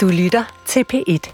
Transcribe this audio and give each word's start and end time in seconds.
Du 0.00 0.08
lytter 0.08 0.44
til 0.66 0.84
P1. 0.92 1.32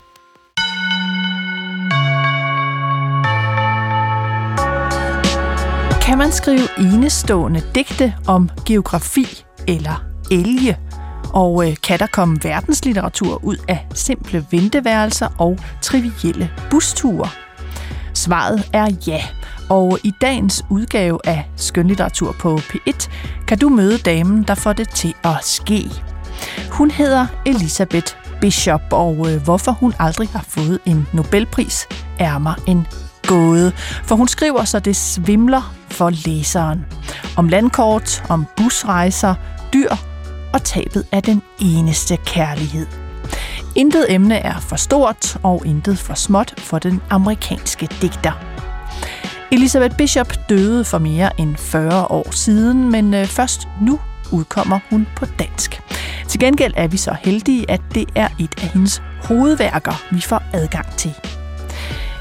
Kan 6.06 6.18
man 6.18 6.32
skrive 6.32 6.68
enestående 6.78 7.62
digte 7.74 8.14
om 8.26 8.50
geografi 8.66 9.44
eller 9.68 10.04
elge? 10.30 10.78
Og 11.34 11.68
øh, 11.68 11.76
kan 11.82 11.98
der 11.98 12.06
komme 12.06 12.38
verdenslitteratur 12.42 13.44
ud 13.44 13.56
af 13.68 13.86
simple 13.94 14.46
venteværelser 14.50 15.28
og 15.38 15.58
trivielle 15.82 16.50
busture? 16.70 17.28
Svaret 18.14 18.70
er 18.72 18.94
ja. 19.06 19.22
Og 19.70 19.98
i 20.04 20.12
dagens 20.20 20.64
udgave 20.70 21.18
af 21.24 21.50
Skønlitteratur 21.56 22.32
på 22.32 22.56
P1 22.56 23.10
kan 23.46 23.58
du 23.58 23.68
møde 23.68 23.98
damen, 23.98 24.42
der 24.42 24.54
får 24.54 24.72
det 24.72 24.88
til 24.88 25.14
at 25.24 25.36
ske. 25.42 25.90
Hun 26.70 26.90
hedder 26.90 27.26
Elisabeth 27.46 28.25
Bishop, 28.40 28.82
og 28.92 29.32
øh, 29.32 29.42
hvorfor 29.42 29.72
hun 29.72 29.94
aldrig 29.98 30.28
har 30.28 30.44
fået 30.48 30.78
en 30.86 31.06
Nobelpris, 31.12 31.86
er 32.18 32.38
mig 32.38 32.54
en 32.66 32.86
gåde. 33.26 33.72
For 34.04 34.14
hun 34.16 34.28
skriver, 34.28 34.64
så 34.64 34.78
det 34.78 34.96
svimler 34.96 35.74
for 35.90 36.10
læseren. 36.10 36.86
Om 37.36 37.48
landkort, 37.48 38.24
om 38.28 38.46
busrejser, 38.56 39.34
dyr 39.72 39.90
og 40.52 40.62
tabet 40.62 41.06
af 41.12 41.22
den 41.22 41.42
eneste 41.60 42.16
kærlighed. 42.16 42.86
Intet 43.74 44.06
emne 44.08 44.34
er 44.36 44.60
for 44.60 44.76
stort 44.76 45.36
og 45.42 45.62
intet 45.66 45.98
for 45.98 46.14
småt 46.14 46.54
for 46.60 46.78
den 46.78 47.02
amerikanske 47.10 47.88
digter. 48.02 48.32
Elisabeth 49.52 49.96
Bishop 49.96 50.48
døde 50.48 50.84
for 50.84 50.98
mere 50.98 51.40
end 51.40 51.56
40 51.56 52.06
år 52.06 52.30
siden, 52.30 52.90
men 52.90 53.14
øh, 53.14 53.26
først 53.26 53.68
nu 53.82 54.00
udkommer 54.32 54.78
hun 54.90 55.06
på 55.16 55.26
dansk. 55.38 55.80
Til 56.36 56.46
gengæld 56.46 56.72
er 56.76 56.86
vi 56.86 56.96
så 56.96 57.16
heldige, 57.20 57.70
at 57.70 57.80
det 57.94 58.08
er 58.14 58.28
et 58.40 58.54
af 58.62 58.68
hendes 58.68 59.02
hovedværker, 59.22 60.14
vi 60.14 60.20
får 60.20 60.42
adgang 60.52 60.86
til. 60.96 61.14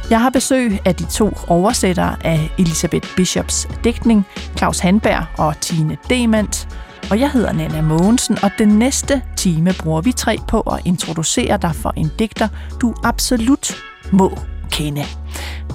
Jeg 0.09 0.21
har 0.21 0.29
besøg 0.29 0.79
af 0.85 0.95
de 0.95 1.05
to 1.05 1.37
oversættere 1.47 2.15
af 2.25 2.49
Elisabeth 2.57 3.15
Bishops 3.15 3.67
digtning, 3.83 4.25
Claus 4.57 4.79
Handberg 4.79 5.25
og 5.37 5.59
Tine 5.61 5.97
Demand. 6.09 6.67
Og 7.11 7.19
jeg 7.19 7.31
hedder 7.31 7.53
Nana 7.53 7.81
Mogensen, 7.81 8.37
og 8.43 8.51
den 8.57 8.67
næste 8.67 9.21
time 9.37 9.73
bruger 9.79 10.01
vi 10.01 10.11
tre 10.11 10.37
på 10.47 10.61
at 10.61 10.81
introducere 10.85 11.57
dig 11.57 11.75
for 11.75 11.93
en 11.97 12.11
digter, 12.19 12.47
du 12.81 12.95
absolut 13.03 13.75
må 14.11 14.39
kende. 14.71 15.03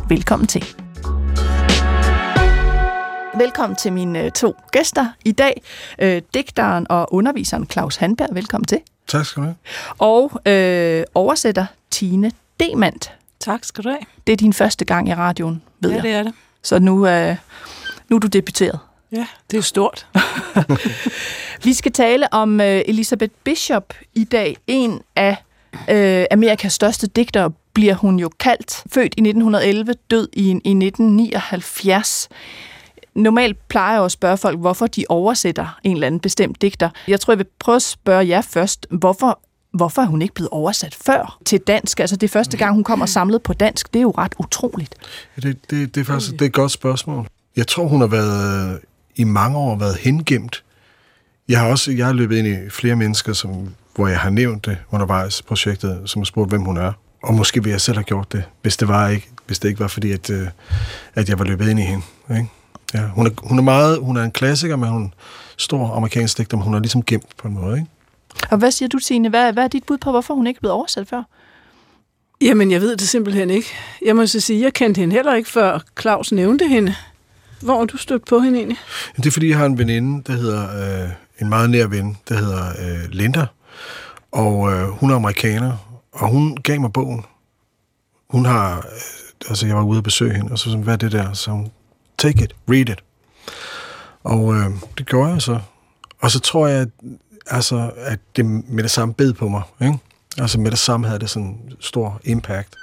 Velkommen 0.08 0.46
til. 0.46 0.89
Velkommen 3.40 3.76
til 3.76 3.92
mine 3.92 4.30
to 4.30 4.54
gæster 4.72 5.06
i 5.24 5.32
dag. 5.32 5.62
Øh, 5.98 6.22
digteren 6.34 6.86
og 6.90 7.14
underviseren 7.14 7.66
Claus 7.70 7.96
Handberg, 7.96 8.28
velkommen 8.32 8.66
til. 8.66 8.78
Tak 9.06 9.26
skal 9.26 9.42
du 9.42 9.46
have. 9.46 9.56
Og 9.98 10.40
øh, 10.52 11.04
oversætter 11.14 11.66
Tine 11.90 12.32
Demand. 12.60 13.00
Tak 13.40 13.64
skal 13.64 13.84
du 13.84 13.88
have. 13.88 14.00
Det 14.26 14.32
er 14.32 14.36
din 14.36 14.52
første 14.52 14.84
gang 14.84 15.08
i 15.08 15.14
radioen, 15.14 15.62
ved 15.80 15.90
Ja, 15.90 15.96
jeg. 15.96 16.02
det 16.04 16.12
er 16.12 16.22
det. 16.22 16.32
Så 16.62 16.78
nu, 16.78 17.06
øh, 17.06 17.36
nu 18.08 18.16
er 18.16 18.20
du 18.20 18.26
debuteret. 18.26 18.78
Ja, 19.12 19.26
det 19.50 19.56
er 19.56 19.58
jo 19.58 19.62
stort. 19.62 20.06
Vi 21.64 21.72
skal 21.72 21.92
tale 21.92 22.32
om 22.32 22.60
øh, 22.60 22.82
Elisabeth 22.86 23.32
Bishop 23.44 23.94
i 24.14 24.24
dag. 24.24 24.56
En 24.66 25.00
af 25.16 25.36
øh, 25.90 26.24
Amerikas 26.30 26.72
største 26.72 27.06
digtere 27.06 27.52
bliver 27.72 27.94
hun 27.94 28.18
jo 28.18 28.30
kaldt. 28.40 28.82
Født 28.94 29.14
i 29.16 29.20
1911, 29.20 29.94
død 30.10 30.28
i, 30.32 30.50
i 30.50 30.50
1979. 30.50 32.28
Normalt 33.14 33.68
plejer 33.68 33.94
jeg 33.94 34.04
at 34.04 34.12
spørge 34.12 34.36
folk, 34.36 34.58
hvorfor 34.58 34.86
de 34.86 35.04
oversætter 35.08 35.78
en 35.84 35.92
eller 35.92 36.06
anden 36.06 36.20
bestemt 36.20 36.62
digter. 36.62 36.90
Jeg 37.08 37.20
tror, 37.20 37.32
jeg 37.32 37.38
vil 37.38 37.46
prøve 37.58 37.76
at 37.76 37.82
spørge 37.82 38.28
jer 38.28 38.40
først. 38.40 38.86
Hvorfor, 38.90 39.40
hvorfor 39.72 40.02
er 40.02 40.06
hun 40.06 40.22
ikke 40.22 40.34
blevet 40.34 40.48
oversat 40.48 40.94
før 41.06 41.38
til 41.44 41.60
dansk? 41.60 42.00
Altså 42.00 42.16
det 42.16 42.30
første 42.30 42.56
gang, 42.56 42.74
hun 42.74 42.84
kommer 42.84 43.06
samlet 43.06 43.42
på 43.42 43.52
dansk. 43.52 43.92
Det 43.92 43.98
er 43.98 44.02
jo 44.02 44.14
ret 44.18 44.34
utroligt. 44.38 44.94
Ja, 45.36 45.48
Det, 45.48 45.70
det, 45.70 45.94
det 45.94 46.00
er 46.00 46.04
faktisk 46.04 46.32
det 46.32 46.42
er 46.42 46.46
et 46.46 46.52
godt 46.52 46.72
spørgsmål. 46.72 47.26
Jeg 47.56 47.66
tror, 47.66 47.86
hun 47.86 48.00
har 48.00 48.08
været 48.08 48.72
øh, 48.74 48.80
i 49.16 49.24
mange 49.24 49.58
år 49.58 49.76
været 49.78 49.96
hengemt. 49.96 50.64
Jeg 51.48 51.60
har 51.60 51.66
også 51.68 51.92
jeg 51.92 52.06
har 52.06 52.12
løbet 52.12 52.36
ind 52.36 52.46
i 52.46 52.70
flere 52.70 52.96
mennesker, 52.96 53.32
som, 53.32 53.74
hvor 53.94 54.08
jeg 54.08 54.18
har 54.18 54.30
nævnt 54.30 54.66
det 54.66 54.78
undervejs 54.90 55.42
projektet, 55.42 56.02
som 56.06 56.20
har 56.20 56.24
spurgt, 56.24 56.50
hvem 56.50 56.62
hun 56.62 56.76
er. 56.76 56.92
Og 57.22 57.34
måske 57.34 57.62
ville 57.62 57.72
jeg 57.72 57.80
selv 57.80 57.96
have 57.96 58.04
gjort 58.04 58.32
det, 58.32 58.44
hvis 58.62 58.76
det, 58.76 58.88
var 58.88 59.08
ikke, 59.08 59.28
hvis 59.46 59.58
det 59.58 59.68
ikke 59.68 59.80
var 59.80 59.88
fordi, 59.88 60.12
at, 60.12 60.30
øh, 60.30 60.48
at 61.14 61.28
jeg 61.28 61.38
var 61.38 61.44
løbet 61.44 61.68
ind 61.68 61.80
i 61.80 61.82
hende. 61.82 62.04
Ikke? 62.30 62.48
Ja, 62.94 63.00
hun, 63.00 63.26
er, 63.26 63.30
hun, 63.42 63.58
er 63.58 63.62
meget, 63.62 63.98
hun 63.98 64.16
er 64.16 64.22
en 64.22 64.30
klassiker, 64.30 64.76
men 64.76 64.88
hun 64.88 65.04
er 65.04 65.08
stor 65.56 65.96
amerikansk 65.96 66.38
digter, 66.38 66.56
men 66.56 66.64
hun 66.64 66.74
er 66.74 66.78
ligesom 66.78 67.02
gemt 67.02 67.36
på 67.36 67.48
en 67.48 67.54
måde. 67.54 67.78
Ikke? 67.78 67.90
Og 68.50 68.58
hvad 68.58 68.70
siger 68.70 68.88
du, 68.88 68.98
Tine? 68.98 69.28
Hvad, 69.28 69.52
hvad 69.52 69.64
er 69.64 69.68
dit 69.68 69.84
bud 69.84 69.98
på, 69.98 70.10
hvorfor 70.10 70.34
hun 70.34 70.46
ikke 70.46 70.58
er 70.58 70.60
blevet 70.60 70.74
oversat 70.74 71.08
før? 71.08 71.22
Jamen, 72.40 72.70
jeg 72.70 72.80
ved 72.80 72.96
det 72.96 73.08
simpelthen 73.08 73.50
ikke. 73.50 73.68
Jeg 74.04 74.16
må 74.16 74.26
så 74.26 74.40
sige, 74.40 74.62
jeg 74.62 74.72
kendte 74.72 74.98
hende 74.98 75.14
heller 75.14 75.34
ikke, 75.34 75.50
før 75.50 75.80
Claus 76.00 76.32
nævnte 76.32 76.68
hende. 76.68 76.94
Hvor 77.62 77.80
er 77.80 77.84
du 77.84 77.96
stødt 77.96 78.24
på 78.24 78.40
hende 78.40 78.58
egentlig? 78.58 78.78
Det 79.16 79.26
er 79.26 79.30
fordi, 79.30 79.48
jeg 79.48 79.58
har 79.58 79.66
en 79.66 79.78
veninde, 79.78 80.22
der 80.26 80.32
hedder, 80.32 81.02
øh, 81.04 81.10
en 81.40 81.48
meget 81.48 81.70
nær 81.70 81.86
ven, 81.86 82.16
der 82.28 82.34
hedder 82.34 82.68
øh, 82.68 83.10
Linda, 83.10 83.46
og 84.32 84.72
øh, 84.72 84.88
hun 84.88 85.10
er 85.10 85.14
amerikaner, 85.14 85.76
og 86.12 86.28
hun 86.28 86.56
gav 86.56 86.80
mig 86.80 86.92
bogen. 86.92 87.24
Hun 88.30 88.46
har, 88.46 88.76
øh, 88.76 89.48
altså 89.48 89.66
jeg 89.66 89.76
var 89.76 89.82
ude 89.82 89.98
at 89.98 90.04
besøge 90.04 90.34
hende, 90.34 90.52
og 90.52 90.58
så 90.58 90.64
sådan, 90.64 90.82
hvad 90.82 90.94
er 90.94 90.98
det 90.98 91.12
der? 91.12 91.32
Så 91.32 91.50
hun, 91.50 91.70
take 92.20 92.44
it, 92.44 92.54
read 92.70 92.88
it. 92.88 92.98
Og 94.24 94.54
øh, 94.54 94.66
det 94.98 95.06
gjorde 95.06 95.32
jeg 95.32 95.42
så. 95.42 95.58
Og 96.20 96.30
så 96.30 96.40
tror 96.40 96.66
jeg, 96.66 96.80
at, 96.80 96.88
altså, 97.46 97.90
at 97.96 98.18
det 98.36 98.44
med 98.46 98.82
det 98.82 98.90
samme 98.90 99.14
bed 99.14 99.32
på 99.32 99.48
mig. 99.48 99.62
Ikke? 99.82 99.98
Altså 100.38 100.60
med 100.60 100.70
det 100.70 100.78
samme 100.78 101.06
havde 101.06 101.18
det 101.20 101.30
sådan 101.30 101.48
en 101.48 101.72
stor 101.80 102.20
impact. 102.24 102.76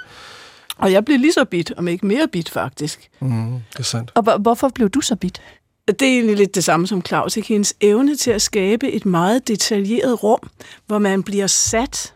Og 0.78 0.92
jeg 0.92 1.06
blev 1.06 1.20
lige 1.20 1.34
så 1.34 1.46
bit, 1.46 1.72
om 1.78 1.88
ikke 1.88 2.06
mere 2.08 2.28
bit 2.31 2.50
faktisk. 2.50 3.09
Mm, 3.20 3.52
det 3.74 3.80
er 3.80 3.84
sandt. 3.84 4.12
Og 4.16 4.24
hvor- 4.24 4.38
hvorfor 4.38 4.70
blev 4.70 4.90
du 4.90 5.02
så 5.02 5.16
bit? 5.16 5.42
Det 5.88 6.02
er 6.02 6.06
egentlig 6.14 6.36
lidt 6.38 6.56
det 6.56 6.64
samme 6.64 6.88
som 6.88 7.02
Claus. 7.06 7.38
Ikke? 7.38 7.47
Hendes 7.47 7.74
evne 7.81 8.16
til 8.16 8.31
at 8.31 8.42
skabe 8.42 8.92
et 8.92 9.06
meget 9.06 9.47
detaljeret 9.47 10.24
rum, 10.24 10.40
hvor 10.88 10.97
man 11.00 11.24
bliver 11.24 11.47
sat. 11.47 12.14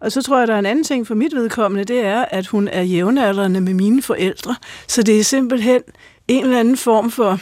Og 0.00 0.12
så 0.12 0.22
tror 0.22 0.38
jeg, 0.38 0.48
der 0.48 0.54
er 0.54 0.58
en 0.58 0.66
anden 0.66 0.84
ting 0.84 1.06
for 1.06 1.14
mit 1.14 1.34
vedkommende, 1.34 1.84
det 1.84 2.00
er, 2.00 2.24
at 2.24 2.46
hun 2.46 2.68
er 2.68 2.82
jævnaldrende 2.82 3.60
med 3.60 3.74
mine 3.74 4.02
forældre. 4.02 4.56
Så 4.88 5.02
det 5.02 5.20
er 5.20 5.24
simpelthen 5.24 5.82
en 6.28 6.44
eller 6.44 6.60
anden 6.60 6.76
form 6.76 7.10
for 7.10 7.40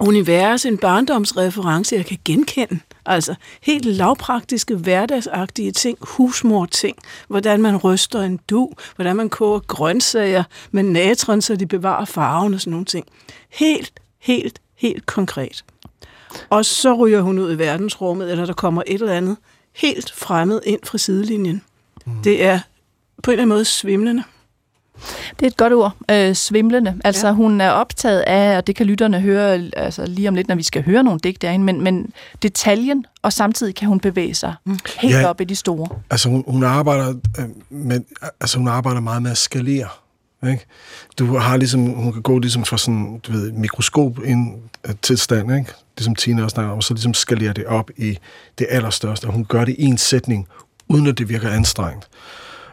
univers, 0.00 0.64
en 0.64 0.78
barndomsreference, 0.78 1.96
jeg 1.96 2.06
kan 2.06 2.18
genkende. 2.24 2.80
Altså 3.06 3.34
helt 3.62 3.84
lavpraktiske, 3.84 4.76
hverdagsagtige 4.76 5.72
ting, 5.72 5.98
husmor-ting, 6.00 6.96
hvordan 7.28 7.62
man 7.62 7.76
ryster 7.76 8.20
en 8.20 8.40
du, 8.50 8.70
hvordan 8.96 9.16
man 9.16 9.28
koger 9.28 9.58
grøntsager 9.58 10.44
med 10.70 10.82
natron, 10.82 11.40
så 11.40 11.56
de 11.56 11.66
bevarer 11.66 12.04
farven 12.04 12.54
og 12.54 12.60
sådan 12.60 12.70
nogle 12.70 12.86
ting. 12.86 13.06
Helt, 13.50 14.00
helt, 14.20 14.60
helt 14.76 15.06
konkret. 15.06 15.64
Og 16.50 16.64
så 16.64 16.94
ryger 16.94 17.20
hun 17.20 17.38
ud 17.38 17.52
i 17.52 17.58
verdensrummet, 17.58 18.30
eller 18.30 18.46
der 18.46 18.52
kommer 18.52 18.82
et 18.86 18.94
eller 19.00 19.12
andet 19.12 19.36
helt 19.72 20.12
fremmed 20.12 20.60
ind 20.66 20.80
fra 20.84 20.98
sidelinjen. 20.98 21.62
Mm. 22.06 22.22
Det 22.22 22.44
er 22.44 22.60
på 23.22 23.30
en 23.30 23.32
eller 23.32 23.42
anden 23.42 23.54
måde 23.54 23.64
svimlende. 23.64 24.24
Det 25.40 25.42
er 25.42 25.46
et 25.46 25.56
godt 25.56 25.72
ord, 25.72 25.92
øh, 26.10 26.34
svimlende. 26.34 27.00
Altså 27.04 27.26
ja. 27.26 27.32
Hun 27.32 27.60
er 27.60 27.70
optaget 27.70 28.20
af, 28.20 28.56
og 28.56 28.66
det 28.66 28.76
kan 28.76 28.86
lytterne 28.86 29.20
høre 29.20 29.70
altså, 29.76 30.06
lige 30.06 30.28
om 30.28 30.34
lidt, 30.34 30.48
når 30.48 30.54
vi 30.54 30.62
skal 30.62 30.84
høre 30.84 31.02
nogle 31.02 31.20
digte 31.24 31.46
derinde, 31.46 31.64
men, 31.64 31.80
men 31.80 32.12
detaljen, 32.42 33.06
og 33.22 33.32
samtidig 33.32 33.74
kan 33.74 33.88
hun 33.88 34.00
bevæge 34.00 34.34
sig 34.34 34.54
mm. 34.64 34.78
helt 35.00 35.14
Ja. 35.14 35.28
op 35.28 35.40
i 35.40 35.44
de 35.44 35.56
store. 35.56 35.88
Altså 36.10 36.28
hun, 36.28 36.44
hun 36.48 36.64
arbejder 36.64 37.14
øh, 37.38 37.44
med, 37.70 38.00
altså 38.40 38.58
hun 38.58 38.68
arbejder 38.68 39.00
meget 39.00 39.22
med 39.22 39.30
at 39.30 39.38
skalere. 39.38 39.88
Ikke? 40.48 40.66
Du 41.18 41.36
har 41.36 41.56
ligesom, 41.56 41.80
hun 41.80 42.12
kan 42.12 42.22
gå 42.22 42.38
ligesom 42.38 42.64
fra 42.64 42.78
sådan, 42.78 43.20
du 43.26 43.32
ved, 43.32 43.52
mikroskop 43.52 44.18
ind 44.24 44.54
øh, 44.88 44.94
tilstand, 45.02 45.56
ikke? 45.56 45.72
Ligesom 45.98 46.14
Tina 46.14 46.42
også 46.42 46.54
snakker 46.54 46.72
om, 46.72 46.76
og 46.76 46.82
så 46.82 46.94
ligesom 46.94 47.14
skalere 47.14 47.52
det 47.52 47.66
op 47.66 47.90
i 47.96 48.18
det 48.58 48.66
allerstørste. 48.70 49.24
Og 49.26 49.32
hun 49.32 49.44
gør 49.44 49.64
det 49.64 49.76
i 49.78 49.84
en 49.84 49.98
sætning, 49.98 50.48
uden 50.88 51.06
at 51.06 51.18
det 51.18 51.28
virker 51.28 51.50
anstrengt. 51.50 52.08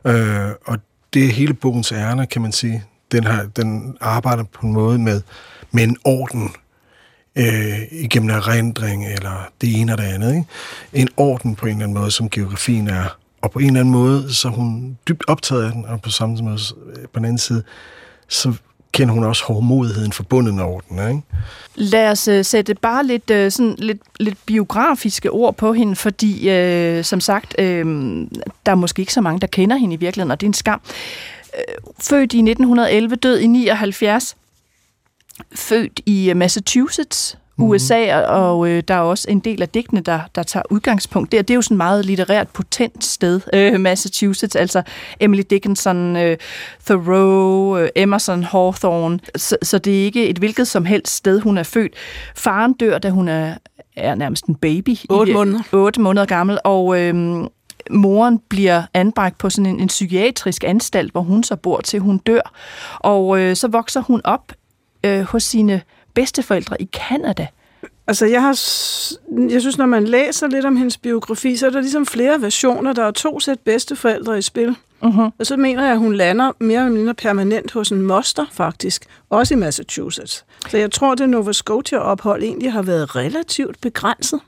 Øh, 0.07 0.49
og 0.65 0.77
det 1.13 1.25
er 1.25 1.31
hele 1.31 1.53
bogens 1.53 1.91
ærne, 1.91 2.27
kan 2.27 2.41
man 2.41 2.51
sige. 2.51 2.83
Den, 3.11 3.23
har, 3.23 3.43
den 3.55 3.97
arbejder 4.01 4.43
på 4.43 4.65
en 4.65 4.73
måde 4.73 4.99
med, 4.99 5.21
med 5.71 5.83
en 5.83 5.97
orden 6.03 6.49
øh, 7.35 7.79
igennem 7.91 8.29
erindring, 8.29 9.05
eller 9.05 9.49
det 9.61 9.81
ene 9.81 9.91
og 9.91 9.97
det 9.97 10.03
andet. 10.03 10.35
Ikke? 10.35 10.45
En 10.93 11.09
orden 11.17 11.55
på 11.55 11.65
en 11.65 11.71
eller 11.71 11.83
anden 11.83 11.97
måde, 11.97 12.11
som 12.11 12.29
geografien 12.29 12.87
er. 12.87 13.17
Og 13.41 13.51
på 13.51 13.59
en 13.59 13.65
eller 13.65 13.79
anden 13.79 13.91
måde, 13.91 14.33
så 14.33 14.47
er 14.47 14.51
hun 14.51 14.97
dybt 15.07 15.23
optaget 15.27 15.65
af 15.65 15.71
den, 15.71 15.85
og 15.85 16.01
på 16.01 16.09
samme 16.09 16.37
måde, 16.41 16.59
øh, 16.85 17.03
på 17.03 17.19
den 17.19 17.25
anden 17.25 17.37
side, 17.37 17.63
så 18.27 18.53
kender 18.91 19.13
hun 19.13 19.23
også 19.23 19.43
hårdmodigheden 19.43 20.11
forbundet 20.11 20.53
med 20.53 20.63
orden. 20.63 21.09
Ikke? 21.09 21.21
Lad 21.75 22.11
os 22.11 22.27
uh, 22.27 22.45
sætte 22.45 22.75
bare 22.75 23.05
lidt, 23.05 23.29
uh, 23.29 23.51
sådan, 23.51 23.75
lidt, 23.77 24.01
lidt 24.19 24.37
biografiske 24.45 25.31
ord 25.31 25.55
på 25.55 25.73
hende, 25.73 25.95
fordi 25.95 26.33
uh, 26.97 27.03
som 27.03 27.19
sagt, 27.19 27.55
uh, 27.59 27.65
der 28.65 28.71
er 28.71 28.75
måske 28.75 28.99
ikke 28.99 29.13
så 29.13 29.21
mange, 29.21 29.39
der 29.39 29.47
kender 29.47 29.77
hende 29.77 29.93
i 29.93 29.97
virkeligheden, 29.97 30.31
og 30.31 30.41
det 30.41 30.45
er 30.45 30.49
en 30.49 30.53
skam. 30.53 30.81
Uh, 31.53 31.93
født 31.99 32.33
i 32.33 32.37
1911, 32.37 33.15
død 33.15 33.39
i 33.39 33.47
79, 33.47 34.35
født 35.55 35.99
i 36.05 36.33
Massachusetts, 36.35 37.37
USA, 37.61 38.19
og 38.25 38.69
øh, 38.69 38.83
der 38.87 38.93
er 38.93 38.99
også 38.99 39.25
en 39.29 39.39
del 39.39 39.61
af 39.61 39.69
digtene, 39.69 40.01
der, 40.01 40.19
der 40.35 40.43
tager 40.43 40.63
udgangspunkt 40.69 41.31
der. 41.31 41.41
Det 41.41 41.49
er 41.49 41.55
jo 41.55 41.61
sådan 41.61 41.75
et 41.75 41.77
meget 41.77 42.05
litterært 42.05 42.47
potent 42.47 43.03
sted, 43.03 43.41
øh, 43.53 43.79
Massachusetts, 43.79 44.55
altså 44.55 44.81
Emily 45.19 45.43
Dickinson, 45.49 46.15
øh, 46.15 46.37
Thoreau, 46.85 47.77
øh, 47.77 47.89
Emerson, 47.95 48.43
Hawthorne, 48.43 49.19
så, 49.35 49.57
så 49.63 49.77
det 49.77 49.99
er 49.99 50.03
ikke 50.03 50.27
et 50.27 50.37
hvilket 50.37 50.67
som 50.67 50.85
helst 50.85 51.15
sted, 51.15 51.39
hun 51.39 51.57
er 51.57 51.63
født. 51.63 51.93
Faren 52.35 52.73
dør, 52.73 52.97
da 52.97 53.09
hun 53.09 53.27
er, 53.27 53.53
er 53.95 54.15
nærmest 54.15 54.45
en 54.45 54.55
baby. 54.55 54.95
8 55.09 55.33
måneder. 55.33 55.59
8 55.71 56.01
måneder 56.01 56.25
gammel, 56.25 56.59
og... 56.63 56.99
Øh, 56.99 57.43
moren 57.89 58.39
bliver 58.49 58.83
anbragt 58.93 59.37
på 59.37 59.49
sådan 59.49 59.65
en, 59.65 59.79
en 59.79 59.87
psykiatrisk 59.87 60.63
anstalt, 60.63 61.11
hvor 61.11 61.21
hun 61.21 61.43
så 61.43 61.55
bor 61.55 61.81
til 61.81 61.99
hun 61.99 62.17
dør. 62.17 62.53
Og 62.99 63.39
øh, 63.39 63.55
så 63.55 63.67
vokser 63.67 64.01
hun 64.01 64.21
op 64.23 64.53
øh, 65.05 65.21
hos 65.21 65.43
sine 65.43 65.81
bedsteforældre 66.13 66.81
i 66.81 66.89
Kanada. 66.93 67.47
Altså, 68.07 68.25
jeg, 68.25 68.41
har, 68.41 68.49
jeg 69.51 69.61
synes, 69.61 69.77
når 69.77 69.85
man 69.85 70.03
læser 70.03 70.47
lidt 70.47 70.65
om 70.65 70.75
hendes 70.75 70.97
biografi, 70.97 71.57
så 71.57 71.65
er 71.65 71.69
der 71.69 71.81
ligesom 71.81 72.05
flere 72.05 72.41
versioner. 72.41 72.93
Der 72.93 73.03
er 73.03 73.11
to 73.11 73.39
sæt 73.39 73.59
bedsteforældre 73.59 74.37
i 74.37 74.41
spil. 74.41 74.75
Uh-huh. 75.03 75.21
Og 75.39 75.45
så 75.45 75.57
mener 75.57 75.83
jeg, 75.83 75.91
at 75.91 75.99
hun 75.99 76.15
lander 76.15 76.51
mere 76.59 76.79
eller 76.79 76.97
mindre 76.97 77.13
permanent 77.13 77.71
hos 77.71 77.89
en 77.91 78.01
moster, 78.01 78.45
faktisk. 78.51 79.05
Også 79.29 79.53
i 79.53 79.57
Massachusetts. 79.57 80.45
Så 80.69 80.77
jeg 80.77 80.91
tror, 80.91 81.15
det 81.15 81.29
Nova 81.29 81.51
Scotia-ophold 81.51 82.43
egentlig 82.43 82.71
har 82.71 82.81
været 82.81 83.15
relativt 83.15 83.81
begrænset. 83.81 84.39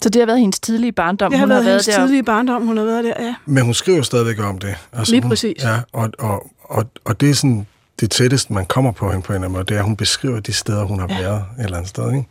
Så 0.00 0.08
det 0.08 0.20
har 0.20 0.26
været 0.26 0.40
hendes 0.40 0.60
tidlige 0.60 0.92
barndom? 0.92 1.30
Det 1.30 1.38
har 1.38 1.46
hun 1.46 1.50
været, 1.50 1.64
har 1.64 1.70
hendes 1.70 1.88
været 1.88 1.98
der. 1.98 2.06
tidlige 2.06 2.22
barndom, 2.22 2.66
hun 2.66 2.76
har 2.76 2.84
været 2.84 3.04
der, 3.04 3.14
ja. 3.18 3.34
Men 3.46 3.64
hun 3.64 3.74
skriver 3.74 4.02
stadigvæk 4.02 4.40
om 4.40 4.58
det. 4.58 4.74
Altså, 4.92 5.12
Lige 5.12 5.22
hun, 5.22 5.28
præcis. 5.28 5.64
Ja, 5.64 5.80
og, 5.92 6.10
og, 6.18 6.50
og, 6.62 6.84
og 7.04 7.20
det 7.20 7.30
er 7.30 7.34
sådan 7.34 7.66
det 8.02 8.10
tætteste, 8.10 8.52
man 8.52 8.66
kommer 8.66 8.92
på 8.92 9.10
hende 9.10 9.22
på 9.22 9.32
en 9.32 9.34
eller 9.34 9.44
anden 9.44 9.52
måde, 9.52 9.64
det 9.64 9.74
er, 9.74 9.78
at 9.78 9.84
hun 9.84 9.96
beskriver 9.96 10.40
de 10.40 10.52
steder, 10.52 10.84
hun 10.84 11.00
har 11.00 11.08
ja. 11.08 11.20
været 11.20 11.44
et 11.58 11.64
eller 11.64 11.76
andet 11.76 11.88
sted. 11.88 12.12
Ikke? 12.12 12.28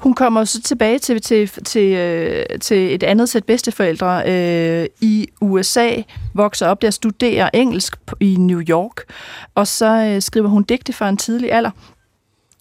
Hun 0.00 0.14
kommer 0.14 0.44
så 0.44 0.62
tilbage 0.62 0.98
til, 0.98 1.20
til, 1.20 1.48
til, 1.48 1.92
øh, 1.92 2.46
til 2.60 2.94
et 2.94 3.02
andet 3.02 3.28
sæt 3.28 3.44
bedsteforældre 3.44 4.22
øh, 4.26 4.86
i 5.00 5.28
USA, 5.40 5.90
vokser 6.34 6.66
op 6.66 6.82
der, 6.82 6.90
studerer 6.90 7.50
engelsk 7.54 7.96
i 8.20 8.36
New 8.38 8.60
York, 8.60 9.02
og 9.54 9.66
så 9.66 10.06
øh, 10.06 10.22
skriver 10.22 10.48
hun 10.48 10.62
digte 10.62 10.92
fra 10.92 11.08
en 11.08 11.16
tidlig 11.16 11.52
alder, 11.52 11.70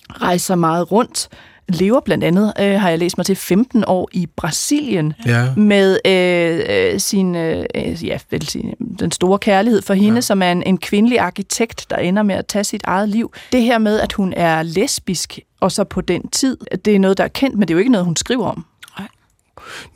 rejser 0.09 0.55
meget 0.55 0.91
rundt, 0.91 1.29
lever 1.71 1.99
blandt 1.99 2.23
andet, 2.23 2.53
øh, 2.59 2.79
har 2.81 2.89
jeg 2.89 2.99
læst 2.99 3.17
mig 3.17 3.25
til, 3.25 3.35
15 3.35 3.83
år 3.87 4.09
i 4.11 4.27
Brasilien 4.37 5.13
Ja. 5.25 5.55
med 5.55 5.99
øh, 6.05 6.93
øh, 6.93 6.99
sin, 6.99 7.35
øh, 7.35 7.65
ja, 8.05 8.17
vel, 8.31 8.47
sin, 8.47 8.73
den 8.99 9.11
store 9.11 9.39
kærlighed 9.39 9.81
for 9.81 9.93
hende, 9.93 10.17
ja. 10.17 10.21
som 10.21 10.41
er 10.41 10.51
en, 10.51 10.63
en 10.63 10.77
kvindelig 10.77 11.19
arkitekt, 11.19 11.85
der 11.89 11.97
ender 11.97 12.23
med 12.23 12.35
at 12.35 12.45
tage 12.47 12.63
sit 12.63 12.81
eget 12.83 13.09
liv. 13.09 13.33
Det 13.51 13.61
her 13.61 13.77
med, 13.77 13.99
at 13.99 14.13
hun 14.13 14.33
er 14.33 14.63
lesbisk, 14.63 15.39
og 15.59 15.71
så 15.71 15.83
på 15.83 16.01
den 16.01 16.29
tid, 16.29 16.57
det 16.85 16.95
er 16.95 16.99
noget, 16.99 17.17
der 17.17 17.23
er 17.23 17.27
kendt, 17.27 17.57
men 17.57 17.67
det 17.67 17.73
er 17.73 17.75
jo 17.75 17.79
ikke 17.79 17.91
noget, 17.91 18.05
hun 18.05 18.15
skriver 18.15 18.47
om. 18.47 18.65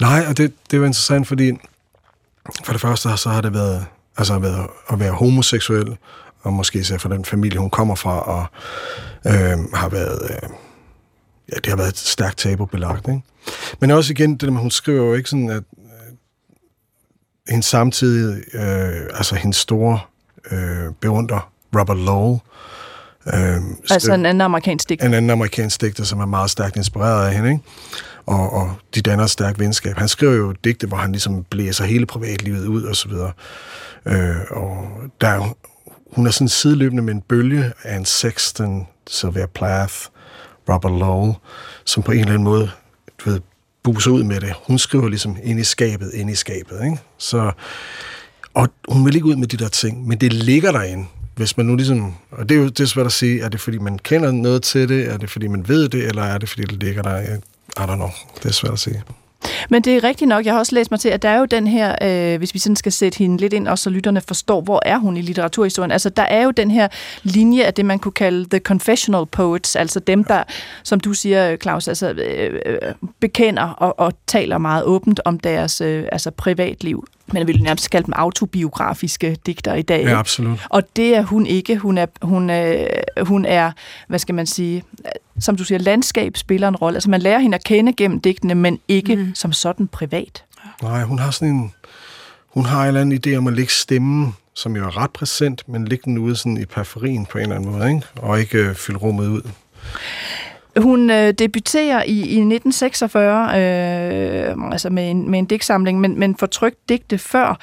Nej, 0.01 0.25
og 0.29 0.37
det, 0.37 0.53
det 0.71 0.73
er 0.73 0.77
jo 0.77 0.85
interessant, 0.85 1.27
fordi 1.27 1.51
for 2.65 2.71
det 2.71 2.81
første 2.81 3.17
så 3.17 3.29
har 3.29 3.41
det 3.41 3.53
været, 3.53 3.85
altså 4.17 4.39
været 4.39 4.67
at 4.89 4.99
være 4.99 5.11
homoseksuel, 5.11 5.97
og 6.43 6.53
måske 6.53 6.79
især 6.79 6.97
for 6.97 7.09
den 7.09 7.25
familie, 7.25 7.59
hun 7.59 7.69
kommer 7.69 7.95
fra, 7.95 8.19
og 8.21 8.45
øh, 9.25 9.73
har 9.73 9.89
været, 9.89 10.19
øh, 10.29 10.49
ja, 11.51 11.55
det 11.55 11.65
har 11.65 11.75
været 11.75 11.89
et 11.89 11.97
stærkt 11.97 12.37
tabubelagt, 12.37 13.07
ikke? 13.07 13.21
Men 13.79 13.91
også 13.91 14.13
igen, 14.13 14.31
det 14.31 14.41
der 14.41 14.51
med, 14.51 14.61
hun 14.61 14.71
skriver 14.71 15.05
jo 15.05 15.13
ikke 15.13 15.29
sådan, 15.29 15.49
at 15.49 15.63
øh, 15.77 16.13
hendes 17.49 17.65
samtidig, 17.65 18.43
øh, 18.53 19.09
altså 19.13 19.35
hendes 19.35 19.57
store 19.57 19.99
øh, 20.51 20.93
beundrer, 21.01 21.51
Robert 21.79 21.97
Lowell, 21.97 22.39
øh, 23.27 23.61
Altså 23.91 24.13
en 24.13 24.25
anden 24.25 24.41
amerikansk 24.41 24.89
digter. 24.89 25.05
en 25.05 25.13
anden 25.13 25.31
amerikansk 25.31 25.81
digter, 25.81 26.03
som 26.03 26.19
er 26.19 26.25
meget 26.25 26.49
stærkt 26.49 26.75
inspireret 26.75 27.27
af 27.27 27.35
hende, 27.35 27.49
ikke? 27.51 27.63
Og, 28.25 28.53
og 28.53 28.75
de 28.95 29.01
danner 29.01 29.23
et 29.23 29.29
stærkt 29.29 29.59
venskab. 29.59 29.97
Han 29.97 30.07
skriver 30.07 30.33
jo 30.33 30.51
digte, 30.51 30.87
hvor 30.87 30.97
han 30.97 31.11
ligesom 31.11 31.43
blæser 31.43 31.85
hele 31.85 32.05
privatlivet 32.05 32.67
ud 32.67 32.83
og 32.83 32.95
så 32.95 33.07
videre. 33.09 33.31
Øh, 34.05 34.35
og 34.49 34.87
der 35.21 35.27
er, 35.27 35.55
hun 36.15 36.27
er 36.27 36.31
sådan 36.31 36.47
sideløbende 36.47 37.03
med 37.03 37.13
en 37.13 37.21
bølge 37.21 37.71
af 37.83 37.95
en 37.97 38.05
Sexton, 38.05 38.87
Sylvia 39.07 39.45
Plath, 39.45 39.95
Robert 40.69 40.99
Lowell, 40.99 41.33
som 41.85 42.03
på 42.03 42.11
en 42.11 42.19
eller 42.19 42.31
anden 42.31 42.43
måde, 42.43 42.71
du 43.25 43.29
ved, 43.29 43.39
buser 43.83 44.11
ud 44.11 44.23
med 44.23 44.41
det. 44.41 44.53
Hun 44.67 44.77
skriver 44.77 45.09
ligesom 45.09 45.37
ind 45.43 45.59
i 45.59 45.63
skabet, 45.63 46.11
ind 46.13 46.29
i 46.29 46.35
skabet, 46.35 46.83
ikke? 46.83 46.97
Så, 47.17 47.51
og 48.53 48.69
hun 48.89 49.05
vil 49.05 49.15
ikke 49.15 49.27
ud 49.27 49.35
med 49.35 49.47
de 49.47 49.57
der 49.57 49.67
ting, 49.67 50.07
men 50.07 50.17
det 50.17 50.33
ligger 50.33 50.71
derinde. 50.71 51.05
Hvis 51.35 51.57
man 51.57 51.65
nu 51.65 51.75
ligesom, 51.75 52.15
og 52.31 52.49
det 52.49 52.57
er 52.57 52.61
jo 52.61 52.67
det 52.67 52.79
er 52.79 52.85
svært 52.85 53.05
at 53.05 53.11
sige, 53.11 53.41
er 53.41 53.49
det 53.49 53.61
fordi 53.61 53.77
man 53.77 53.99
kender 53.99 54.31
noget 54.31 54.63
til 54.63 54.89
det, 54.89 55.07
er 55.07 55.17
det 55.17 55.29
fordi 55.29 55.47
man 55.47 55.67
ved 55.67 55.89
det, 55.89 56.07
eller 56.07 56.23
er 56.23 56.37
det 56.37 56.49
fordi 56.49 56.63
det 56.63 56.83
ligger 56.83 57.01
der? 57.01 57.21
I 57.21 57.39
don't 57.79 57.95
know. 57.95 58.09
Det 58.43 58.45
er 58.45 58.53
svært 58.53 58.73
at 58.73 58.79
sige. 58.79 59.03
Men 59.69 59.81
det 59.81 59.95
er 59.95 60.03
rigtigt 60.03 60.29
nok, 60.29 60.45
jeg 60.45 60.53
har 60.53 60.59
også 60.59 60.75
læst 60.75 60.91
mig 60.91 60.99
til, 60.99 61.09
at 61.09 61.21
der 61.21 61.29
er 61.29 61.39
jo 61.39 61.45
den 61.45 61.67
her, 61.67 61.95
øh, 62.01 62.37
hvis 62.37 62.53
vi 62.53 62.59
sådan 62.59 62.75
skal 62.75 62.91
sætte 62.91 63.17
hende 63.17 63.37
lidt 63.37 63.53
ind, 63.53 63.67
også 63.67 63.83
så 63.83 63.89
lytterne 63.89 64.21
forstår, 64.21 64.61
hvor 64.61 64.81
er 64.85 64.97
hun 64.97 65.17
i 65.17 65.21
litteraturhistorien. 65.21 65.91
Altså, 65.91 66.09
der 66.09 66.23
er 66.23 66.43
jo 66.43 66.51
den 66.51 66.71
her 66.71 66.87
linje 67.23 67.63
af 67.63 67.73
det, 67.73 67.85
man 67.85 67.99
kunne 67.99 68.11
kalde 68.11 68.49
the 68.49 68.59
confessional 68.59 69.25
poets, 69.25 69.75
altså 69.75 69.99
dem, 69.99 70.23
der, 70.23 70.43
som 70.83 70.99
du 70.99 71.13
siger, 71.13 71.57
Claus, 71.57 71.87
altså, 71.87 72.09
øh, 72.09 72.59
øh 72.65 72.93
bekender 73.19 73.63
og, 73.63 73.99
og 73.99 74.13
taler 74.27 74.57
meget 74.57 74.83
åbent 74.83 75.19
om 75.25 75.39
deres 75.39 75.81
øh, 75.81 76.05
altså 76.11 76.31
privatliv. 76.31 77.05
Men 77.27 77.37
jeg 77.37 77.47
vil 77.47 77.63
nærmest 77.63 77.89
kalde 77.89 78.05
dem 78.05 78.13
autobiografiske 78.13 79.37
digter 79.45 79.73
i 79.73 79.81
dag. 79.81 80.03
Ja, 80.03 80.19
absolut. 80.19 80.59
Og 80.69 80.95
det 80.95 81.15
er 81.15 81.21
hun 81.21 81.45
ikke. 81.45 81.77
Hun 81.77 81.97
er, 81.97 82.05
hun, 82.21 82.49
er, 82.49 82.87
hun 83.23 83.45
er, 83.45 83.71
hvad 84.07 84.19
skal 84.19 84.35
man 84.35 84.45
sige, 84.45 84.83
som 85.39 85.55
du 85.55 85.63
siger, 85.63 85.77
landskab 85.79 86.37
spiller 86.37 86.67
en 86.67 86.75
rolle. 86.75 86.97
Altså 86.97 87.09
man 87.09 87.21
lærer 87.21 87.39
hende 87.39 87.55
at 87.55 87.63
kende 87.63 87.93
gennem 87.93 88.19
digtene, 88.19 88.55
men 88.55 88.79
ikke 88.87 89.15
mm. 89.15 89.35
som 89.35 89.53
sådan 89.53 89.87
privat. 89.87 90.43
Nej, 90.81 91.03
hun 91.03 91.19
har 91.19 91.31
sådan 91.31 91.47
en, 91.47 91.73
hun 92.53 92.65
har 92.65 92.81
en 92.81 92.87
eller 92.87 93.01
anden 93.01 93.19
idé 93.25 93.37
om 93.37 93.47
at 93.47 93.53
lægge 93.53 93.71
stemmen, 93.71 94.35
som 94.53 94.75
jo 94.75 94.85
er 94.85 94.97
ret 94.97 95.11
præsent, 95.11 95.69
men 95.69 95.87
lægge 95.87 96.03
den 96.05 96.17
ude 96.17 96.35
sådan 96.35 96.57
i 96.57 96.65
periferien 96.65 97.25
på 97.25 97.37
en 97.37 97.41
eller 97.41 97.55
anden 97.55 97.71
måde, 97.71 97.87
ikke? 97.87 98.07
og 98.15 98.39
ikke 98.39 98.57
øh, 98.57 98.75
fylde 98.75 98.99
rummet 98.99 99.27
ud. 99.27 99.41
Hun 100.77 101.09
øh, 101.09 101.33
debuterer 101.33 102.03
i, 102.03 102.11
i 102.11 102.39
1946, 102.41 103.45
øh, 103.45 104.55
altså 104.71 104.89
med 104.89 105.09
en, 105.11 105.31
med 105.31 105.39
en 105.39 105.45
digtsamling, 105.45 105.99
men, 105.99 106.19
men 106.19 106.35
får 106.35 106.47
trykt 106.47 106.89
digte 106.89 107.17
før. 107.17 107.59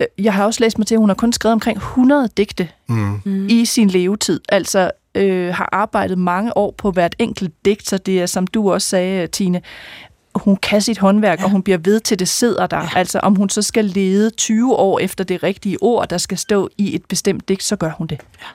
Øh, 0.00 0.06
Jeg 0.18 0.34
har 0.34 0.44
også 0.44 0.60
læst 0.64 0.78
mig 0.78 0.86
til, 0.86 0.94
at 0.94 0.98
hun 0.98 1.08
har 1.08 1.14
kun 1.14 1.32
skrevet 1.32 1.52
omkring 1.52 1.76
100 1.76 2.28
digte 2.36 2.68
Mm. 2.86 3.20
mm. 3.24 3.46
i 3.50 3.64
sin 3.64 3.88
levetid. 3.88 4.40
Altså 4.48 4.90
øh, 5.14 5.54
har 5.54 5.68
arbejdet 5.72 6.18
mange 6.18 6.56
år 6.56 6.74
på 6.78 6.90
hvert 6.90 7.14
enkelt 7.18 7.52
digt, 7.64 7.88
så 7.88 7.98
det 7.98 8.20
er, 8.22 8.26
som 8.26 8.46
du 8.46 8.72
også 8.72 8.88
sagde, 8.88 9.26
Tine, 9.26 9.62
hun 10.34 10.56
kan 10.56 10.80
sit 10.80 10.98
håndværk, 10.98 11.38
ja. 11.38 11.44
og 11.44 11.50
hun 11.50 11.62
bliver 11.62 11.78
ved 11.78 12.00
til 12.00 12.18
det 12.18 12.28
sidder 12.28 12.66
der. 12.66 12.76
Ja. 12.76 12.88
Altså 12.96 13.18
om 13.18 13.34
hun 13.34 13.48
så 13.48 13.62
skal 13.62 13.84
lede 13.84 14.30
20 14.30 14.76
år 14.76 14.98
efter 14.98 15.24
det 15.24 15.42
rigtige 15.42 15.82
ord, 15.82 16.08
der 16.08 16.18
skal 16.18 16.38
stå 16.38 16.68
i 16.78 16.94
et 16.94 17.04
bestemt 17.04 17.48
digt, 17.48 17.62
så 17.62 17.76
gør 17.76 17.90
hun 17.98 18.06
det. 18.06 18.18
Ja. 18.40 18.46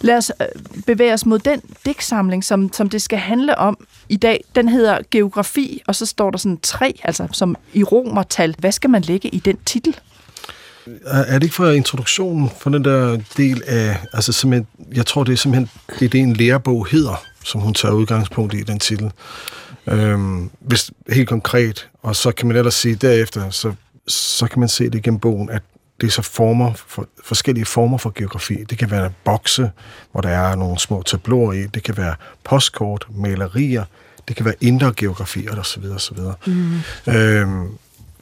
Lad 0.00 0.16
os 0.16 0.32
øh, 0.40 0.46
bevæge 0.86 1.12
os 1.12 1.26
mod 1.26 1.38
den 1.38 1.60
digtsamling, 1.86 2.44
som, 2.44 2.72
som 2.72 2.90
det 2.90 3.02
skal 3.02 3.18
handle 3.18 3.58
om 3.58 3.86
i 4.08 4.16
dag. 4.16 4.44
Den 4.54 4.68
hedder 4.68 4.98
Geografi, 5.10 5.82
og 5.86 5.94
så 5.94 6.06
står 6.06 6.30
der 6.30 6.38
sådan 6.38 6.58
tre, 6.62 7.00
altså 7.04 7.28
som 7.32 7.56
i 7.72 7.82
romertal. 7.82 8.54
Hvad 8.58 8.72
skal 8.72 8.90
man 8.90 9.02
lægge 9.02 9.28
i 9.28 9.38
den 9.38 9.56
titel? 9.66 9.96
Er 11.04 11.34
det 11.34 11.42
ikke 11.42 11.54
for 11.54 11.70
introduktionen 11.70 12.50
for 12.58 12.70
den 12.70 12.84
der 12.84 13.18
del 13.36 13.62
af, 13.66 13.96
altså 14.12 14.32
simpelthen, 14.32 14.66
jeg 14.94 15.06
tror 15.06 15.24
det 15.24 15.32
er 15.32 15.36
simpelthen, 15.36 15.70
det 15.98 16.04
er 16.04 16.08
det 16.08 16.20
en 16.20 16.32
lærebog 16.32 16.86
hedder, 16.86 17.24
som 17.44 17.60
hun 17.60 17.74
tager 17.74 17.94
udgangspunkt 17.94 18.54
i, 18.54 18.62
den 18.62 18.78
titel. 18.78 19.10
Øhm, 19.86 20.50
hvis 20.60 20.90
helt 21.08 21.28
konkret, 21.28 21.88
og 22.02 22.16
så 22.16 22.32
kan 22.32 22.48
man 22.48 22.56
ellers 22.56 22.74
sige 22.74 22.94
derefter, 22.94 23.50
så, 23.50 23.72
så 24.08 24.46
kan 24.46 24.60
man 24.60 24.68
se 24.68 24.90
det 24.90 25.02
gennem 25.02 25.20
bogen, 25.20 25.50
at 25.50 25.62
det 26.00 26.06
er 26.06 26.10
så 26.10 26.22
former, 26.22 26.72
for, 26.72 27.08
forskellige 27.24 27.64
former 27.64 27.98
for 27.98 28.12
geografi. 28.14 28.64
Det 28.70 28.78
kan 28.78 28.90
være 28.90 29.10
bokse, 29.24 29.70
hvor 30.12 30.20
der 30.20 30.28
er 30.28 30.54
nogle 30.54 30.78
små 30.78 31.02
tabloer 31.02 31.52
i. 31.52 31.66
Det 31.66 31.82
kan 31.82 31.96
være 31.96 32.14
postkort, 32.44 33.06
malerier. 33.16 33.84
Det 34.28 34.36
kan 34.36 34.44
være 34.44 34.54
indre 34.60 34.92
geografi, 34.96 35.46
og 35.46 35.66
så 35.66 35.80
videre, 35.80 35.96
og 35.96 36.00
så 36.00 36.14
videre. 36.14 36.34
Mm. 36.46 37.12
Øhm, 37.12 37.68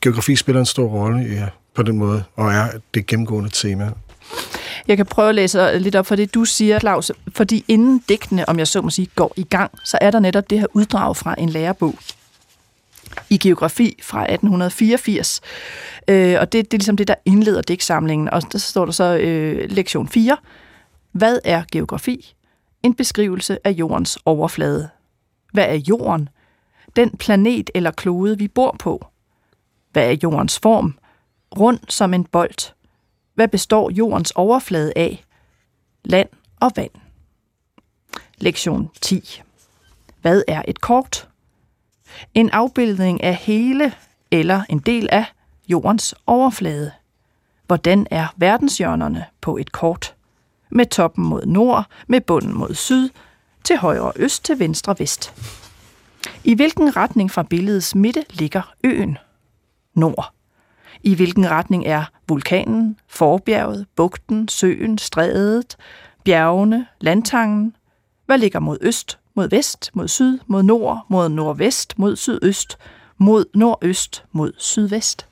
geografi 0.01 0.37
spiller 0.37 0.61
en 0.61 0.67
stor 0.67 0.89
rolle 0.89 1.21
ja, 1.21 1.47
på 1.75 1.83
den 1.83 1.99
måde, 1.99 2.25
og 2.37 2.53
er 2.53 2.69
det 2.95 3.07
gennemgående 3.07 3.51
tema. 3.51 3.91
Jeg 4.89 4.97
kan 4.97 5.07
prøve 5.07 5.29
at 5.29 5.35
læse 5.35 5.79
lidt 5.79 5.97
op 5.97 6.07
for 6.07 6.17
det, 6.17 6.35
du 6.35 6.45
siger, 6.45 6.79
Claus. 6.79 7.13
Fordi 7.35 7.65
inden 7.69 8.03
digtene, 8.09 8.49
om 8.49 8.59
jeg 8.59 8.69
så 8.69 8.83
må 8.83 8.91
sige, 8.91 9.09
går 9.15 9.33
i 9.37 9.43
gang, 9.43 9.71
så 9.85 9.99
er 10.01 10.11
der 10.11 10.21
netop 10.21 10.51
det 10.51 10.61
her 10.61 10.67
uddrag 10.75 11.17
fra 11.17 11.35
en 11.39 11.49
lærebog 11.49 11.95
i 13.31 13.39
geografi 13.39 13.99
fra 14.03 14.23
1884. 14.23 15.41
Øh, 16.09 16.37
og 16.41 16.53
det, 16.53 16.71
det 16.71 16.75
er 16.75 16.79
ligesom 16.79 16.97
det, 16.97 17.09
der 17.09 17.15
indleder 17.25 17.63
digtsamlingen. 17.63 18.31
Og 18.31 18.53
der 18.53 18.59
står 18.59 18.85
der 18.85 18.93
så 18.93 19.17
øh, 19.17 19.71
lektion 19.71 20.09
4. 20.09 20.37
Hvad 21.13 21.39
er 21.45 21.63
geografi? 21.73 22.35
En 22.83 22.95
beskrivelse 22.95 23.59
af 23.67 23.71
jordens 23.71 24.19
overflade. 24.25 24.89
Hvad 25.53 25.65
er 25.65 25.75
jorden? 25.89 26.29
Den 26.97 27.17
planet 27.17 27.71
eller 27.75 27.91
klode, 27.91 28.39
vi 28.39 28.49
bor 28.49 28.77
på. 28.79 29.07
Hvad 29.93 30.11
er 30.11 30.17
jordens 30.23 30.59
form? 30.59 30.99
Rund 31.59 31.79
som 31.89 32.15
en 32.15 32.25
bold. 32.25 32.73
Hvad 33.35 33.49
består 33.49 33.91
jordens 33.91 34.31
overflade 34.31 34.93
af? 34.97 35.25
Land 36.05 36.29
og 36.61 36.73
vand. 36.77 36.91
Lektion 38.39 38.91
10. 39.01 39.43
Hvad 40.21 40.43
er 40.49 40.63
et 40.69 40.81
kort? 40.81 41.29
En 42.35 42.51
afbildning 42.51 43.23
af 43.23 43.35
hele 43.35 43.93
eller 44.31 44.63
en 44.69 44.79
del 44.79 45.09
af 45.13 45.25
jordens 45.69 46.15
overflade. 46.27 46.93
Hvordan 47.67 48.07
er 48.11 48.27
verdenshjørnerne 48.37 49.25
på 49.41 49.57
et 49.57 49.73
kort? 49.73 50.15
Med 50.71 50.87
toppen 50.87 51.25
mod 51.25 51.47
nord, 51.47 51.87
med 52.07 52.21
bunden 52.21 52.53
mod 52.53 52.75
syd, 52.75 53.09
til 53.65 53.77
højre 53.77 54.03
og 54.03 54.13
øst, 54.17 54.45
til 54.45 54.59
venstre 54.59 54.93
og 54.93 54.99
vest. 54.99 55.35
I 56.45 56.55
hvilken 56.55 56.97
retning 56.97 57.31
fra 57.31 57.43
billedets 57.43 57.95
midte 57.95 58.25
ligger 58.31 58.75
øen? 58.85 59.19
Nord. 59.95 60.33
I 61.03 61.15
hvilken 61.15 61.51
retning 61.51 61.87
er 61.87 62.05
vulkanen, 62.29 62.99
forbjerget, 63.09 63.87
bugten, 63.97 64.49
søen, 64.49 64.99
strædet, 64.99 65.77
bjergene, 66.25 66.87
landtangen? 67.01 67.77
Hvad 68.27 68.39
ligger 68.39 68.61
mod 68.61 68.79
øst, 68.81 69.19
mod 69.35 69.49
vest, 69.49 69.91
mod 69.95 70.09
syd, 70.09 70.39
mod 70.47 70.63
nord, 70.63 71.07
mod 71.09 71.29
nordvest, 71.29 71.99
mod 71.99 72.17
sydøst, 72.17 72.79
mod 73.19 73.45
nordøst, 73.55 74.25
mod 74.33 74.53
sydvest? 74.59 75.27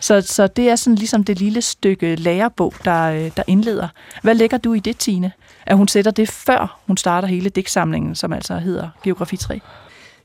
Så, 0.00 0.20
så 0.20 0.46
det 0.46 0.68
er 0.68 0.76
sådan 0.76 0.94
ligesom 0.94 1.24
det 1.24 1.38
lille 1.38 1.62
stykke 1.62 2.16
lærebog, 2.16 2.74
der, 2.84 3.04
øh, 3.04 3.30
der 3.36 3.42
indleder. 3.46 3.88
Hvad 4.22 4.34
lægger 4.34 4.58
du 4.58 4.72
i 4.74 4.80
det, 4.80 4.98
Tine? 4.98 5.32
At 5.66 5.76
hun 5.76 5.88
sætter 5.88 6.10
det 6.10 6.28
før 6.28 6.80
hun 6.86 6.96
starter 6.96 7.28
hele 7.28 7.48
digtsamlingen, 7.48 8.14
som 8.14 8.32
altså 8.32 8.58
hedder 8.58 8.88
Geografi 9.04 9.36
3? 9.36 9.60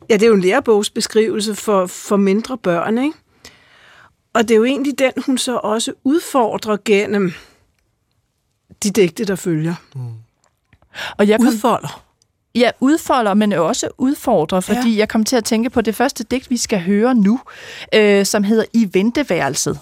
Ja, 0.10 0.14
det 0.14 0.24
er 0.24 0.28
jo 0.28 0.34
en 0.34 0.42
lærebogsbeskrivelse 0.42 1.56
for, 1.56 1.86
for 1.86 2.18
mindre 2.18 2.58
børn, 2.58 2.98
ikke? 2.98 3.18
Og 4.34 4.42
det 4.42 4.52
er 4.52 4.56
jo 4.56 4.64
egentlig 4.64 5.00
den, 5.00 5.12
hun 5.26 5.38
så 5.38 5.56
også 5.58 5.94
udfordrer 6.04 6.78
gennem 6.86 7.34
de 8.84 8.92
digte, 8.92 9.26
der 9.26 9.36
følger. 9.36 9.76
Mm. 9.96 10.02
Og 11.18 11.28
jeg 11.28 11.40
kom, 11.40 11.48
Udfolder. 11.48 12.04
Ja, 12.56 12.72
udfolder, 12.80 13.34
men 13.34 13.54
også 13.54 13.90
udfordrer, 13.98 14.60
fordi 14.60 14.94
ja. 14.94 15.00
jeg 15.00 15.10
kom 15.10 15.24
til 15.24 15.36
at 15.36 15.44
tænke 15.44 15.70
på 15.70 15.82
det 15.82 15.96
første 15.96 16.24
digt, 16.24 16.50
vi 16.50 16.58
skal 16.58 16.82
høre 16.82 17.16
nu, 17.16 17.40
øh, 17.96 18.26
som 18.26 18.44
hedder 18.44 18.66
I 18.74 18.90
venteværelset. 18.94 19.80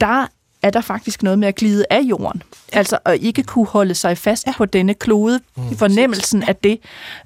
Der 0.00 0.26
er 0.62 0.70
der 0.70 0.80
faktisk 0.80 1.22
noget 1.22 1.38
med 1.38 1.48
at 1.48 1.54
glide 1.54 1.84
af 1.90 2.00
jorden. 2.00 2.42
Altså 2.72 2.98
at 3.04 3.22
ikke 3.22 3.42
kunne 3.42 3.66
holde 3.66 3.94
sig 3.94 4.18
fast 4.18 4.46
ja. 4.46 4.52
på 4.56 4.64
denne 4.64 4.94
klode. 4.94 5.40
Mm. 5.56 5.76
Fornemmelsen 5.76 6.42
af 6.42 6.56
det. 6.56 6.80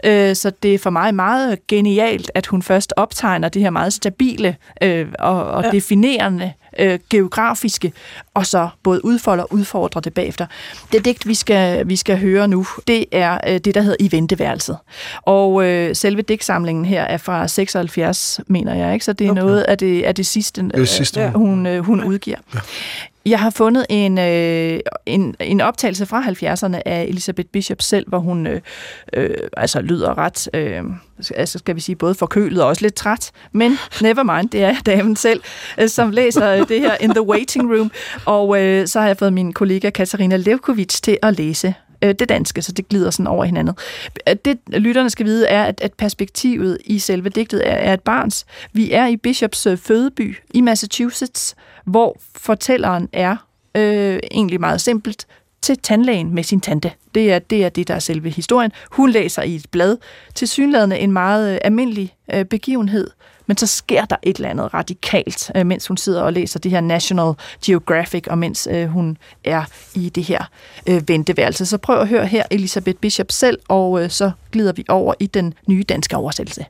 Øh, 0.05 0.37
så 0.37 0.53
det 0.63 0.75
er 0.75 0.79
for 0.79 0.91
mig 0.91 1.15
meget 1.15 1.67
genialt, 1.67 2.31
at 2.35 2.47
hun 2.47 2.63
først 2.63 2.93
optegner 2.97 3.49
det 3.49 3.63
her 3.63 3.71
meget 3.71 3.93
stabile 3.93 4.57
øh, 4.83 5.09
og, 5.19 5.45
og 5.45 5.65
ja. 5.65 5.71
definerende 5.71 6.53
øh, 6.79 6.99
geografiske, 7.11 7.93
og 8.35 8.47
så 8.47 8.69
både 8.83 9.05
udfolder 9.05 9.45
og 9.45 9.53
udfordrer 9.53 10.01
det 10.01 10.15
bagefter. 10.15 10.47
Det 10.93 11.05
digt, 11.05 11.29
vi 11.29 11.35
skal, 11.35 11.89
vi 11.89 11.97
skal 11.97 12.19
høre 12.19 12.49
nu, 12.49 12.67
det 12.87 13.05
er 13.13 13.39
øh, 13.47 13.61
det, 13.61 13.75
der 13.75 13.81
hedder 13.81 13.97
I 14.01 14.13
venteværelset. 14.13 14.77
Og 15.23 15.65
øh, 15.65 15.97
selve 15.97 16.23
digtsamlingen 16.23 16.85
her 16.85 17.03
er 17.03 17.17
fra 17.17 17.49
76, 17.49 18.41
mener 18.47 18.75
jeg, 18.75 18.93
ikke? 18.93 19.05
så 19.05 19.13
det 19.13 19.27
er 19.27 19.31
okay. 19.31 19.43
noget 19.43 19.63
af 19.63 19.79
det, 19.79 20.03
af 20.03 20.15
det 20.15 20.27
sidste, 20.27 20.63
det 20.63 20.89
sidste. 20.89 21.21
Øh, 21.21 21.35
hun, 21.35 21.67
øh, 21.67 21.85
hun 21.85 22.05
udgiver. 22.05 22.39
Ja. 22.55 22.61
Jeg 23.27 23.41
har 23.41 23.51
fundet 23.51 23.87
en, 23.89 24.19
øh, 24.19 24.81
en, 25.07 25.35
en 25.41 25.61
optagelse 25.61 26.07
fra 26.07 26.23
70'erne 26.23 26.81
af 26.87 27.05
Elisabeth 27.09 27.49
Bishop 27.49 27.83
selv, 27.83 28.09
hvor 28.09 28.19
hun 28.19 28.47
øh, 28.47 28.61
øh, 29.13 29.37
altså 29.57 29.81
lyder 29.81 30.19
ret, 30.19 30.49
øh, 30.55 30.83
altså 31.35 31.59
skal 31.59 31.77
vi 31.77 31.81
sige, 31.81 31.97
både 31.97 32.15
forkølet 32.15 32.63
og 32.63 32.69
også 32.69 32.83
lidt 32.83 32.95
træt, 32.95 33.31
men 33.53 33.79
never 34.01 34.23
mind, 34.23 34.51
det 34.51 34.65
er 34.65 34.75
damen 34.87 35.17
selv, 35.17 35.43
øh, 35.79 35.89
som 35.89 36.11
læser 36.11 36.65
det 36.65 36.81
her 36.81 36.95
In 37.01 37.11
the 37.11 37.23
Waiting 37.23 37.71
Room, 37.77 37.91
og 38.25 38.63
øh, 38.63 38.87
så 38.87 39.01
har 39.01 39.07
jeg 39.07 39.17
fået 39.17 39.33
min 39.33 39.53
kollega 39.53 39.91
Katarina 39.91 40.37
Levkovic 40.37 41.01
til 41.03 41.19
at 41.23 41.39
læse 41.39 41.75
øh, 42.03 42.15
det 42.19 42.29
danske, 42.29 42.63
så 42.63 42.73
det 42.73 42.89
glider 42.89 43.11
sådan 43.11 43.27
over 43.27 43.45
hinanden. 43.45 43.75
Øh, 44.29 44.37
det 44.45 44.59
lytterne 44.69 45.11
skal 45.11 45.27
vide 45.27 45.47
er, 45.47 45.65
at, 45.65 45.81
at 45.81 45.93
perspektivet 45.93 46.79
i 46.85 46.99
selve 46.99 47.29
digtet 47.29 47.69
er, 47.69 47.75
er 47.75 47.95
et 47.95 48.01
barns. 48.01 48.47
Vi 48.73 48.93
er 48.93 49.07
i 49.07 49.17
Bishops 49.17 49.67
øh, 49.67 49.79
fødeby 49.79 50.37
i 50.55 50.61
Massachusetts, 50.61 51.57
hvor 51.85 52.17
fortælleren 52.37 53.09
er 53.13 53.37
øh, 53.75 54.19
egentlig 54.31 54.61
meget 54.61 54.81
simpelt 54.81 55.27
til 55.63 55.79
tandlægen 55.79 56.35
med 56.35 56.43
sin 56.43 56.61
tante. 56.61 56.93
Det 57.15 57.33
er, 57.33 57.39
det 57.39 57.65
er 57.65 57.69
det, 57.69 57.89
der 57.89 57.95
er 57.95 57.99
selve 57.99 58.31
historien. 58.31 58.73
Hun 58.91 59.11
læser 59.11 59.43
i 59.43 59.55
et 59.55 59.67
blad 59.71 59.97
til 60.35 60.49
synlædende 60.49 60.99
en 60.99 61.13
meget 61.13 61.55
øh, 61.55 61.59
almindelig 61.65 62.15
øh, 62.35 62.45
begivenhed, 62.45 63.11
men 63.47 63.57
så 63.57 63.67
sker 63.67 64.05
der 64.05 64.17
et 64.23 64.37
eller 64.37 64.49
andet 64.49 64.75
radikalt, 64.75 65.51
øh, 65.57 65.67
mens 65.67 65.87
hun 65.87 65.97
sidder 65.97 66.23
og 66.23 66.33
læser 66.33 66.59
det 66.59 66.71
her 66.71 66.81
National 66.81 67.33
Geographic, 67.65 68.27
og 68.27 68.39
mens 68.39 68.69
øh, 68.71 68.87
hun 68.87 69.19
er 69.45 69.65
i 69.95 70.09
det 70.09 70.25
her 70.25 70.45
øh, 70.87 71.09
venteværelse. 71.09 71.67
Så 71.67 71.79
prøv 71.79 72.01
at 72.01 72.09
høre 72.09 72.27
her 72.27 72.43
Elisabeth 72.51 72.99
Bishop 72.99 73.31
selv, 73.31 73.59
og 73.69 74.05
øh, 74.05 74.11
så 74.11 74.31
glider 74.53 74.73
vi 74.73 74.85
over 74.89 75.15
i 75.21 75.27
den 75.27 75.55
nye 75.67 75.83
danske 75.83 76.17
oversættelse. 76.17 76.65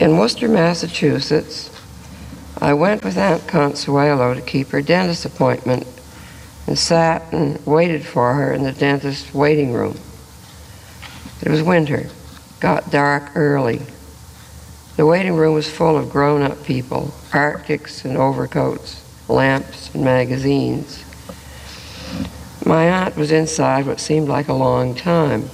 In 0.00 0.18
Worcester, 0.18 0.48
Massachusetts, 0.48 1.81
I 2.62 2.74
went 2.74 3.02
with 3.02 3.18
Aunt 3.18 3.48
Consuelo 3.48 4.34
to 4.34 4.40
keep 4.40 4.68
her 4.68 4.82
dentist 4.82 5.24
appointment 5.24 5.84
and 6.68 6.78
sat 6.78 7.32
and 7.32 7.58
waited 7.66 8.06
for 8.06 8.34
her 8.34 8.52
in 8.52 8.62
the 8.62 8.70
dentist's 8.70 9.34
waiting 9.34 9.72
room. 9.72 9.98
It 11.42 11.48
was 11.48 11.60
winter, 11.60 12.08
got 12.60 12.92
dark 12.92 13.32
early. 13.34 13.82
The 14.96 15.04
waiting 15.04 15.34
room 15.34 15.54
was 15.54 15.68
full 15.68 15.98
of 15.98 16.08
grown 16.08 16.40
up 16.40 16.62
people, 16.62 17.12
Arctics 17.34 18.04
and 18.04 18.16
overcoats, 18.16 19.02
lamps 19.28 19.92
and 19.92 20.04
magazines. 20.04 21.04
My 22.64 22.84
aunt 22.88 23.16
was 23.16 23.32
inside 23.32 23.86
what 23.86 23.98
seemed 23.98 24.28
like 24.28 24.46
a 24.46 24.52
long 24.52 24.94
time. 24.94 25.50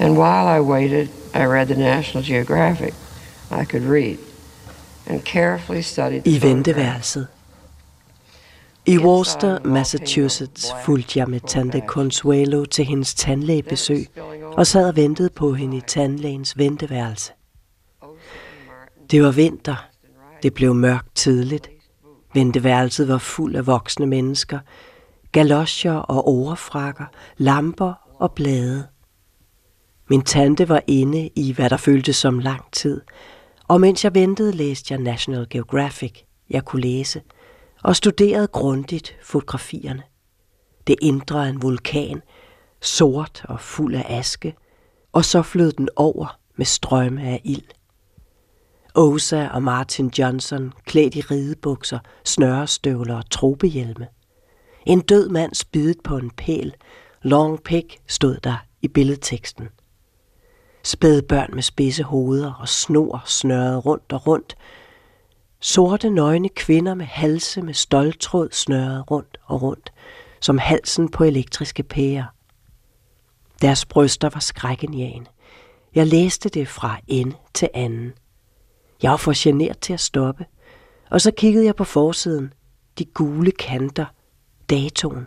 And 0.00 0.18
while 0.18 0.48
I 0.48 0.58
waited, 0.58 1.10
I 1.32 1.44
read 1.44 1.68
the 1.68 1.76
National 1.76 2.24
Geographic. 2.24 2.94
I 3.52 3.64
could 3.64 3.82
read. 3.82 4.18
I 6.24 6.42
venteværelset. 6.42 7.26
I 8.86 8.98
Worcester, 8.98 9.58
Massachusetts, 9.64 10.72
fulgte 10.84 11.18
jeg 11.18 11.28
med 11.28 11.40
tante 11.40 11.82
Consuelo 11.86 12.64
til 12.64 12.84
hendes 12.84 13.14
tandlægebesøg 13.14 14.06
og 14.42 14.66
sad 14.66 14.88
og 14.88 14.96
ventede 14.96 15.30
på 15.30 15.54
hende 15.54 15.76
i 15.76 15.80
tandlægens 15.86 16.58
venteværelse. 16.58 17.32
Det 19.10 19.22
var 19.22 19.30
vinter. 19.30 19.88
Det 20.42 20.54
blev 20.54 20.74
mørkt 20.74 21.14
tidligt. 21.14 21.70
Venteværelset 22.34 23.08
var 23.08 23.18
fuld 23.18 23.56
af 23.56 23.66
voksne 23.66 24.06
mennesker. 24.06 24.58
Galoscher 25.32 25.92
og 25.92 26.28
overfrakker, 26.28 27.04
lamper 27.36 27.92
og 28.18 28.32
blade. 28.32 28.86
Min 30.10 30.22
tante 30.22 30.68
var 30.68 30.82
inde 30.86 31.30
i, 31.36 31.52
hvad 31.52 31.70
der 31.70 31.76
føltes 31.76 32.16
som 32.16 32.38
lang 32.38 32.62
tid. 32.72 33.00
Og 33.72 33.80
mens 33.80 34.04
jeg 34.04 34.14
ventede, 34.14 34.52
læste 34.52 34.94
jeg 34.94 35.00
National 35.02 35.46
Geographic. 35.50 36.22
Jeg 36.50 36.64
kunne 36.64 36.82
læse. 36.82 37.22
Og 37.82 37.96
studerede 37.96 38.46
grundigt 38.46 39.16
fotografierne. 39.22 40.02
Det 40.86 40.96
indre 41.02 41.46
af 41.46 41.50
en 41.50 41.62
vulkan. 41.62 42.22
Sort 42.80 43.44
og 43.48 43.60
fuld 43.60 43.94
af 43.94 44.04
aske. 44.08 44.54
Og 45.12 45.24
så 45.24 45.42
flød 45.42 45.72
den 45.72 45.88
over 45.96 46.38
med 46.56 46.66
strømme 46.66 47.22
af 47.22 47.40
ild. 47.44 47.68
Osa 48.94 49.48
og 49.48 49.62
Martin 49.62 50.12
Johnson 50.18 50.72
klædt 50.84 51.14
i 51.14 51.20
ridebukser, 51.20 51.98
snørestøvler 52.24 53.16
og 53.16 53.30
tropehjelme. 53.30 54.06
En 54.86 55.00
død 55.00 55.28
mand 55.28 55.54
spidet 55.54 56.00
på 56.04 56.16
en 56.16 56.30
pæl. 56.30 56.74
Long 57.22 57.62
pig 57.62 57.86
stod 58.06 58.36
der 58.36 58.66
i 58.82 58.88
billedteksten. 58.88 59.68
Spæde 60.84 61.22
børn 61.22 61.50
med 61.54 61.62
spidse 61.62 62.02
hoveder 62.02 62.52
og 62.52 62.68
snor 62.68 63.22
snørret 63.26 63.86
rundt 63.86 64.12
og 64.12 64.26
rundt. 64.26 64.56
Sorte 65.60 66.10
nøgne 66.10 66.48
kvinder 66.48 66.94
med 66.94 67.06
halse 67.06 67.62
med 67.62 67.74
stoltråd 67.74 68.48
snørret 68.52 69.10
rundt 69.10 69.38
og 69.44 69.62
rundt, 69.62 69.92
som 70.40 70.58
halsen 70.58 71.08
på 71.08 71.24
elektriske 71.24 71.82
pærer. 71.82 72.24
Deres 73.62 73.84
bryster 73.84 74.30
var 74.30 74.40
skrækkenjagende. 74.40 75.30
Jeg 75.94 76.06
læste 76.06 76.48
det 76.48 76.68
fra 76.68 76.96
ende 77.08 77.36
til 77.54 77.68
anden. 77.74 78.12
Jeg 79.02 79.10
var 79.10 79.16
for 79.16 79.32
genert 79.36 79.78
til 79.78 79.92
at 79.92 80.00
stoppe, 80.00 80.46
og 81.10 81.20
så 81.20 81.30
kiggede 81.30 81.64
jeg 81.64 81.76
på 81.76 81.84
forsiden. 81.84 82.52
De 82.98 83.04
gule 83.04 83.50
kanter. 83.50 84.06
Datoen. 84.70 85.26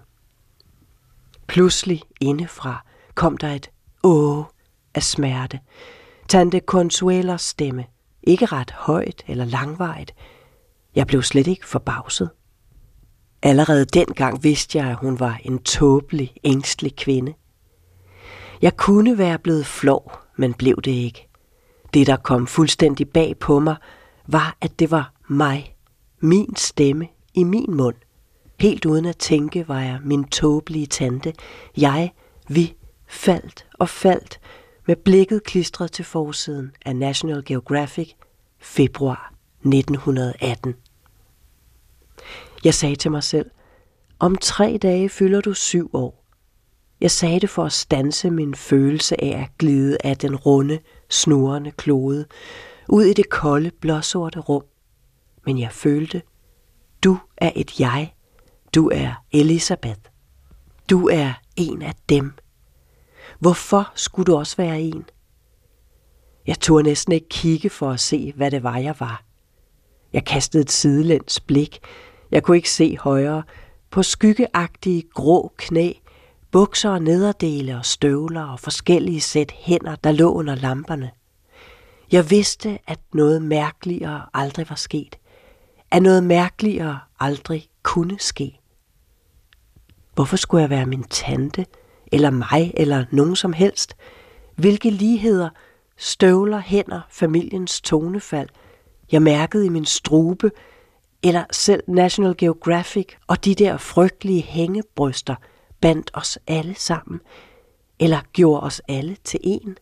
Pludselig 1.47 2.01
indefra 2.21 2.85
kom 3.15 3.37
der 3.37 3.51
et 3.51 3.69
åh 4.03 4.43
af 4.95 5.03
smerte. 5.03 5.59
Tante 6.27 6.59
Consuelas 6.59 7.41
stemme. 7.41 7.85
Ikke 8.23 8.45
ret 8.45 8.71
højt 8.71 9.23
eller 9.27 9.45
langvejt. 9.45 10.13
Jeg 10.95 11.07
blev 11.07 11.21
slet 11.21 11.47
ikke 11.47 11.67
forbavset. 11.67 12.29
Allerede 13.41 13.85
dengang 13.85 14.43
vidste 14.43 14.77
jeg, 14.77 14.87
at 14.87 14.95
hun 14.95 15.19
var 15.19 15.39
en 15.43 15.59
tåbelig, 15.59 16.33
ængstelig 16.43 16.95
kvinde. 16.95 17.33
Jeg 18.61 18.77
kunne 18.77 19.17
være 19.17 19.39
blevet 19.39 19.65
flov, 19.65 20.11
men 20.37 20.53
blev 20.53 20.75
det 20.75 20.91
ikke. 20.91 21.27
Det, 21.93 22.07
der 22.07 22.15
kom 22.15 22.47
fuldstændig 22.47 23.09
bag 23.09 23.37
på 23.39 23.59
mig, 23.59 23.75
var, 24.27 24.57
at 24.61 24.79
det 24.79 24.91
var 24.91 25.13
mig, 25.27 25.75
min 26.19 26.55
stemme 26.55 27.07
i 27.33 27.43
min 27.43 27.75
mund. 27.75 27.95
Helt 28.59 28.85
uden 28.85 29.05
at 29.05 29.17
tænke 29.17 29.67
var 29.67 29.81
jeg 29.81 29.99
min 30.03 30.23
tåbelige 30.23 30.85
tante. 30.85 31.33
Jeg, 31.77 32.11
vi, 32.49 32.73
faldt 33.07 33.65
og 33.73 33.89
faldt, 33.89 34.39
med 34.87 34.95
blikket 34.95 35.43
klistret 35.43 35.91
til 35.91 36.05
forsiden 36.05 36.71
af 36.85 36.95
National 36.95 37.43
Geographic, 37.45 38.13
februar 38.59 39.33
1918. 39.65 40.75
Jeg 42.63 42.73
sagde 42.73 42.95
til 42.95 43.11
mig 43.11 43.23
selv, 43.23 43.51
om 44.19 44.35
tre 44.35 44.79
dage 44.81 45.09
fylder 45.09 45.41
du 45.41 45.53
syv 45.53 45.89
år. 45.93 46.25
Jeg 47.01 47.11
sagde 47.11 47.39
det 47.39 47.49
for 47.49 47.65
at 47.65 47.71
stanse 47.71 48.29
min 48.29 48.55
følelse 48.55 49.23
af 49.23 49.41
at 49.41 49.57
glide 49.57 49.97
af 50.03 50.17
den 50.17 50.35
runde, 50.35 50.79
snurrende 51.09 51.71
klode, 51.71 52.25
ud 52.89 53.03
i 53.03 53.13
det 53.13 53.29
kolde, 53.29 53.71
blåsorte 53.71 54.39
rum. 54.39 54.63
Men 55.45 55.59
jeg 55.59 55.71
følte, 55.71 56.21
du 57.03 57.17
er 57.37 57.51
et 57.55 57.79
jeg. 57.79 58.13
Du 58.75 58.89
er 58.93 59.23
Elisabeth. 59.31 59.99
Du 60.89 61.07
er 61.07 61.33
en 61.55 61.81
af 61.81 61.93
dem. 62.09 62.33
Hvorfor 63.45 63.91
skulle 63.95 64.25
du 64.25 64.37
også 64.37 64.57
være 64.57 64.81
en? 64.81 65.05
Jeg 66.47 66.59
turde 66.59 66.83
næsten 66.83 67.13
ikke 67.13 67.29
kigge 67.29 67.69
for 67.69 67.91
at 67.91 67.99
se, 67.99 68.33
hvad 68.35 68.51
det 68.51 68.63
var, 68.63 68.77
jeg 68.77 68.95
var. 68.99 69.23
Jeg 70.13 70.25
kastede 70.25 70.61
et 70.61 70.71
sidelæns 70.71 71.39
blik. 71.39 71.79
Jeg 72.31 72.43
kunne 72.43 72.57
ikke 72.57 72.69
se 72.69 72.97
højere. 72.97 73.43
På 73.91 74.03
skyggeagtige 74.03 75.03
grå 75.13 75.53
knæ, 75.57 75.91
bukser 76.51 76.89
og 76.89 77.01
nederdele 77.01 77.77
og 77.77 77.85
støvler 77.85 78.43
og 78.43 78.59
forskellige 78.59 79.21
sæt 79.21 79.51
hænder, 79.51 79.95
der 79.95 80.11
lå 80.11 80.33
under 80.33 80.55
lamperne. 80.55 81.11
Jeg 82.11 82.29
vidste, 82.29 82.79
at 82.87 82.99
noget 83.13 83.41
mærkeligere 83.41 84.25
aldrig 84.33 84.69
var 84.69 84.75
sket. 84.75 85.15
At 85.91 86.03
noget 86.03 86.23
mærkeligere 86.23 86.99
aldrig 87.19 87.69
kunne 87.83 88.19
ske. 88.19 88.59
Hvorfor 90.13 90.37
skulle 90.37 90.61
jeg 90.61 90.69
være 90.69 90.85
min 90.85 91.03
tante, 91.03 91.65
eller 92.15 92.29
mig, 92.29 92.73
eller 92.77 93.05
nogen 93.11 93.35
som 93.35 93.53
helst? 93.53 93.95
Hvilke 94.55 94.89
ligheder, 94.89 95.49
støvler, 95.97 96.59
hænder, 96.59 97.01
familiens 97.09 97.81
tonefald, 97.81 98.49
jeg 99.11 99.21
mærkede 99.21 99.65
i 99.65 99.69
min 99.69 99.85
strube, 99.85 100.51
eller 101.23 101.43
selv 101.51 101.83
National 101.87 102.37
Geographic 102.37 103.07
og 103.27 103.45
de 103.45 103.55
der 103.55 103.77
frygtelige 103.77 104.41
hængebryster 104.41 105.35
bandt 105.81 106.11
os 106.13 106.39
alle 106.47 106.75
sammen, 106.75 107.19
eller 107.99 108.19
gjorde 108.33 108.63
os 108.63 108.81
alle 108.87 109.17
til 109.23 109.39
en. 109.43 109.77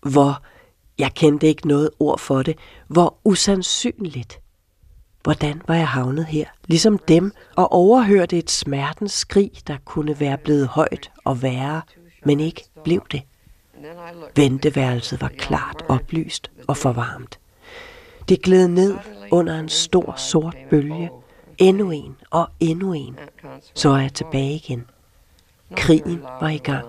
Hvor, 0.00 0.42
jeg 0.98 1.14
kendte 1.14 1.46
ikke 1.46 1.68
noget 1.68 1.90
ord 2.00 2.18
for 2.18 2.42
det, 2.42 2.58
hvor 2.88 3.18
usandsynligt. 3.24 4.40
Hvordan 5.28 5.62
var 5.66 5.74
jeg 5.74 5.88
havnet 5.88 6.26
her, 6.26 6.46
ligesom 6.66 6.98
dem, 6.98 7.32
og 7.56 7.72
overhørte 7.72 8.38
et 8.38 8.50
smertens 8.50 9.12
skrig, 9.12 9.50
der 9.66 9.76
kunne 9.84 10.20
være 10.20 10.38
blevet 10.38 10.68
højt 10.68 11.10
og 11.24 11.42
værre, 11.42 11.82
men 12.24 12.40
ikke 12.40 12.64
blev 12.84 13.06
det. 13.12 13.22
Venteværelset 14.36 15.20
var 15.20 15.28
klart 15.28 15.82
oplyst 15.88 16.50
og 16.68 16.76
forvarmt. 16.76 17.38
Det 18.28 18.42
gled 18.42 18.68
ned 18.68 18.96
under 19.30 19.60
en 19.60 19.68
stor 19.68 20.14
sort 20.16 20.56
bølge. 20.70 21.10
Endnu 21.58 21.90
en 21.90 22.16
og 22.30 22.48
endnu 22.60 22.92
en. 22.92 23.18
Så 23.74 23.90
er 23.90 23.98
jeg 23.98 24.12
tilbage 24.12 24.54
igen. 24.54 24.84
Krigen 25.76 26.22
var 26.40 26.48
i 26.48 26.58
gang. 26.58 26.86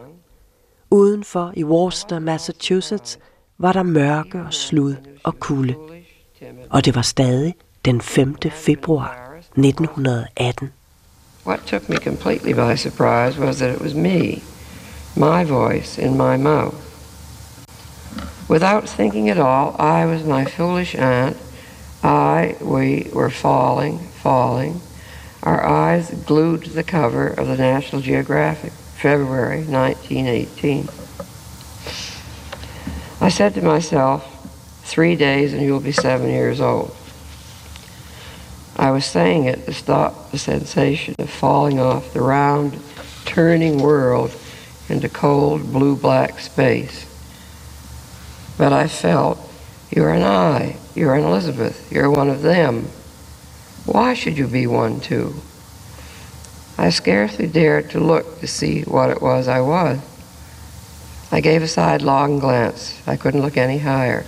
Udenfor 0.92 1.54
i 1.56 1.64
Worcester, 1.64 2.20
Massachusetts, 2.20 3.20
var 3.58 3.74
der 3.74 3.84
mørke 3.84 4.42
og 4.42 4.54
slud 4.54 4.96
og 5.24 5.40
kulde. 5.40 5.76
Og 6.70 6.86
det 6.86 6.96
var 6.96 7.02
stadig 7.02 7.56
den 7.90 8.02
5. 8.02 8.54
februar 8.54 9.42
1918. 9.56 10.72
What 11.44 11.66
took 11.66 11.90
me 11.90 11.98
completely 11.98 12.54
by 12.54 12.76
surprise 12.76 13.36
was 13.36 13.58
that 13.60 13.72
it 13.72 13.82
was 13.82 13.96
me, 13.96 14.44
my 15.16 15.44
voice 15.44 15.98
in 15.98 16.16
my 16.16 16.38
mouth. 16.38 16.78
Without 18.48 18.88
thinking 18.88 19.28
at 19.28 19.40
all, 19.40 19.76
I 19.80 20.06
was 20.06 20.24
my 20.24 20.46
foolish 20.46 20.94
aunt. 20.94 21.36
I, 22.04 22.58
we 22.62 23.10
were 23.12 23.32
falling, 23.32 23.98
falling, 24.22 24.82
our 25.42 25.66
eyes 25.66 26.12
glued 26.28 26.66
to 26.66 26.70
the 26.70 26.84
cover 26.84 27.28
of 27.28 27.48
the 27.48 27.58
National 27.58 28.04
Geographic, 28.04 28.72
February 29.02 29.64
1918. 29.64 30.90
I 33.20 33.30
said 33.30 33.56
to 33.56 33.64
myself, 33.64 34.22
three 34.84 35.16
days 35.16 35.54
and 35.54 35.64
you'll 35.64 35.80
be 35.80 35.92
seven 35.92 36.30
years 36.30 36.62
old. 36.62 36.96
I 38.80 38.92
was 38.92 39.04
saying 39.04 39.44
it 39.44 39.66
to 39.66 39.74
stop 39.74 40.32
the 40.32 40.38
sensation 40.38 41.14
of 41.20 41.30
falling 41.30 41.82
off 41.82 42.14
the 42.14 42.22
round, 42.22 42.80
turning 43.26 43.80
world 43.80 44.32
into 44.88 45.10
cold 45.10 45.74
blue-black 45.74 46.40
space. 46.40 47.06
But 48.58 48.72
I 48.72 48.88
felt, 48.88 49.38
you're 49.92 50.14
an 50.14 50.22
I, 50.22 50.78
you're 50.96 51.16
an 51.16 51.26
Elizabeth, 51.26 51.92
you're 51.92 52.10
one 52.10 52.30
of 52.30 52.42
them. 52.42 52.86
Why 53.86 54.14
should 54.14 54.38
you 54.38 54.48
be 54.48 54.66
one 54.66 55.02
too? 55.02 55.36
I 56.78 56.90
scarcely 56.90 57.48
dared 57.48 57.90
to 57.90 58.00
look 58.00 58.40
to 58.40 58.48
see 58.48 58.84
what 58.84 59.10
it 59.10 59.22
was 59.22 59.50
I 59.50 59.60
was. 59.60 60.00
I 61.34 61.42
gave 61.42 61.64
a 61.64 61.68
sidelong 61.68 62.40
glance. 62.40 62.98
I 63.06 63.18
couldn't 63.18 63.42
look 63.42 63.58
any 63.58 63.80
higher. 63.80 64.26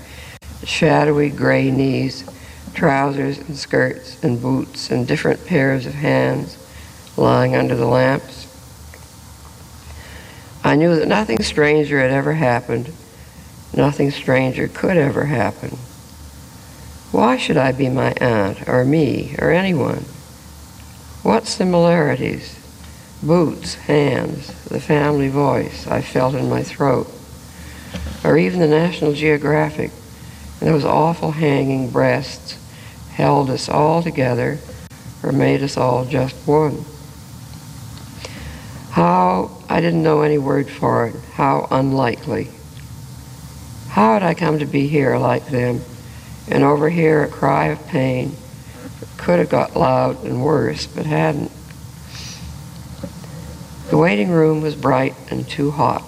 Shadowy 0.66 1.30
gray 1.30 1.72
knees, 1.72 2.26
trousers 2.74 3.38
and 3.40 3.56
skirts 3.56 4.22
and 4.24 4.42
boots 4.42 4.92
and 4.92 5.08
different 5.08 5.46
pairs 5.46 5.86
of 5.86 5.94
hands 5.94 6.58
lying 7.18 7.56
under 7.56 7.76
the 7.76 7.86
lamps. 7.86 8.48
I 10.64 10.76
knew 10.76 10.96
that 10.96 11.08
nothing 11.08 11.42
stranger 11.42 12.00
had 12.00 12.12
ever 12.12 12.34
happened. 12.34 12.92
Nothing 13.74 14.12
stranger 14.12 14.68
could 14.68 14.98
ever 14.98 15.26
happen. 15.26 15.78
Why 17.12 17.38
should 17.38 17.58
I 17.58 17.72
be 17.72 17.90
my 17.90 18.14
aunt 18.22 18.68
or 18.68 18.86
me 18.86 19.36
or 19.40 19.52
anyone? 19.52 20.06
What 21.24 21.48
similarities? 21.48 22.58
Boots, 23.24 23.76
hands, 23.76 24.48
the 24.66 24.80
family 24.80 25.30
voice 25.30 25.86
I 25.88 26.02
felt 26.02 26.36
in 26.36 26.50
my 26.50 26.64
throat, 26.64 27.08
or 28.24 28.38
even 28.38 28.60
the 28.60 28.68
National 28.68 29.14
Geographic 29.14 29.92
and 30.60 30.70
those 30.70 30.86
awful 30.86 31.32
hanging 31.32 31.90
breasts 31.90 32.58
held 33.22 33.52
us 33.52 33.70
all 33.70 34.02
together 34.02 34.58
or 35.22 35.32
made 35.32 35.62
us 35.62 35.78
all 35.78 36.06
just 36.06 36.36
one. 36.48 36.84
How, 38.90 39.52
I 39.70 39.80
didn't 39.80 40.02
know 40.02 40.24
any 40.24 40.40
word 40.40 40.68
for 40.68 41.06
it, 41.06 41.16
how 41.34 41.68
unlikely. 41.70 42.48
How 43.90 44.14
had 44.14 44.24
I 44.24 44.34
come 44.34 44.58
to 44.58 44.66
be 44.66 44.88
here 44.88 45.20
like 45.20 45.46
them 45.50 45.82
and 46.50 46.64
overhear 46.64 47.24
a 47.24 47.28
cry 47.28 47.68
of 47.68 47.86
pain 47.90 48.36
that 49.00 49.10
could 49.20 49.38
have 49.38 49.50
got 49.50 49.76
loud 49.76 50.24
and 50.26 50.44
worse, 50.44 50.88
but 50.88 51.06
hadn't? 51.06 51.52
The 53.92 53.98
waiting 53.98 54.32
room 54.32 54.62
was 54.62 54.74
bright 54.74 55.14
and 55.30 55.48
too 55.48 55.70
hot. 55.70 56.04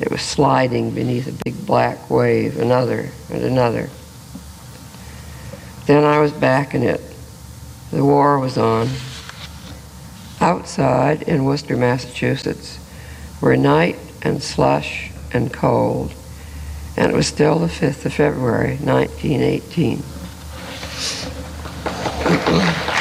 It 0.00 0.10
was 0.10 0.22
sliding 0.22 0.90
beneath 0.90 1.28
a 1.28 1.44
big 1.44 1.64
black 1.64 2.10
wave, 2.10 2.58
another 2.58 3.10
and 3.30 3.44
another. 3.44 3.90
Then 5.86 6.04
I 6.04 6.18
was 6.18 6.32
back 6.32 6.74
in 6.74 6.82
it. 6.82 7.00
The 7.92 8.04
war 8.04 8.40
was 8.40 8.58
on. 8.58 8.88
Outside 10.40 11.22
in 11.22 11.44
Worcester, 11.44 11.76
Massachusetts, 11.76 12.78
were 13.40 13.56
night 13.56 13.96
and 14.22 14.42
slush 14.42 15.12
and 15.32 15.52
cold, 15.52 16.12
and 16.96 17.12
it 17.12 17.14
was 17.14 17.28
still 17.28 17.60
the 17.60 17.68
5th 17.68 18.04
of 18.04 18.14
February, 18.14 18.76
1918. 18.78 20.02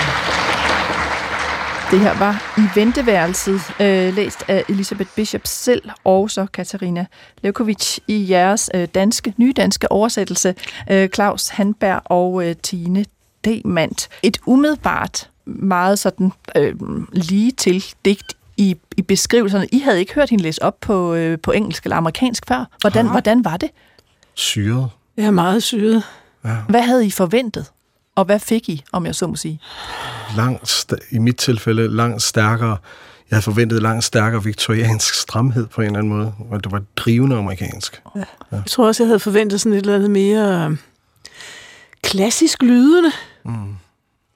Det 1.96 2.04
her 2.04 2.20
var 2.20 2.54
i 2.58 2.80
venteværelset, 2.80 3.62
øh, 3.80 4.16
læst 4.16 4.44
af 4.48 4.64
Elisabeth 4.70 5.10
Bishop 5.16 5.42
selv, 5.46 5.90
og 6.04 6.30
så 6.30 6.46
Katarina 6.46 7.06
Levkovic 7.42 7.98
i 8.08 8.30
jeres 8.30 8.70
øh, 8.74 8.88
danske, 8.96 9.34
nye 9.38 9.54
danske 9.54 9.92
oversættelse, 9.92 10.56
øh, 10.92 11.10
Claus 11.10 11.48
Handberg 11.48 12.02
og 12.06 12.48
øh, 12.48 12.56
Tine 12.56 13.06
Demand. 13.46 14.10
Et 14.24 14.38
umiddelbart 14.46 15.30
meget 15.46 16.00
sådan 16.00 16.32
øh, 16.56 16.76
lige 17.12 17.52
til 17.52 17.86
digt 18.06 18.34
i, 18.58 18.78
i 18.98 19.02
beskrivelserne. 19.02 19.68
I 19.72 19.80
havde 19.80 20.00
ikke 20.00 20.14
hørt 20.14 20.30
hende 20.30 20.44
læse 20.44 20.64
op 20.64 20.80
på, 20.82 21.14
øh, 21.14 21.40
på 21.40 21.52
engelsk 21.52 21.84
eller 21.84 21.98
amerikansk 21.98 22.48
før. 22.48 22.66
Hvordan, 22.82 23.08
hvordan 23.12 23.46
var 23.46 23.58
det? 23.58 23.70
Syret. 24.34 24.90
Er 25.18 25.32
meget 25.32 25.64
syret. 25.64 26.04
Hvad 26.70 26.82
havde 26.82 27.06
I 27.06 27.12
forventet? 27.12 27.66
Og 28.16 28.26
hvad 28.26 28.40
fik 28.40 28.70
I, 28.70 28.84
om 28.92 29.06
jeg 29.06 29.16
så 29.16 29.28
må 29.28 29.36
sige? 29.36 29.60
Langt, 30.38 30.94
I 31.12 31.18
mit 31.18 31.36
tilfælde 31.38 31.96
langt 31.96 32.22
stærkere. 32.22 32.78
Jeg 33.30 33.36
havde 33.36 33.42
forventet 33.44 33.82
langt 33.82 34.04
stærkere 34.04 34.44
viktoriansk 34.44 35.14
stramhed 35.14 35.68
på 35.68 35.82
en 35.82 35.86
eller 35.88 36.00
anden 36.00 36.14
måde. 36.14 36.34
Og 36.52 36.64
det 36.64 36.72
var 36.72 36.82
drivende 36.96 37.38
amerikansk. 37.38 38.02
Jeg 38.52 38.64
tror 38.68 38.88
også, 38.88 39.04
jeg 39.04 39.08
havde 39.08 39.20
forventet 39.20 39.62
sådan 39.62 39.74
et 39.74 39.82
eller 39.82 39.96
andet 39.96 40.12
mere 40.12 40.70
øh, 40.72 40.78
klassisk 42.04 42.62
lydende. 42.64 43.12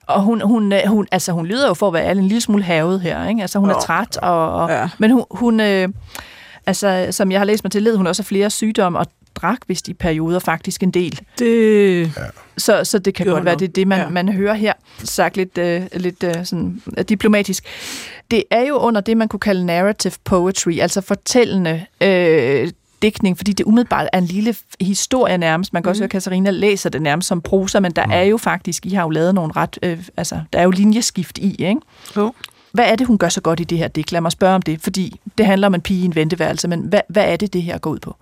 Og 0.08 0.22
hun, 0.22 0.42
hun, 0.42 0.74
øh, 0.74 0.80
hun, 0.88 1.08
altså 1.12 1.32
hun 1.32 1.46
lyder 1.46 1.68
jo 1.68 1.74
for 1.74 1.88
at 1.88 1.94
være 1.94 2.12
en 2.12 2.24
lille 2.24 2.42
smule 2.42 2.64
havet 2.64 3.02
her, 3.02 3.28
ikke? 3.28 3.42
Altså 3.42 3.60
hun 3.60 3.70
er 3.70 3.80
træt, 3.80 4.18
og, 4.18 4.54
og, 4.56 4.70
Ja. 4.70 4.90
men 4.98 5.12
hun, 5.12 5.26
hun, 5.32 5.60
øh, 5.60 5.90
Altså, 6.66 7.08
som 7.12 7.32
jeg 7.32 7.40
har 7.40 7.46
læst 7.46 7.64
mig 7.64 7.72
til, 7.72 7.84
led 7.84 7.96
hun 7.96 8.08
også 8.08 8.22
af 8.22 8.26
flere 8.26 8.50
sygdomme, 8.50 9.00
og 9.00 9.06
drak 9.42 9.58
vist 9.68 9.88
i 9.88 9.94
perioder 9.94 10.40
faktisk 10.40 10.84
en 10.84 10.92
del. 10.92 11.20
Det... 11.40 12.02
Ja. 12.18 12.22
Så, 12.58 12.84
så 12.84 13.00
det 13.00 13.14
kan 13.14 13.24
Gjorde 13.24 13.36
godt 13.36 13.46
være, 13.46 13.56
det 13.56 13.68
er 13.68 13.74
det, 13.74 13.88
man, 13.88 14.00
Ja. 14.00 14.10
man 14.10 14.30
hører 14.30 14.54
her, 14.54 14.74
sagt 15.04 15.38
lidt, 15.38 15.58
øh, 15.58 15.82
lidt 15.94 16.24
øh, 16.24 16.46
sådan, 16.46 16.82
øh, 16.98 17.04
diplomatisk. 17.04 17.64
Det 18.32 18.44
er 18.52 18.62
jo 18.62 18.76
under 18.76 19.02
det, 19.02 19.18
man 19.18 19.28
kunne 19.28 19.40
kalde 19.40 19.66
narrative 19.66 20.14
poetry, 20.24 20.80
altså 20.80 21.02
fortællende 21.02 21.86
øh, 22.02 22.70
digtning, 23.02 23.38
fordi 23.38 23.54
det 23.54 23.64
umiddelbart 23.64 24.08
er 24.14 24.18
en 24.18 24.26
lille 24.26 24.56
historie 24.82 25.38
nærmest. 25.38 25.74
Man 25.74 25.84
kan 25.84 25.90
også 25.90 26.02
høre, 26.02 26.06
at 26.06 26.12
Katarina 26.12 26.50
læser 26.50 26.90
det 26.90 27.02
nærmest 27.02 27.28
som 27.28 27.42
prosa, 27.42 27.80
men 27.80 27.92
der 27.92 28.06
er 28.12 28.24
jo 28.24 28.38
faktisk, 28.38 28.86
I 28.86 28.90
har 28.90 29.04
jo 29.04 29.10
lavet 29.10 29.36
nogle 29.36 29.52
ret, 29.56 29.80
øh, 29.84 30.00
altså, 30.18 30.40
der 30.54 30.60
er 30.60 30.64
jo 30.64 30.72
linjeskift 30.72 31.38
i, 31.38 31.56
ikke? 31.60 31.82
Jo. 32.18 32.34
Hvad 32.72 32.86
er 32.86 32.96
det, 32.96 33.08
hun 33.08 33.18
gør 33.18 33.30
så 33.30 33.42
godt 33.42 33.60
i 33.60 33.64
det 33.64 33.78
her 33.78 33.88
digt? 33.88 34.12
Lad 34.12 34.22
mig 34.22 34.32
spørge 34.32 34.56
om 34.56 34.62
det, 34.62 34.82
fordi 34.82 35.20
det 35.38 35.46
handler 35.46 35.68
om 35.68 35.74
en 35.76 35.82
pige 35.82 36.02
i 36.02 36.06
en 36.06 36.16
venteværelse, 36.16 36.68
men 36.68 36.80
hvad, 36.80 37.02
hvad 37.10 37.24
er 37.32 37.36
det, 37.36 37.54
det 37.54 37.64
her 37.64 37.78
går 37.78 37.90
ud 37.92 38.00
på? 38.00 38.16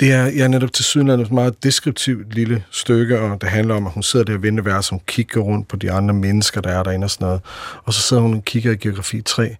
Det 0.00 0.12
er, 0.12 0.24
jeg 0.24 0.38
er 0.38 0.48
netop 0.48 0.72
til 0.72 0.84
sydenlandet 0.84 1.26
et 1.26 1.32
meget 1.32 1.62
deskriptivt 1.62 2.34
lille 2.34 2.64
stykke, 2.70 3.20
og 3.20 3.40
det 3.40 3.48
handler 3.48 3.74
om, 3.74 3.86
at 3.86 3.92
hun 3.92 4.02
sidder 4.02 4.24
der 4.24 4.32
i 4.32 4.42
venteværelset, 4.42 4.90
hun 4.90 5.00
kigger 5.06 5.40
rundt 5.40 5.68
på 5.68 5.76
de 5.76 5.92
andre 5.92 6.14
mennesker, 6.14 6.60
der 6.60 6.70
er 6.70 6.82
derinde 6.82 7.04
og 7.04 7.10
sådan 7.10 7.24
noget. 7.24 7.40
Og 7.84 7.94
så 7.94 8.00
sidder 8.00 8.22
hun 8.22 8.34
og 8.34 8.44
kigger 8.44 8.72
i 8.72 8.76
geografi 8.76 9.22
3, 9.22 9.56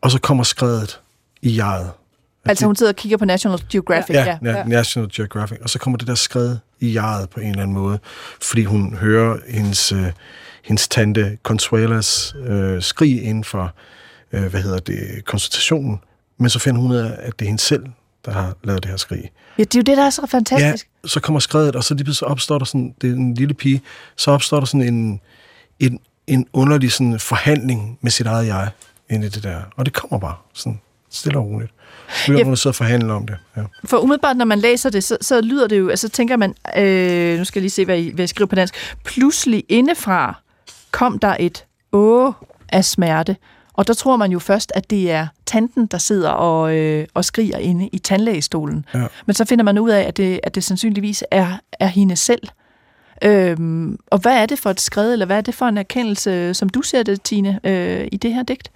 og 0.00 0.10
så 0.10 0.20
kommer 0.20 0.44
skredet 0.44 1.00
i 1.42 1.56
jeget. 1.56 1.90
Altså 2.44 2.66
hun 2.66 2.76
sidder 2.76 2.92
og 2.92 2.96
kigger 2.96 3.18
på 3.18 3.24
National 3.24 3.60
Geographic, 3.70 4.14
Ja, 4.14 4.38
ja, 4.44 4.64
National 4.64 5.10
Geographic. 5.12 5.58
Og 5.62 5.70
så 5.70 5.78
kommer 5.78 5.98
det 5.98 6.08
der 6.08 6.14
skred 6.14 6.56
i 6.80 6.94
jeget 6.94 7.30
på 7.30 7.40
en 7.40 7.48
eller 7.48 7.62
anden 7.62 7.76
måde, 7.76 7.98
fordi 8.42 8.64
hun 8.64 8.94
hører 8.94 9.38
hendes, 9.48 9.92
øh, 9.92 10.06
hendes 10.64 10.88
tante 10.88 11.38
Consuelas 11.42 12.34
øh, 12.46 12.82
skrig 12.82 13.22
inden 13.22 13.44
for, 13.44 13.74
øh, 14.32 14.44
hvad 14.44 14.62
hedder 14.62 14.78
det, 14.78 15.24
konsultationen. 15.24 16.00
Men 16.38 16.50
så 16.50 16.58
finder 16.58 16.80
hun 16.80 16.90
ud 16.90 16.96
af, 16.96 17.16
at 17.18 17.38
det 17.38 17.44
er 17.44 17.48
hende 17.48 17.62
selv, 17.62 17.84
der 18.24 18.30
har 18.32 18.56
lavet 18.64 18.82
det 18.82 18.90
her 18.90 18.96
skrig. 18.96 19.30
Ja, 19.58 19.62
det 19.64 19.74
er 19.74 19.78
jo 19.78 19.82
det, 19.82 19.96
der 19.96 20.04
er 20.04 20.10
så 20.10 20.26
fantastisk. 20.26 20.88
Ja, 21.04 21.08
så 21.08 21.20
kommer 21.20 21.40
skredet, 21.40 21.76
og 21.76 21.84
så 21.84 21.94
lige 21.94 22.04
pludselig 22.04 22.28
opstår 22.28 22.58
der 22.58 22.64
sådan, 22.64 22.94
det 23.00 23.10
er 23.10 23.14
en 23.14 23.34
lille 23.34 23.54
pige, 23.54 23.82
så 24.16 24.30
opstår 24.30 24.58
der 24.58 24.66
sådan 24.66 24.94
en, 24.94 25.20
en, 25.80 26.00
en 26.26 26.46
underlig 26.52 26.92
sådan 26.92 27.20
forhandling 27.20 27.98
med 28.00 28.10
sit 28.10 28.26
eget 28.26 28.46
jeg 28.46 28.68
ind 29.10 29.24
i 29.24 29.28
det 29.28 29.42
der. 29.42 29.60
Og 29.76 29.84
det 29.86 29.94
kommer 29.94 30.18
bare 30.18 30.36
sådan 30.54 30.80
stille 31.10 31.38
og 31.38 31.44
roligt. 31.46 31.72
Begynder 32.26 32.38
Ja. 32.38 32.44
hun 32.44 32.52
at 32.52 32.58
sidde 32.58 32.70
og 32.70 32.76
forhandle 32.76 33.12
om 33.12 33.26
det. 33.26 33.36
Ja. 33.56 33.62
For 33.84 33.98
umiddelbart, 33.98 34.36
når 34.36 34.44
man 34.44 34.58
læser 34.58 34.90
det, 34.90 35.04
så, 35.04 35.18
så 35.20 35.40
lyder 35.40 35.66
det 35.66 35.78
jo, 35.78 35.88
altså 35.88 36.08
tænker 36.08 36.36
man, 36.36 36.54
øh, 36.76 37.38
nu 37.38 37.44
skal 37.44 37.60
jeg 37.60 37.62
lige 37.62 37.70
se, 37.70 37.84
hvad, 37.84 37.98
I, 37.98 38.10
hvad 38.10 38.22
jeg 38.22 38.28
skriver 38.28 38.46
på 38.46 38.54
dansk, 38.54 38.96
pludselig 39.04 39.64
indefra 39.68 40.42
kom 40.90 41.18
der 41.18 41.36
et 41.40 41.64
åh 41.92 42.32
af 42.68 42.84
smerte, 42.84 43.36
og 43.78 43.86
der 43.86 43.94
tror 43.94 44.16
man 44.16 44.32
jo 44.32 44.38
først, 44.38 44.72
at 44.74 44.90
det 44.90 45.10
er 45.10 45.26
tanten, 45.46 45.86
der 45.86 45.98
sidder 45.98 46.30
og, 46.30 46.76
øh, 46.76 47.06
og 47.14 47.24
skriger 47.24 47.58
inde 47.58 47.88
i 47.92 47.98
tandlægestolen. 47.98 48.84
Ja. 48.94 49.06
Men 49.26 49.34
så 49.34 49.44
finder 49.44 49.64
man 49.64 49.78
ud 49.78 49.90
af, 49.90 50.02
at 50.02 50.16
det, 50.16 50.40
at 50.42 50.54
det 50.54 50.64
sandsynligvis 50.64 51.24
er, 51.30 51.58
er 51.72 51.86
hende 51.86 52.16
selv. 52.16 52.48
Øhm, 53.24 53.98
og 54.06 54.18
hvad 54.18 54.42
er 54.42 54.46
det 54.46 54.58
for 54.58 54.70
et 54.70 54.80
skred, 54.80 55.12
eller 55.12 55.26
hvad 55.26 55.36
er 55.36 55.40
det 55.40 55.54
for 55.54 55.66
en 55.66 55.78
erkendelse, 55.78 56.54
som 56.54 56.68
du 56.68 56.82
ser 56.82 57.02
det, 57.02 57.22
Tine, 57.22 57.60
øh, 57.64 58.08
i 58.12 58.16
det 58.16 58.34
her 58.34 58.42
digt? 58.42 58.70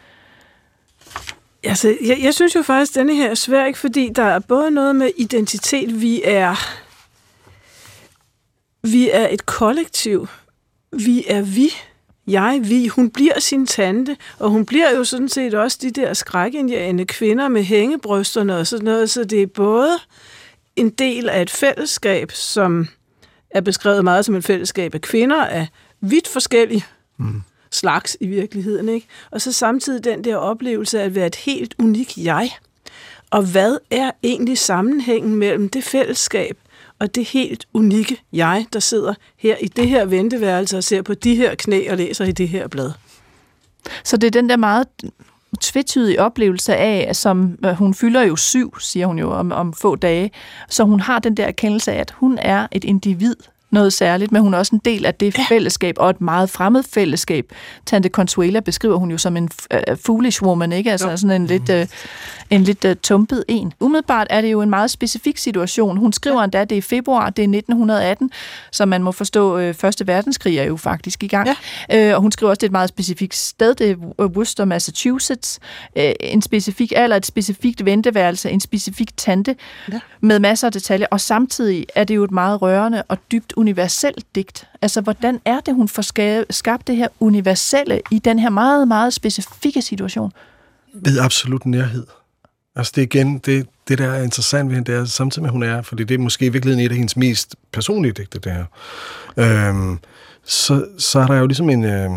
Altså, 1.64 1.96
jeg, 2.04 2.18
jeg 2.22 2.34
synes 2.34 2.54
jo 2.54 2.62
faktisk, 2.62 2.92
at 2.92 3.00
denne 3.00 3.14
her 3.14 3.30
er 3.30 3.34
svær, 3.34 3.64
ikke? 3.64 3.78
fordi 3.78 4.10
der 4.16 4.24
er 4.24 4.38
både 4.38 4.70
noget 4.70 4.96
med 4.96 5.10
identitet, 5.18 6.00
vi 6.00 6.22
er, 6.24 6.54
vi 8.82 9.10
er 9.10 9.28
et 9.30 9.46
kollektiv, 9.46 10.28
vi 10.92 11.24
er 11.28 11.42
vi, 11.42 11.68
jeg, 12.26 12.60
vi. 12.64 12.86
Hun 12.86 13.10
bliver 13.10 13.40
sin 13.40 13.66
tante, 13.66 14.16
og 14.38 14.50
hun 14.50 14.66
bliver 14.66 14.96
jo 14.96 15.04
sådan 15.04 15.28
set 15.28 15.54
også 15.54 15.78
de 15.82 15.90
der 15.90 16.14
skrækindjagende 16.14 17.04
kvinder 17.04 17.48
med 17.48 17.62
hængebrysterne 17.62 18.56
og 18.56 18.66
sådan 18.66 18.84
noget, 18.84 19.10
så 19.10 19.24
det 19.24 19.42
er 19.42 19.46
både 19.46 19.98
en 20.76 20.90
del 20.90 21.28
af 21.28 21.42
et 21.42 21.50
fællesskab, 21.50 22.32
som 22.32 22.88
er 23.50 23.60
beskrevet 23.60 24.04
meget 24.04 24.24
som 24.24 24.34
et 24.34 24.44
fællesskab 24.44 24.94
af 24.94 25.00
kvinder 25.00 25.44
af 25.44 25.68
vidt 26.00 26.28
forskellige 26.28 26.84
mm. 27.18 27.42
slags 27.70 28.16
i 28.20 28.26
virkeligheden, 28.26 28.88
ikke? 28.88 29.06
Og 29.30 29.40
så 29.40 29.52
samtidig 29.52 30.04
den 30.04 30.24
der 30.24 30.36
oplevelse 30.36 31.00
af 31.00 31.04
at 31.04 31.14
være 31.14 31.26
et 31.26 31.36
helt 31.36 31.74
unik 31.78 32.18
jeg. 32.18 32.50
Og 33.30 33.42
hvad 33.42 33.78
er 33.90 34.10
egentlig 34.22 34.58
sammenhængen 34.58 35.36
mellem 35.36 35.68
det 35.68 35.84
fællesskab 35.84 36.58
og 37.02 37.14
det 37.14 37.24
helt 37.24 37.66
unikke 37.74 38.22
jeg, 38.32 38.66
der 38.72 38.80
sidder 38.80 39.14
her 39.36 39.56
i 39.60 39.66
det 39.66 39.88
her 39.88 40.04
venteværelse 40.04 40.76
og 40.76 40.84
ser 40.84 41.02
på 41.02 41.14
de 41.14 41.34
her 41.34 41.54
knæ 41.54 41.90
og 41.90 41.96
læser 41.96 42.24
i 42.24 42.32
det 42.32 42.48
her 42.48 42.68
blad? 42.68 42.90
Så 44.04 44.16
det 44.16 44.26
er 44.26 44.30
den 44.30 44.48
der 44.48 44.56
meget 44.56 44.86
tvetydige 45.60 46.20
oplevelse 46.20 46.76
af, 46.76 47.16
som 47.16 47.58
øh, 47.64 47.72
hun 47.72 47.94
fylder 47.94 48.22
jo 48.22 48.36
syv, 48.36 48.78
siger 48.80 49.06
hun 49.06 49.18
jo 49.18 49.32
om, 49.32 49.52
om 49.52 49.72
få 49.72 49.96
dage, 49.96 50.30
så 50.68 50.84
hun 50.84 51.00
har 51.00 51.18
den 51.18 51.36
der 51.36 51.44
erkendelse 51.44 51.92
af, 51.92 52.00
at 52.00 52.10
hun 52.10 52.38
er 52.42 52.66
et 52.72 52.84
individ, 52.84 53.36
noget 53.72 53.92
særligt, 53.92 54.32
men 54.32 54.42
hun 54.42 54.54
er 54.54 54.58
også 54.58 54.76
en 54.76 54.80
del 54.84 55.06
af 55.06 55.14
det 55.14 55.38
ja. 55.38 55.44
fællesskab, 55.48 55.94
og 55.98 56.10
et 56.10 56.20
meget 56.20 56.50
fremmed 56.50 56.82
fællesskab. 56.82 57.52
Tante 57.86 58.08
Consuela 58.08 58.60
beskriver 58.60 58.96
hun 58.96 59.10
jo 59.10 59.18
som 59.18 59.36
en 59.36 59.48
uh, 59.74 59.96
foolish 60.06 60.42
woman, 60.42 60.72
ikke? 60.72 60.92
Altså 60.92 61.16
sådan 61.16 61.42
en 61.42 61.46
lidt, 61.46 61.70
uh, 61.70 61.86
en 62.52 62.64
lidt 62.64 62.84
uh, 62.84 62.90
tumpet 63.02 63.44
en. 63.48 63.72
Umiddelbart 63.80 64.26
er 64.30 64.40
det 64.40 64.52
jo 64.52 64.62
en 64.62 64.70
meget 64.70 64.90
specifik 64.90 65.38
situation. 65.38 65.96
Hun 65.96 66.12
skriver 66.12 66.42
endda, 66.42 66.60
det 66.64 66.72
er 66.72 66.76
i 66.76 66.80
februar, 66.80 67.30
det 67.30 67.42
er 67.42 67.48
1918, 67.48 68.30
så 68.70 68.86
man 68.86 69.02
må 69.02 69.12
forstå, 69.12 69.68
uh, 69.68 69.74
Første 69.74 70.06
Verdenskrig 70.06 70.58
er 70.58 70.64
jo 70.64 70.76
faktisk 70.76 71.22
i 71.22 71.26
gang. 71.26 71.48
Ja. 71.90 72.10
Uh, 72.10 72.16
og 72.16 72.22
hun 72.22 72.32
skriver 72.32 72.50
også, 72.50 72.58
det 72.58 72.66
er 72.66 72.68
et 72.68 72.72
meget 72.72 72.88
specifikt 72.88 73.34
sted, 73.34 73.74
det 73.74 73.90
er 73.90 73.96
Worcester, 74.20 74.64
Massachusetts. 74.64 75.58
Uh, 75.96 76.02
en 76.20 76.42
specifik 76.42 76.92
alder, 76.96 77.16
et 77.16 77.26
specifikt 77.26 77.84
venteværelse, 77.84 78.50
en 78.50 78.60
specifik 78.60 79.16
tante, 79.16 79.56
ja. 79.92 80.00
med 80.20 80.38
masser 80.38 80.66
af 80.66 80.72
detaljer, 80.72 81.06
og 81.10 81.20
samtidig 81.20 81.86
er 81.94 82.04
det 82.04 82.16
jo 82.16 82.24
et 82.24 82.30
meget 82.30 82.62
rørende 82.62 83.02
og 83.08 83.18
dybt 83.32 83.52
universelt 83.56 84.24
digt. 84.34 84.68
Altså, 84.82 85.00
hvordan 85.00 85.40
er 85.44 85.60
det, 85.60 85.74
hun 85.74 85.88
får 85.88 86.02
ska- 86.02 86.46
skabt 86.50 86.86
det 86.86 86.96
her 86.96 87.08
universelle 87.20 88.00
i 88.10 88.18
den 88.18 88.38
her 88.38 88.50
meget, 88.50 88.88
meget 88.88 89.12
specifikke 89.12 89.82
situation? 89.82 90.32
Ved 90.94 91.18
absolut 91.18 91.66
nærhed. 91.66 92.06
Altså 92.76 92.92
det 92.96 93.02
er 93.02 93.06
igen, 93.06 93.38
det, 93.38 93.66
det 93.88 93.98
der 93.98 94.10
er 94.12 94.22
interessant 94.22 94.68
ved 94.68 94.76
hende, 94.76 94.92
det 94.92 95.00
er 95.00 95.04
samtidig 95.04 95.42
med, 95.42 95.48
at 95.48 95.52
hun 95.52 95.62
er, 95.62 95.82
fordi 95.82 96.04
det 96.04 96.14
er 96.14 96.18
måske 96.18 96.46
i 96.46 96.48
virkeligheden 96.48 96.86
et 96.86 96.90
af 96.90 96.96
hendes 96.96 97.16
mest 97.16 97.56
personlige 97.72 98.12
digte, 98.12 98.38
det 98.38 98.52
her. 98.52 98.64
Øhm, 99.36 99.98
så, 100.44 100.86
så 100.98 101.18
er 101.18 101.26
der 101.26 101.36
jo 101.38 101.46
ligesom 101.46 101.70
en... 101.70 101.84
Øh, 101.84 102.10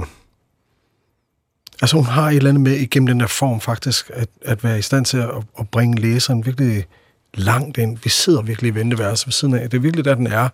altså 1.81 1.95
hun 1.95 2.05
har 2.05 2.29
et 2.29 2.35
eller 2.35 2.49
andet 2.49 2.63
med 2.63 2.71
igennem 2.71 3.07
den 3.07 3.19
der 3.19 3.27
form 3.27 3.61
faktisk, 3.61 4.11
at, 4.13 4.29
at 4.41 4.63
være 4.63 4.79
i 4.79 4.81
stand 4.81 5.05
til 5.05 5.17
at, 5.17 5.29
at 5.59 5.69
bringe 5.69 6.01
læseren 6.01 6.45
virkelig 6.45 6.85
langt 7.33 7.77
ind. 7.77 7.97
Vi 8.03 8.09
sidder 8.09 8.41
virkelig 8.41 8.71
i 8.71 8.75
venteværelset 8.75 9.27
ved 9.27 9.31
siden 9.31 9.53
af. 9.53 9.69
Det 9.69 9.77
er 9.77 9.81
virkelig 9.81 10.05
der, 10.05 10.15
den 10.15 10.27
er. 10.27 10.49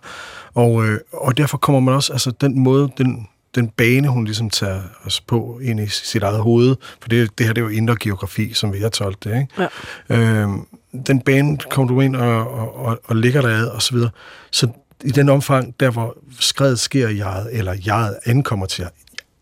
Og, 0.54 0.86
øh, 0.86 1.00
og 1.12 1.36
derfor 1.36 1.58
kommer 1.58 1.80
man 1.80 1.94
også, 1.94 2.12
altså 2.12 2.30
den 2.30 2.58
måde, 2.58 2.90
den, 2.98 3.28
den 3.54 3.68
bane, 3.68 4.08
hun 4.08 4.24
ligesom 4.24 4.50
tager 4.50 4.82
os 5.04 5.20
på 5.20 5.60
ind 5.62 5.80
i 5.80 5.86
sit 5.86 6.22
eget 6.22 6.40
hoved, 6.40 6.76
for 7.00 7.08
det, 7.08 7.38
det 7.38 7.46
her 7.46 7.52
det 7.52 7.60
er 7.60 7.64
jo 7.64 7.70
indre 7.70 7.96
geografi, 8.00 8.52
som 8.52 8.72
vi 8.72 8.78
har 8.78 8.88
tolket 8.88 9.24
det, 9.24 9.40
ikke? 9.40 9.68
Ja. 10.08 10.40
Øhm, 10.40 10.66
den 11.06 11.20
bane 11.20 11.58
kommer 11.70 11.94
du 11.94 12.00
ind 12.00 12.16
og, 12.16 12.54
og, 12.54 12.76
og, 12.76 13.00
og 13.04 13.16
ligger 13.16 13.42
der 13.42 13.48
ad, 13.48 13.66
og 13.66 13.82
så 13.82 13.94
videre. 13.94 14.10
Så 14.50 14.68
i 15.04 15.10
den 15.10 15.28
omfang, 15.28 15.74
der 15.80 15.90
hvor 15.90 16.16
skredet 16.40 16.80
sker 16.80 17.08
i 17.08 17.16
jeget, 17.16 17.48
eller 17.52 17.74
jeget 17.86 18.16
ankommer 18.24 18.66
til 18.66 18.86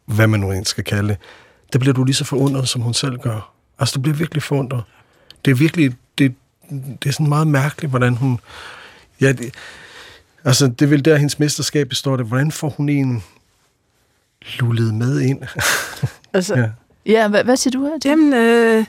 hvad 0.04 0.26
man 0.26 0.40
nu 0.40 0.46
egentlig 0.46 0.66
skal 0.66 0.84
kalde 0.84 1.08
det, 1.08 1.18
der 1.72 1.78
bliver 1.78 1.94
du 1.94 2.04
lige 2.04 2.14
så 2.14 2.24
forundret, 2.24 2.68
som 2.68 2.82
hun 2.82 2.94
selv 2.94 3.18
gør. 3.18 3.52
Altså, 3.78 3.94
du 3.94 4.00
bliver 4.00 4.16
virkelig 4.16 4.42
forundret. 4.42 4.82
Det 5.44 5.50
er 5.50 5.54
virkelig, 5.54 5.94
det, 6.18 6.34
det 6.70 7.08
er 7.08 7.12
sådan 7.12 7.28
meget 7.28 7.46
mærkeligt, 7.46 7.90
hvordan 7.90 8.16
hun... 8.16 8.40
Ja, 9.20 9.32
det, 9.32 9.54
altså, 10.44 10.66
det 10.66 10.82
er 10.82 10.86
vel 10.86 11.04
der, 11.04 11.16
hendes 11.16 11.38
mesterskab 11.38 11.88
består 11.88 12.16
det. 12.16 12.26
Hvordan 12.26 12.52
får 12.52 12.68
hun 12.68 12.88
en 12.88 13.22
lullet 14.58 14.94
med 14.94 15.20
ind? 15.20 15.42
Altså, 16.32 16.54
ja. 16.56 16.68
Ja, 17.06 17.28
hvad, 17.28 17.44
hvad 17.44 17.56
siger 17.56 17.72
du 17.72 17.84
her? 17.84 17.98
Jamen, 18.04 18.34
øh, 18.34 18.84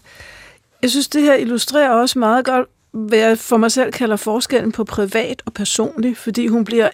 jeg 0.82 0.90
synes, 0.90 1.08
det 1.08 1.22
her 1.22 1.36
illustrerer 1.36 1.90
også 1.90 2.20
meget 2.20 2.46
godt, 2.46 2.68
hvad 2.92 3.20
jeg 3.20 3.38
for 3.38 3.58
mig 3.58 3.72
selv 3.72 3.92
kalder 3.92 4.16
forskellen 4.16 4.72
på 4.72 4.84
privat 4.84 5.42
og 5.46 5.54
personlig, 5.54 6.18
fordi 6.18 6.48
hun 6.48 6.66
bliver... 6.66 6.90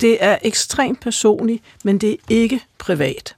Det 0.00 0.24
er 0.24 0.38
ekstremt 0.42 1.00
personligt, 1.00 1.62
men 1.84 1.98
det 1.98 2.10
er 2.12 2.16
ikke 2.28 2.60
privat. 2.78 3.36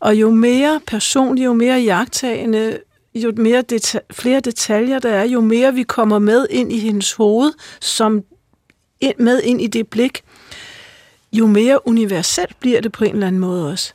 Og 0.00 0.14
jo 0.14 0.30
mere 0.30 0.80
personligt, 0.86 1.44
jo 1.44 1.52
mere 1.52 1.80
jagttagende, 1.80 2.78
jo 3.14 3.32
mere 3.36 3.64
deta- 3.72 4.06
flere 4.10 4.40
detaljer 4.40 4.98
der 4.98 5.10
er, 5.10 5.24
jo 5.24 5.40
mere 5.40 5.74
vi 5.74 5.82
kommer 5.82 6.18
med 6.18 6.46
ind 6.50 6.72
i 6.72 6.78
hendes 6.78 7.12
hoved, 7.12 7.52
som 7.80 8.22
ind, 9.00 9.18
med 9.18 9.42
ind 9.42 9.60
i 9.60 9.66
det 9.66 9.88
blik, 9.88 10.22
jo 11.38 11.46
mere 11.46 11.88
universelt 11.88 12.56
bliver 12.60 12.80
det 12.80 12.92
på 12.92 13.04
en 13.04 13.12
eller 13.14 13.26
anden 13.26 13.40
måde 13.40 13.70
også. 13.72 13.92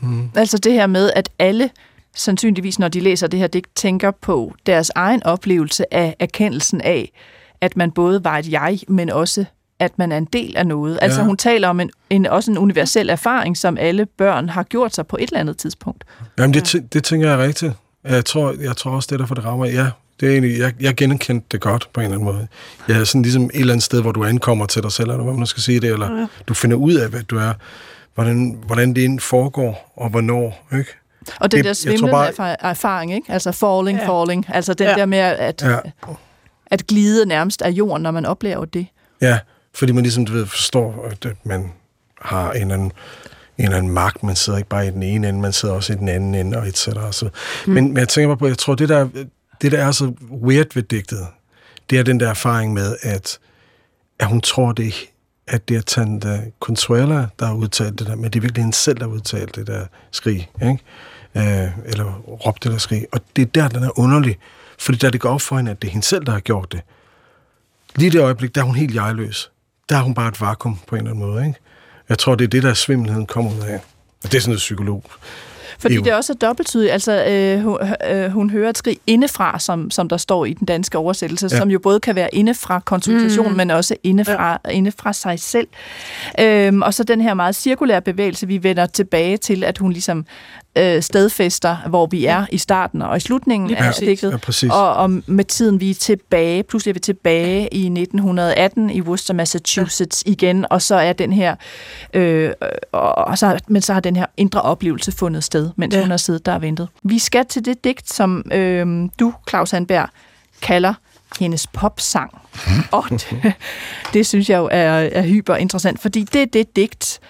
Mm. 0.00 0.30
Altså 0.36 0.58
det 0.58 0.72
her 0.72 0.86
med, 0.86 1.10
at 1.16 1.28
alle 1.38 1.70
sandsynligvis, 2.14 2.78
når 2.78 2.88
de 2.88 3.00
læser 3.00 3.26
det 3.26 3.38
her 3.40 3.46
digt, 3.46 3.66
tænker 3.76 4.10
på 4.10 4.54
deres 4.66 4.90
egen 4.94 5.22
oplevelse 5.22 5.94
af 5.94 6.16
erkendelsen 6.20 6.80
af, 6.80 7.12
at 7.60 7.76
man 7.76 7.90
både 7.90 8.24
var 8.24 8.38
et 8.38 8.50
jeg, 8.52 8.78
men 8.88 9.10
også 9.10 9.44
at 9.78 9.98
man 9.98 10.12
er 10.12 10.16
en 10.18 10.24
del 10.24 10.56
af 10.56 10.66
noget. 10.66 10.98
Altså 11.02 11.20
Ja. 11.20 11.26
hun 11.26 11.36
taler 11.36 11.68
om 11.68 11.80
en, 11.80 11.90
en, 12.10 12.26
også 12.26 12.50
en 12.50 12.58
universel 12.58 13.10
erfaring, 13.10 13.56
som 13.56 13.76
alle 13.78 14.06
børn 14.06 14.48
har 14.48 14.62
gjort 14.62 14.94
sig 14.94 15.06
på 15.06 15.16
et 15.16 15.22
eller 15.28 15.40
andet 15.40 15.56
tidspunkt. 15.58 16.04
Jamen, 16.38 16.54
det, 16.54 16.92
det 16.92 17.04
tænker 17.04 17.28
jeg 17.28 17.40
er 17.40 17.42
rigtigt. 17.46 17.72
Jeg 18.04 18.24
tror, 18.24 18.54
jeg 18.60 18.76
tror 18.76 18.90
også, 18.90 19.06
det 19.06 19.12
er 19.14 19.18
derfor, 19.18 19.34
det 19.34 19.44
rammer. 19.44 19.66
Ja, 19.66 19.86
Det 20.20 20.28
er 20.28 20.32
egentlig, 20.32 20.58
jeg, 20.58 20.72
jeg 20.80 20.94
genkendte 20.94 21.46
det 21.52 21.60
godt 21.60 21.88
på 21.92 22.00
en 22.00 22.04
eller 22.04 22.16
anden 22.16 22.32
måde. 22.32 22.48
Jeg 22.88 23.00
er 23.00 23.04
sådan 23.04 23.22
ligesom 23.22 23.44
et 23.44 23.60
eller 23.60 23.72
andet 23.72 23.84
sted, 23.84 24.00
hvor 24.00 24.12
du 24.12 24.24
ankommer 24.24 24.66
til 24.66 24.82
dig 24.82 24.92
selv, 24.92 25.10
eller 25.10 25.24
hvad 25.24 25.34
man 25.34 25.46
skal 25.46 25.62
sige 25.62 25.80
det, 25.80 25.92
eller 25.92 26.20
ja. 26.20 26.26
du 26.48 26.54
finder 26.54 26.76
ud 26.76 26.94
af, 26.94 27.08
hvad 27.08 27.22
du 27.22 27.38
er, 27.38 27.52
hvordan, 28.14 28.58
hvordan 28.66 28.94
det 28.94 29.22
foregår, 29.22 29.92
og 29.96 30.10
hvornår, 30.10 30.66
ikke? 30.72 30.90
Og 31.40 31.50
det, 31.50 31.56
det 31.56 31.64
der 31.64 31.72
svimlende 31.72 32.10
bare... 32.10 32.64
erfaring, 32.64 33.14
ikke? 33.14 33.32
Altså 33.32 33.52
falling, 33.52 33.98
ja. 33.98 34.20
falling. 34.20 34.46
Altså 34.48 34.74
den 34.74 34.86
ja. 34.86 34.94
der 34.94 35.06
med 35.06 35.18
at, 35.18 35.62
ja. 35.62 35.78
at 36.66 36.86
glide 36.86 37.26
nærmest 37.26 37.62
af 37.62 37.70
jorden, 37.70 38.02
når 38.02 38.10
man 38.10 38.26
oplever 38.26 38.64
det. 38.64 38.86
Ja, 39.20 39.38
fordi 39.74 39.92
man 39.92 40.02
ligesom, 40.02 40.26
du 40.26 40.32
ved, 40.32 40.46
forstår, 40.46 41.08
at 41.10 41.26
man 41.44 41.72
har 42.20 42.52
en 42.52 42.60
eller 42.60 42.74
anden 42.74 42.92
en 43.58 43.64
eller 43.64 43.76
anden 43.76 43.92
magt. 43.92 44.22
Man 44.22 44.36
sidder 44.36 44.58
ikke 44.58 44.68
bare 44.68 44.86
i 44.86 44.90
den 44.90 45.02
ene 45.02 45.28
ende, 45.28 45.40
man 45.40 45.52
sidder 45.52 45.74
også 45.74 45.92
i 45.92 45.96
den 45.96 46.08
anden 46.08 46.34
ende, 46.34 46.58
og 46.58 46.68
et 46.68 46.78
cetera. 46.78 47.12
Så, 47.12 47.28
mm. 47.66 47.72
men, 47.72 47.88
men 47.88 47.96
jeg 47.96 48.08
tænker 48.08 48.28
bare 48.28 48.36
på, 48.36 48.46
jeg 48.46 48.58
tror, 48.58 48.74
det 48.74 48.88
der, 48.88 49.08
det 49.62 49.72
der 49.72 49.84
er 49.86 49.92
så 49.92 50.12
weird 50.42 50.74
ved 50.74 50.82
digtet, 50.82 51.26
det 51.90 51.98
er 51.98 52.02
den 52.02 52.20
der 52.20 52.28
erfaring 52.28 52.72
med, 52.72 52.96
at, 53.02 53.38
at 54.18 54.26
hun 54.26 54.40
tror 54.40 54.72
det 54.72 54.94
at 55.48 55.68
det 55.68 55.76
er 55.76 55.80
Tante 55.80 56.52
Consuela, 56.60 57.26
der 57.38 57.46
har 57.46 57.54
udtalt 57.54 57.98
det 57.98 58.06
der, 58.06 58.14
men 58.14 58.24
det 58.24 58.36
er 58.36 58.40
virkelig 58.40 58.62
hende 58.62 58.76
selv, 58.76 58.96
der 58.96 59.06
har 59.06 59.14
udtalt 59.14 59.56
det 59.56 59.66
der 59.66 59.86
skrig, 60.10 60.50
ikke? 60.62 60.78
Øh, 61.34 61.78
eller 61.84 62.12
råbt 62.46 62.64
det 62.64 62.72
der 62.72 62.78
skrig. 62.78 63.06
Og 63.12 63.20
det 63.36 63.42
er 63.42 63.46
der, 63.46 63.68
den 63.68 63.82
er 63.82 63.98
underlig, 63.98 64.38
fordi 64.78 64.98
da 64.98 65.10
det 65.10 65.20
går 65.20 65.30
op 65.30 65.40
for 65.40 65.56
hende, 65.56 65.70
at 65.70 65.82
det 65.82 65.88
er 65.88 65.92
hende 65.92 66.06
selv, 66.06 66.26
der 66.26 66.32
har 66.32 66.40
gjort 66.40 66.72
det, 66.72 66.80
lige 67.96 68.10
det 68.10 68.20
øjeblik, 68.20 68.54
der 68.54 68.60
er 68.60 68.64
hun 68.64 68.74
helt 68.76 68.94
jegløs. 68.94 69.50
Der 69.88 69.96
er 69.96 70.02
hun 70.02 70.14
bare 70.14 70.28
et 70.28 70.40
vakuum 70.40 70.78
på 70.86 70.94
en 70.94 70.98
eller 70.98 71.10
anden 71.10 71.26
måde, 71.26 71.46
ikke? 71.46 71.58
Jeg 72.08 72.18
tror, 72.18 72.34
det 72.34 72.44
er 72.44 72.48
det, 72.48 72.62
der 72.62 72.74
svimmelheden 72.74 73.26
kommer 73.26 73.52
ud 73.56 73.60
af. 73.60 73.80
Og 74.24 74.32
det 74.32 74.34
er 74.34 74.40
sådan 74.40 74.50
noget 74.50 74.58
psykolog. 74.58 75.04
Fordi 75.78 75.94
jo. 75.94 76.02
det 76.02 76.12
er 76.12 76.16
også 76.16 76.34
dobbelttydigt. 76.34 76.92
Altså, 76.92 77.24
øh, 77.24 77.62
hun, 77.62 77.78
øh, 78.10 78.30
hun 78.30 78.50
hører 78.50 78.70
et 78.70 78.78
skrig 78.78 78.98
indefra, 79.06 79.58
som, 79.58 79.90
som 79.90 80.08
der 80.08 80.16
står 80.16 80.44
i 80.44 80.52
den 80.52 80.66
danske 80.66 80.98
oversættelse, 80.98 81.48
ja. 81.50 81.58
som 81.58 81.70
jo 81.70 81.78
både 81.78 82.00
kan 82.00 82.14
være 82.14 82.34
indefra 82.34 82.80
konsultation, 82.80 83.50
mm. 83.50 83.56
men 83.56 83.70
også 83.70 83.96
indefra, 84.02 84.60
ja. 84.64 84.70
indefra 84.70 85.12
sig 85.12 85.40
selv. 85.40 85.68
Øhm, 86.40 86.82
og 86.82 86.94
så 86.94 87.04
den 87.04 87.20
her 87.20 87.34
meget 87.34 87.56
cirkulære 87.56 88.02
bevægelse, 88.02 88.46
vi 88.46 88.62
vender 88.62 88.86
tilbage 88.86 89.36
til, 89.36 89.64
at 89.64 89.78
hun 89.78 89.92
ligesom 89.92 90.26
øh, 90.76 91.02
stedfester, 91.02 91.76
hvor 91.88 92.06
vi 92.06 92.26
er 92.26 92.46
i 92.52 92.58
starten 92.58 93.02
og 93.02 93.16
i 93.16 93.20
slutningen 93.20 93.68
Lige 93.68 93.78
af 93.78 93.94
stikket. 93.94 94.40
Ja, 94.62 94.72
og, 94.72 94.94
og 94.94 95.10
med 95.26 95.44
tiden 95.44 95.80
vi 95.80 95.90
er 95.90 95.94
tilbage, 95.94 96.62
pludselig 96.62 96.90
er 96.90 96.94
vi 96.94 97.00
tilbage 97.00 97.68
i 97.72 97.86
1918 97.86 98.90
i 98.90 99.00
Worcester, 99.00 99.34
Massachusetts 99.34 100.22
ja. 100.26 100.32
igen, 100.32 100.66
og 100.70 100.82
så 100.82 100.94
er 100.94 101.12
den 101.12 101.32
her, 101.32 101.56
øh, 102.14 102.52
og 102.92 103.38
så, 103.38 103.58
men 103.68 103.82
så 103.82 103.92
har 103.92 104.00
den 104.00 104.16
her 104.16 104.26
indre 104.36 104.62
oplevelse 104.62 105.12
fundet 105.12 105.44
sted, 105.44 105.70
mens 105.76 105.94
ja. 105.94 106.00
hun 106.00 106.10
har 106.10 106.16
siddet 106.16 106.46
der 106.46 106.54
og 106.54 106.62
ventet. 106.62 106.88
Vi 107.02 107.18
skal 107.18 107.46
til 107.46 107.64
det 107.64 107.84
digt, 107.84 108.12
som 108.12 108.44
øh, 108.52 109.08
du, 109.20 109.34
Claus 109.48 109.70
Handberg, 109.70 110.08
kalder 110.62 110.94
hendes 111.40 111.66
popsang. 111.66 112.40
og 112.92 113.04
det, 113.10 113.52
det 114.12 114.26
synes 114.26 114.50
jeg 114.50 114.58
jo 114.58 114.68
er, 114.72 114.92
er 114.92 115.22
hyper 115.22 115.56
interessant, 115.56 116.00
fordi 116.00 116.22
det 116.22 116.42
er 116.42 116.46
det 116.46 116.76
digt, 116.76 117.20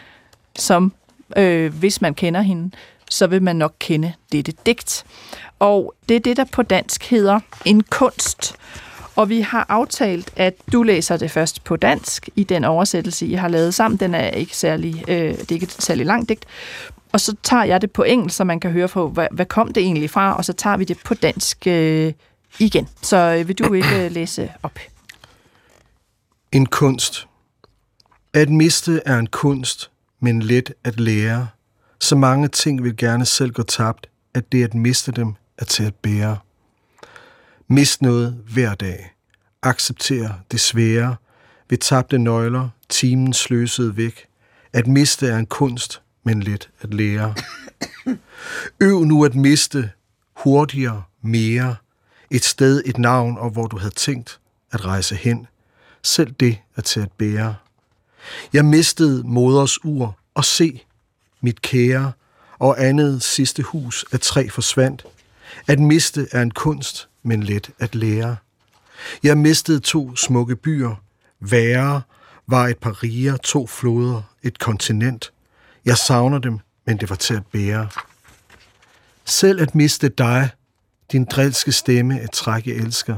som, 0.58 0.92
øh, 1.36 1.74
hvis 1.74 2.00
man 2.00 2.14
kender 2.14 2.40
hende, 2.40 2.70
så 3.10 3.26
vil 3.26 3.42
man 3.42 3.56
nok 3.56 3.74
kende 3.78 4.12
dette 4.32 4.52
digt. 4.66 5.04
Og 5.58 5.94
det 6.08 6.16
er 6.16 6.20
det, 6.20 6.36
der 6.36 6.44
på 6.44 6.62
dansk 6.62 7.10
hedder 7.10 7.40
en 7.64 7.82
kunst. 7.82 8.56
Og 9.16 9.28
vi 9.28 9.40
har 9.40 9.66
aftalt, 9.68 10.32
at 10.36 10.54
du 10.72 10.82
læser 10.82 11.16
det 11.16 11.30
først 11.30 11.64
på 11.64 11.76
dansk 11.76 12.28
i 12.36 12.44
den 12.44 12.64
oversættelse, 12.64 13.26
I 13.26 13.32
har 13.34 13.48
lavet 13.48 13.74
sammen. 13.74 14.00
Den 14.00 14.14
er 14.14 14.30
ikke 14.30 14.56
særlig, 14.56 15.04
øh, 15.08 15.38
det 15.38 15.50
er 15.50 15.54
ikke 15.54 15.64
et 15.64 15.76
særlig 15.78 16.06
langt 16.06 16.28
digt. 16.28 16.44
Og 17.12 17.20
så 17.20 17.36
tager 17.42 17.64
jeg 17.64 17.80
det 17.80 17.90
på 17.90 18.02
engelsk, 18.02 18.36
så 18.36 18.44
man 18.44 18.60
kan 18.60 18.70
høre 18.70 18.88
på, 18.88 19.08
hvad, 19.08 19.26
hvad 19.30 19.46
kom 19.46 19.72
det 19.72 19.82
egentlig 19.82 20.10
fra, 20.10 20.36
og 20.36 20.44
så 20.44 20.52
tager 20.52 20.76
vi 20.76 20.84
det 20.84 20.98
på 21.04 21.14
dansk 21.14 21.66
øh, 21.66 22.12
igen. 22.58 22.88
Så 23.02 23.16
øh, 23.16 23.48
vil 23.48 23.58
du 23.58 23.72
ikke 23.72 24.04
øh, 24.04 24.10
læse 24.10 24.52
op? 24.62 24.78
En 26.52 26.66
kunst. 26.66 27.26
At 28.34 28.48
miste 28.48 29.00
er 29.06 29.18
en 29.18 29.26
kunst, 29.26 29.90
men 30.20 30.42
let 30.42 30.72
at 30.84 31.00
lære. 31.00 31.48
Så 32.00 32.16
mange 32.16 32.48
ting 32.48 32.84
vil 32.84 32.96
gerne 32.96 33.26
selv 33.26 33.52
gå 33.52 33.62
tabt, 33.62 34.06
at 34.34 34.52
det 34.52 34.64
at 34.64 34.74
miste 34.74 35.12
dem 35.12 35.34
er 35.58 35.64
til 35.64 35.82
at 35.82 35.94
bære. 35.94 36.38
Mist 37.68 38.02
noget 38.02 38.42
hver 38.52 38.74
dag. 38.74 39.14
Accepter 39.62 40.30
det 40.50 40.60
svære. 40.60 41.16
Ved 41.70 41.78
tabte 41.78 42.18
nøgler, 42.18 42.68
timen 42.88 43.32
sløset 43.32 43.96
væk. 43.96 44.26
At 44.72 44.86
miste 44.86 45.26
er 45.26 45.38
en 45.38 45.46
kunst, 45.46 46.02
men 46.24 46.42
let 46.42 46.70
at 46.80 46.94
lære. 46.94 47.34
Øv 48.80 49.04
nu 49.04 49.24
at 49.24 49.34
miste 49.34 49.90
hurtigere, 50.36 51.02
mere. 51.22 51.76
Et 52.30 52.44
sted, 52.44 52.82
et 52.86 52.98
navn, 52.98 53.38
og 53.38 53.50
hvor 53.50 53.66
du 53.66 53.78
havde 53.78 53.94
tænkt 53.94 54.40
at 54.72 54.84
rejse 54.84 55.14
hen. 55.14 55.46
Selv 56.02 56.32
det 56.32 56.58
er 56.76 56.82
til 56.82 57.00
at 57.00 57.12
bære. 57.12 57.54
Jeg 58.52 58.64
mistede 58.64 59.22
moders 59.24 59.84
ur, 59.84 60.18
og 60.34 60.44
se, 60.44 60.84
mit 61.40 61.62
kære, 61.62 62.12
og 62.58 62.84
andet 62.84 63.22
sidste 63.22 63.62
hus 63.62 64.04
af 64.12 64.20
træ 64.20 64.48
forsvandt. 64.50 65.04
At 65.66 65.78
miste 65.78 66.26
er 66.32 66.42
en 66.42 66.50
kunst, 66.50 67.08
men 67.22 67.42
let 67.42 67.70
at 67.78 67.94
lære. 67.94 68.36
Jeg 69.22 69.38
mistede 69.38 69.80
to 69.80 70.16
smukke 70.16 70.56
byer. 70.56 71.02
Værre 71.40 72.02
var 72.46 72.66
et 72.66 72.78
par 72.78 73.02
riger, 73.02 73.36
to 73.36 73.66
floder, 73.66 74.22
et 74.42 74.58
kontinent. 74.58 75.32
Jeg 75.84 75.98
savner 75.98 76.38
dem, 76.38 76.58
men 76.86 76.96
det 76.96 77.10
var 77.10 77.16
til 77.16 77.34
at 77.34 77.46
bære. 77.46 77.88
Selv 79.24 79.62
at 79.62 79.74
miste 79.74 80.08
dig, 80.08 80.50
din 81.12 81.24
drilske 81.24 81.72
stemme, 81.72 82.22
et 82.22 82.30
træk, 82.30 82.66
jeg 82.66 82.74
elsker. 82.74 83.16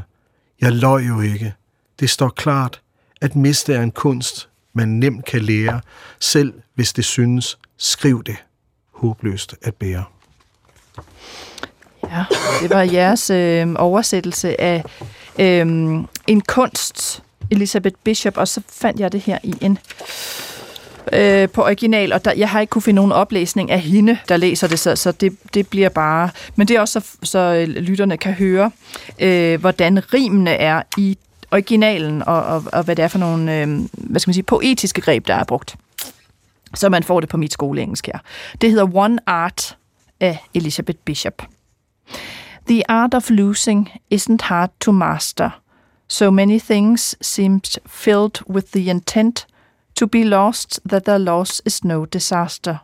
Jeg 0.61 0.72
løj 0.72 1.00
jo 1.00 1.20
ikke. 1.20 1.54
Det 2.00 2.11
står 2.11 2.28
klart, 2.28 2.81
at 3.20 3.37
miste 3.37 3.74
er 3.74 3.83
en 3.83 3.90
kunst, 3.90 4.48
man 4.72 4.88
nemt 4.88 5.24
kan 5.24 5.42
lære, 5.42 5.81
selv 6.20 6.54
hvis 6.78 6.92
det 6.92 7.04
synes, 7.04 7.58
skriv 7.76 8.24
det. 8.24 8.36
Håbløst 8.94 9.54
at 9.62 9.74
bære. 9.74 10.04
Ja, 12.10 12.24
det 12.62 12.70
var 12.70 12.82
jeres 12.82 13.30
øh, 13.30 13.66
oversættelse 13.78 14.60
af 14.60 14.84
øh, 15.38 15.66
en 16.26 16.40
kunst, 16.40 17.22
Elisabeth 17.50 17.96
Bishop, 18.04 18.36
og 18.36 18.48
så 18.48 18.62
fandt 18.68 19.00
jeg 19.00 19.12
det 19.12 19.20
her 19.20 19.38
i 19.42 19.54
en 19.60 19.78
øh, 21.12 21.48
på 21.48 21.62
original, 21.62 22.12
og 22.12 22.24
der, 22.24 22.32
jeg 22.32 22.48
har 22.48 22.60
ikke 22.60 22.70
kunne 22.70 22.82
finde 22.82 22.96
nogen 22.96 23.12
oplæsning 23.12 23.70
af 23.70 23.80
hende, 23.80 24.18
der 24.28 24.36
læser 24.36 24.68
det, 24.68 24.78
så, 24.78 24.96
så 24.96 25.12
det, 25.12 25.36
det 25.54 25.68
bliver 25.68 25.88
bare... 25.88 26.30
Men 26.56 26.68
det 26.68 26.76
er 26.76 26.80
også 26.80 27.00
så, 27.00 27.16
så 27.22 27.38
øh, 27.38 27.68
lytterne 27.68 28.16
kan 28.16 28.32
høre, 28.32 28.70
øh, 29.18 29.60
hvordan 29.60 30.14
rimene 30.14 30.50
er 30.50 30.82
i 30.96 31.18
originalen, 31.50 32.22
og, 32.22 32.42
og, 32.42 32.64
og 32.72 32.82
hvad 32.82 32.96
det 32.96 33.02
er 33.02 33.08
for 33.08 33.18
nogle, 33.18 33.60
øh, 33.60 33.68
hvad 33.92 34.20
skal 34.20 34.28
man 34.28 34.34
sige, 34.34 34.44
poetiske 34.44 35.00
greb, 35.00 35.26
der 35.26 35.34
er 35.34 35.44
brugt. 35.44 35.76
Så 36.74 36.88
man 36.88 37.02
får 37.02 37.20
det 37.20 37.28
på 37.28 37.37
mit 37.37 37.52
skoleengelsk 37.52 38.07
her. 38.07 38.18
Det 38.61 38.70
hedder 38.70 38.96
One 38.96 39.18
Art 39.26 39.76
af 40.20 40.38
Elizabeth 40.54 40.98
Bishop. 41.04 41.42
The 42.66 42.90
art 42.90 43.14
of 43.14 43.31
losing 43.31 43.90
isn't 44.14 44.42
hard 44.42 44.70
to 44.81 44.92
master. 44.92 45.50
So 46.09 46.31
many 46.31 46.59
things 46.59 47.16
seems 47.20 47.78
filled 47.87 48.50
with 48.50 48.66
the 48.72 48.90
intent 48.90 49.46
to 49.94 50.07
be 50.07 50.24
lost 50.24 50.81
that 50.88 51.04
their 51.04 51.18
loss 51.18 51.62
is 51.64 51.85
no 51.85 52.04
disaster. 52.04 52.78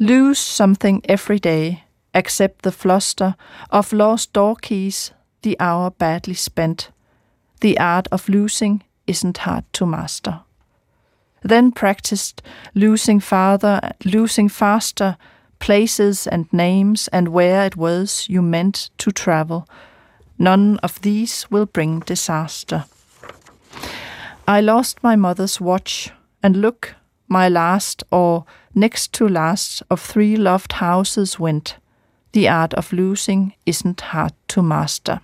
Lose 0.00 0.38
something 0.38 1.02
every 1.08 1.38
day, 1.38 1.84
accept 2.14 2.62
the 2.62 2.72
fluster 2.72 3.34
of 3.70 3.92
lost 3.92 4.32
door 4.32 4.56
keys, 4.62 5.12
the 5.42 5.56
hour 5.60 5.90
badly 5.90 6.34
spent. 6.34 6.90
The 7.60 7.78
art 7.78 8.08
of 8.10 8.28
losing 8.28 8.82
isn't 9.06 9.38
hard 9.38 9.64
to 9.72 9.86
master. 9.86 10.40
Then 11.42 11.72
practiced 11.72 12.42
losing 12.74 13.20
farther, 13.20 13.92
losing 14.04 14.48
faster 14.48 15.16
places 15.58 16.26
and 16.26 16.52
names 16.52 17.08
and 17.08 17.28
where 17.28 17.64
it 17.64 17.76
was 17.76 18.26
you 18.28 18.42
meant 18.42 18.90
to 18.98 19.12
travel. 19.12 19.68
None 20.38 20.78
of 20.78 21.00
these 21.02 21.46
will 21.50 21.66
bring 21.66 22.00
disaster. 22.00 22.84
I 24.48 24.60
lost 24.60 25.02
my 25.04 25.14
mother's 25.14 25.60
watch, 25.60 26.10
and 26.42 26.56
look, 26.56 26.96
my 27.28 27.48
last 27.48 28.02
or 28.10 28.44
next 28.74 29.12
to 29.12 29.28
last 29.28 29.82
of 29.88 30.00
three 30.00 30.36
loved 30.36 30.72
houses 30.72 31.38
went. 31.38 31.76
The 32.32 32.48
art 32.48 32.74
of 32.74 32.92
losing 32.92 33.54
isn't 33.66 34.00
hard 34.00 34.32
to 34.48 34.62
master. 34.62 35.20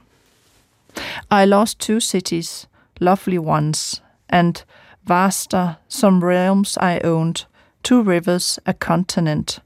I 1.31 1.45
lost 1.45 1.81
two 1.81 2.01
cities, 2.01 2.67
lovely 3.01 3.39
ones, 3.39 4.01
and 4.29 4.63
vaster, 5.09 5.79
some 5.89 6.25
realms 6.25 6.79
I 6.81 7.01
owned, 7.01 7.47
two 7.83 8.03
rivers, 8.03 8.59
a 8.67 8.75
continent. 8.75 9.61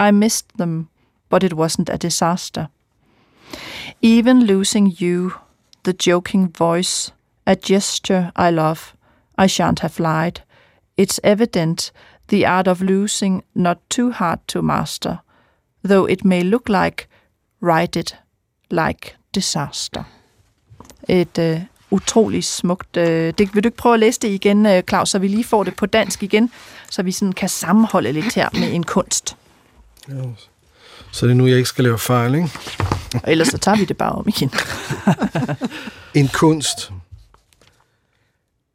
I 0.00 0.10
missed 0.10 0.56
them, 0.56 0.88
but 1.28 1.44
it 1.44 1.52
wasn't 1.52 1.88
a 1.88 1.98
disaster. 1.98 2.68
Even 4.00 4.46
losing 4.46 4.94
you, 4.98 5.34
the 5.82 5.92
joking 5.92 6.48
voice, 6.48 7.12
a 7.46 7.54
gesture 7.54 8.32
I 8.34 8.50
love, 8.50 8.96
I 9.38 9.46
shan't 9.46 9.80
have 9.80 10.00
lied. 10.00 10.40
It's 10.96 11.20
evident 11.22 11.92
the 12.28 12.46
art 12.46 12.66
of 12.66 12.80
losing 12.80 13.44
not 13.54 13.78
too 13.88 14.10
hard 14.10 14.40
to 14.48 14.62
master, 14.62 15.20
though 15.82 16.06
it 16.08 16.24
may 16.24 16.42
look 16.42 16.68
like 16.68 17.08
write 17.60 17.96
it 17.96 18.16
like 18.70 19.14
disaster. 19.32 20.04
Et 21.08 21.38
øh, 21.38 21.60
utroligt 21.90 22.44
smukt... 22.44 22.96
Øh, 22.96 23.34
det, 23.38 23.54
vil 23.54 23.64
du 23.64 23.66
ikke 23.66 23.76
prøve 23.76 23.94
at 23.94 24.00
læse 24.00 24.20
det 24.20 24.28
igen, 24.28 24.66
øh, 24.66 24.82
Claus, 24.88 25.08
så 25.08 25.18
vi 25.18 25.28
lige 25.28 25.44
får 25.44 25.64
det 25.64 25.76
på 25.76 25.86
dansk 25.86 26.22
igen, 26.22 26.50
så 26.90 27.02
vi 27.02 27.12
sådan 27.12 27.32
kan 27.32 27.48
sammenholde 27.48 28.12
lidt 28.12 28.34
her 28.34 28.48
med 28.52 28.72
en 28.72 28.82
kunst. 28.82 29.36
Så 31.12 31.26
det 31.26 31.32
er 31.32 31.36
nu, 31.36 31.46
jeg 31.46 31.56
ikke 31.56 31.68
skal 31.68 31.84
lave 31.84 31.98
fejl, 31.98 32.34
ikke? 32.34 32.50
Og 33.14 33.32
ellers 33.32 33.48
så 33.48 33.58
tager 33.58 33.76
vi 33.76 33.84
det 33.84 33.96
bare 33.96 34.12
om 34.12 34.28
igen. 34.28 34.50
En 36.14 36.28
kunst. 36.28 36.92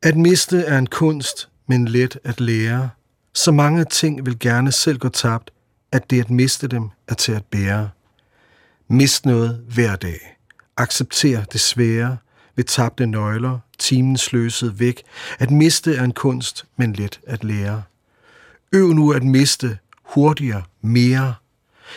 At 0.03 0.17
miste 0.17 0.59
er 0.59 0.77
en 0.77 0.87
kunst, 0.87 1.49
men 1.67 1.87
let 1.87 2.17
at 2.23 2.39
lære. 2.39 2.89
Så 3.33 3.51
mange 3.51 3.85
ting 3.85 4.25
vil 4.25 4.39
gerne 4.39 4.71
selv 4.71 4.97
gå 4.97 5.09
tabt, 5.09 5.51
at 5.91 6.09
det 6.09 6.19
at 6.19 6.29
miste 6.29 6.67
dem 6.67 6.89
er 7.07 7.13
til 7.15 7.31
at 7.31 7.45
bære. 7.45 7.89
Mist 8.87 9.25
noget 9.25 9.63
hver 9.73 9.95
dag. 9.95 10.37
Accepter 10.77 11.43
det 11.43 11.61
svære 11.61 12.17
ved 12.55 12.63
tabte 12.63 13.05
nøgler, 13.05 13.59
timen 13.79 14.17
sløset 14.17 14.79
væk. 14.79 15.03
At 15.39 15.51
miste 15.51 15.95
er 15.95 16.03
en 16.03 16.13
kunst, 16.13 16.65
men 16.77 16.93
let 16.93 17.19
at 17.27 17.43
lære. 17.43 17.83
Øv 18.73 18.93
nu 18.93 19.11
at 19.11 19.23
miste 19.23 19.77
hurtigere, 20.03 20.63
mere. 20.81 21.35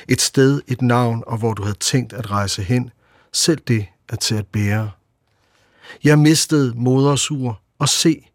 Et 0.09 0.21
sted, 0.21 0.61
et 0.69 0.83
navn, 0.83 1.23
og 1.27 1.39
hvor 1.39 1.55
du 1.55 1.63
havde 1.63 1.79
tænkt 1.79 2.13
at 2.13 2.31
rejse 2.31 2.63
hen. 2.63 2.91
Selv 3.33 3.61
det 3.69 3.87
er 4.09 4.17
til 4.17 4.35
at 4.35 4.47
bære. 4.47 4.91
Jeg 6.05 6.19
mistede 6.19 6.73
modersur, 6.77 7.61
og 7.79 7.89
se, 7.89 8.31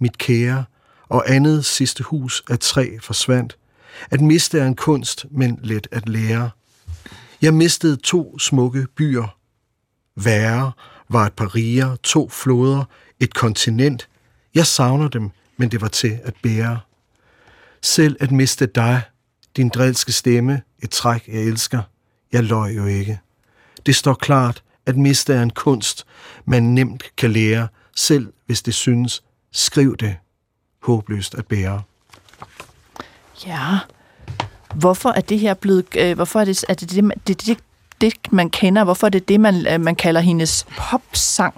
mit 0.00 0.18
kære, 0.18 0.64
og 1.08 1.24
andet 1.26 1.64
sidste 1.64 2.04
hus 2.04 2.42
af 2.50 2.58
træ 2.58 2.98
forsvandt. 3.02 3.58
At 4.10 4.20
miste 4.20 4.58
er 4.58 4.66
en 4.66 4.76
kunst, 4.76 5.26
men 5.30 5.58
let 5.62 5.86
at 5.90 6.08
lære. 6.08 6.50
Jeg 7.42 7.54
mistede 7.54 7.96
to 7.96 8.38
smukke 8.38 8.86
byer. 8.96 9.36
Værre 10.16 10.72
var 11.08 11.26
et 11.26 11.32
par 11.32 11.54
riger, 11.54 11.96
to 11.96 12.28
floder, 12.28 12.84
et 13.20 13.34
kontinent. 13.34 14.08
Jeg 14.54 14.66
savner 14.66 15.08
dem, 15.08 15.30
men 15.56 15.70
det 15.70 15.80
var 15.80 15.88
til 15.88 16.18
at 16.24 16.34
bære. 16.42 16.80
Selv 17.82 18.16
at 18.20 18.30
miste 18.30 18.66
dig, 18.66 19.02
din 19.56 19.68
drilske 19.68 20.12
stemme, 20.12 20.62
et 20.82 20.90
træk, 20.90 21.28
jeg 21.28 21.42
elsker. 21.42 21.82
Jeg 22.32 22.44
løj 22.44 22.68
jo 22.70 22.86
ikke. 22.86 23.20
Det 23.86 23.96
står 23.96 24.14
klart, 24.14 24.62
at 24.86 24.96
miste 24.96 25.34
er 25.34 25.42
en 25.42 25.50
kunst, 25.50 26.06
man 26.44 26.62
nemt 26.62 27.04
kan 27.16 27.32
lære, 27.32 27.68
selv 27.96 28.32
hvis 28.46 28.62
det 28.62 28.74
synes. 28.74 29.22
Skriv 29.52 29.96
det. 29.96 30.16
Håbløst 30.82 31.34
at 31.34 31.46
bære. 31.46 31.82
Ja. 33.46 33.78
Hvorfor 34.74 35.08
er 35.08 35.20
det 35.20 35.38
her 35.38 35.54
blevet... 35.54 35.86
Øh, 35.98 36.14
hvorfor 36.14 36.40
er 36.40 36.44
det, 36.44 36.64
er 36.68 36.74
det, 36.74 36.90
det, 36.90 37.12
det, 37.26 37.46
det, 37.46 37.58
det, 38.00 38.14
man 38.30 38.50
kender? 38.50 38.84
Hvorfor 38.84 39.06
er 39.06 39.10
det 39.10 39.28
det, 39.28 39.40
man, 39.40 39.66
øh, 39.66 39.80
man 39.80 39.96
kalder 39.96 40.20
hendes 40.20 40.66
popsang? 40.76 41.54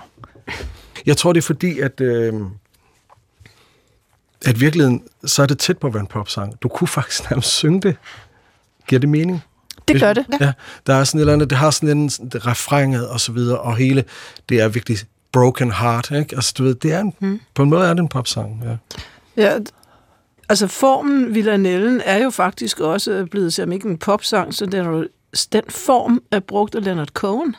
Jeg 1.07 1.17
tror, 1.17 1.33
det 1.33 1.41
er 1.41 1.47
fordi, 1.47 1.79
at, 1.81 2.01
øh, 2.01 2.35
at 4.47 4.61
virkeligheden, 4.61 5.03
så 5.25 5.43
er 5.43 5.47
det 5.47 5.59
tæt 5.59 5.79
på 5.79 5.87
at 5.87 5.95
være 5.95 6.01
en 6.01 6.07
popsang. 6.07 6.63
Du 6.63 6.69
kunne 6.69 6.89
faktisk 6.89 7.31
nærmest 7.31 7.49
synge 7.49 7.81
det. 7.81 7.97
Giver 8.89 9.01
det 9.01 9.09
mening? 9.09 9.45
Det 9.89 10.01
gør 10.01 10.13
det. 10.13 10.27
Ja, 10.41 10.53
der 10.87 10.95
er 10.95 11.05
sådan 11.05 11.19
et 11.19 11.23
eller 11.23 11.33
andet, 11.33 11.51
det 11.51 11.59
har 11.59 11.71
sådan 11.71 11.99
en 11.99 12.11
refrænget 12.35 13.09
og 13.09 13.21
så 13.21 13.33
videre, 13.33 13.59
og 13.61 13.77
hele, 13.77 14.05
det 14.49 14.61
er 14.61 14.69
virkelig 14.69 14.99
broken 15.33 15.73
heart, 15.73 16.11
ikke? 16.11 16.37
Altså, 16.37 16.55
du 16.59 16.63
ved, 16.65 16.75
det 16.75 16.93
er 16.93 17.01
en, 17.01 17.15
mm. 17.21 17.41
på 17.55 17.63
en 17.63 17.71
måde 17.71 17.85
er 17.87 17.95
det 17.95 18.01
en 18.01 18.09
popsang, 18.09 18.63
ja. 18.65 18.77
Ja, 19.37 19.59
altså 20.49 20.67
formen 20.67 21.35
Villanellen 21.35 22.01
er 22.05 22.19
jo 22.19 22.31
faktisk 22.31 22.81
også 22.81 23.27
blevet, 23.31 23.53
som 23.55 23.73
ikke 23.73 23.89
en 23.89 23.99
popsang, 23.99 24.55
så 24.55 24.67
den, 24.67 24.87
er 24.87 24.91
jo- 24.91 25.09
den 25.53 25.63
form 25.69 26.23
er 26.31 26.41
brugt 26.41 26.75
af 26.75 26.85
Leonard 26.85 27.09
Cohen. 27.09 27.57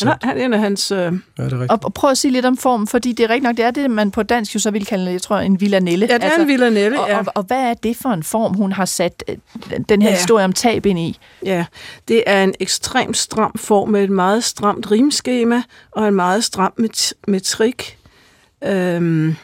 Han 0.00 0.08
er, 0.08 0.12
Så, 0.12 0.16
han 0.22 0.38
er 0.38 0.44
en 0.44 0.54
af 0.54 0.60
hans... 0.60 0.90
Øh, 0.90 0.98
ja, 0.98 1.04
det 1.04 1.12
er 1.38 1.42
rigtigt. 1.44 1.70
Og, 1.70 1.78
og 1.82 1.94
prøv 1.94 2.10
at 2.10 2.18
sige 2.18 2.32
lidt 2.32 2.46
om 2.46 2.56
formen, 2.56 2.86
fordi 2.86 3.12
det 3.12 3.24
er 3.24 3.28
rigtigt 3.28 3.42
nok, 3.44 3.56
det 3.56 3.64
er 3.64 3.70
det, 3.70 3.90
man 3.90 4.10
på 4.10 4.22
dansk 4.22 4.54
jo 4.54 4.60
så 4.60 4.70
vil 4.70 4.86
kalde, 4.86 5.12
jeg 5.12 5.22
tror, 5.22 5.38
en 5.38 5.60
villanelle. 5.60 6.06
ja, 6.10 6.14
det 6.14 6.24
er 6.24 6.36
en 6.38 6.48
Villanelle, 6.48 7.00
og, 7.00 7.08
ja. 7.08 7.18
og, 7.18 7.24
og 7.34 7.42
hvad 7.42 7.56
er 7.60 7.74
det 7.74 7.96
for 7.96 8.08
en 8.08 8.22
form, 8.22 8.54
hun 8.54 8.72
har 8.72 8.84
sat 8.84 9.24
øh, 9.28 9.36
den 9.88 10.02
her 10.02 10.08
Ja. 10.10 10.14
historie 10.16 10.44
om 10.44 10.52
tab 10.52 10.86
ind 10.86 10.98
i? 10.98 11.18
Ja, 11.44 11.64
det 12.08 12.22
er 12.26 12.44
en 12.44 12.54
ekstremt 12.60 13.16
stram 13.16 13.52
form 13.58 13.88
med 13.88 14.04
et 14.04 14.10
meget 14.10 14.44
stramt 14.44 14.90
rimskema 14.90 15.62
og 15.90 16.08
en 16.08 16.14
meget 16.14 16.44
stram 16.44 16.72
met- 16.80 17.12
metrik. 17.28 17.98
Øhm, 18.64 19.36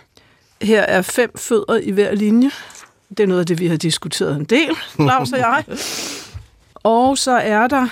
her 0.63 0.81
er 0.83 1.03
fem 1.03 1.31
fødder 1.39 1.77
i 1.83 1.91
hver 1.91 2.15
linje. 2.15 2.51
Det 3.09 3.21
er 3.21 3.27
noget 3.27 3.41
af 3.41 3.47
det, 3.47 3.61
vi 3.61 3.67
har 3.67 3.77
diskuteret 3.77 4.37
en 4.37 4.45
del, 4.45 4.71
Claus 4.97 5.33
og 5.33 5.39
jeg. 5.39 5.65
Og 6.83 7.19
så 7.19 7.31
er 7.33 7.67
der 7.67 7.87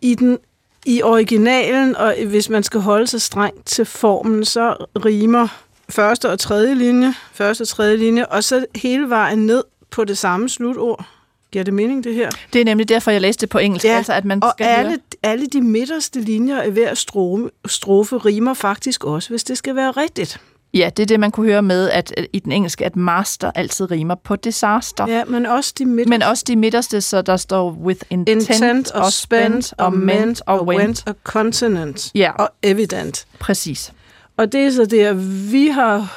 i 0.00 0.14
den 0.14 0.38
i 0.86 1.02
originalen, 1.02 1.96
og 1.96 2.14
hvis 2.26 2.48
man 2.48 2.62
skal 2.62 2.80
holde 2.80 3.06
sig 3.06 3.22
strengt 3.22 3.66
til 3.66 3.84
formen, 3.84 4.44
så 4.44 4.76
rimer 5.04 5.48
første 5.88 6.30
og 6.30 6.38
tredje 6.38 6.74
linje, 6.74 7.14
første 7.32 7.62
og 7.62 7.68
tredje 7.68 7.96
linje, 7.96 8.26
og 8.26 8.44
så 8.44 8.66
hele 8.76 9.08
vejen 9.10 9.46
ned 9.46 9.64
på 9.90 10.04
det 10.04 10.18
samme 10.18 10.48
slutord. 10.48 11.04
Giver 11.52 11.64
det 11.64 11.74
mening, 11.74 12.04
det 12.04 12.14
her? 12.14 12.30
Det 12.52 12.60
er 12.60 12.64
nemlig 12.64 12.88
derfor, 12.88 13.10
jeg 13.10 13.20
læste 13.20 13.40
det 13.40 13.48
på 13.48 13.58
engelsk, 13.58 13.84
Ja, 13.86 13.96
altså 13.96 14.12
at 14.12 14.24
man 14.24 14.42
Og 14.44 14.52
skal 14.56 14.64
alle, 14.64 14.88
høre. 14.90 14.98
alle 15.22 15.46
de 15.46 15.60
midterste 15.60 16.20
linjer 16.20 16.60
af 16.60 16.70
hver 16.70 16.94
strofe, 16.94 17.50
strofe 17.66 18.16
rimer 18.16 18.54
faktisk 18.54 19.04
også, 19.04 19.28
hvis 19.30 19.44
det 19.44 19.58
skal 19.58 19.74
være 19.76 19.90
rigtigt. 19.90 20.40
Ja, 20.76 20.90
det 20.96 21.02
er 21.02 21.06
det, 21.06 21.20
man 21.20 21.30
kunne 21.30 21.46
høre 21.46 21.62
med, 21.62 21.90
at 21.90 22.12
i 22.32 22.38
den 22.38 22.52
engelske, 22.52 22.84
at 22.84 22.96
master 22.96 23.50
altid 23.54 23.90
rimer 23.90 24.14
på 24.14 24.36
disaster. 24.36 25.06
Ja, 25.08 25.24
men 25.24 25.46
også 25.46 25.72
de 25.78 25.84
midterste. 25.86 26.10
Men 26.10 26.22
også 26.22 26.44
de 26.46 26.56
midterste, 26.56 27.00
så 27.00 27.22
der 27.22 27.36
står 27.36 27.70
with 27.70 28.00
intent, 28.10 28.48
Intent 28.50 28.90
og 28.90 29.12
spent 29.12 29.74
og 29.78 29.92
meant 29.92 30.42
og 30.46 30.66
went 30.66 31.02
og 31.06 31.14
consonant 31.24 32.10
Ja. 32.14 32.32
og 32.38 32.48
evident. 32.62 33.26
Præcis. 33.38 33.92
Og 34.36 34.52
det 34.52 34.60
er 34.60 34.70
så 34.70 34.84
der, 34.84 35.12
vi 35.50 35.66
har 35.66 36.12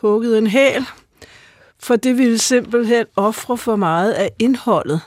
hugget 0.00 0.38
en 0.38 0.46
hæl, 0.46 0.84
for 1.78 1.96
det 1.96 2.18
ville 2.18 2.38
simpelthen 2.38 3.04
ofre 3.16 3.56
for 3.56 3.76
meget 3.76 4.12
af 4.12 4.30
indholdet. 4.38 5.00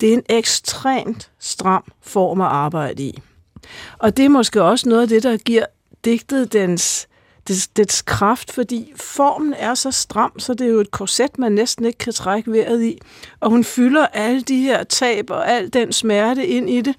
Det 0.00 0.08
er 0.08 0.12
en 0.12 0.22
ekstremt 0.28 1.30
stram 1.40 1.84
form 2.02 2.40
at 2.40 2.46
arbejde 2.46 3.02
i. 3.02 3.22
Og 3.98 4.16
det 4.16 4.24
er 4.24 4.28
måske 4.28 4.62
også 4.62 4.88
noget 4.88 5.02
af 5.02 5.08
det, 5.08 5.22
der 5.22 5.36
giver 5.36 5.64
digtet 6.04 6.52
dens, 6.52 7.08
dets, 7.48 7.68
dets 7.68 8.02
kraft, 8.02 8.52
fordi 8.52 8.92
formen 8.96 9.54
er 9.54 9.74
så 9.74 9.90
stram, 9.90 10.38
så 10.38 10.54
det 10.54 10.66
er 10.66 10.70
jo 10.70 10.80
et 10.80 10.90
korset, 10.90 11.38
man 11.38 11.52
næsten 11.52 11.84
ikke 11.84 11.98
kan 11.98 12.12
trække 12.12 12.52
vejret 12.52 12.82
i. 12.82 12.98
Og 13.40 13.50
hun 13.50 13.64
fylder 13.64 14.06
alle 14.06 14.42
de 14.42 14.62
her 14.62 14.84
tab 14.84 15.30
og 15.30 15.50
al 15.50 15.72
den 15.72 15.92
smerte 15.92 16.46
ind 16.46 16.70
i 16.70 16.80
det. 16.80 16.94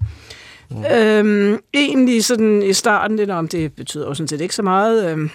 Mm. 0.70 0.84
Øhm, 0.84 1.58
egentlig 1.74 2.24
sådan 2.24 2.62
i 2.62 2.72
starten, 2.72 3.18
det, 3.18 3.30
om 3.30 3.48
det 3.48 3.72
betyder 3.72 4.06
jo 4.06 4.14
sådan 4.14 4.28
set 4.28 4.40
ikke 4.40 4.54
så 4.54 4.62
meget. 4.62 5.10
Øhm, 5.10 5.30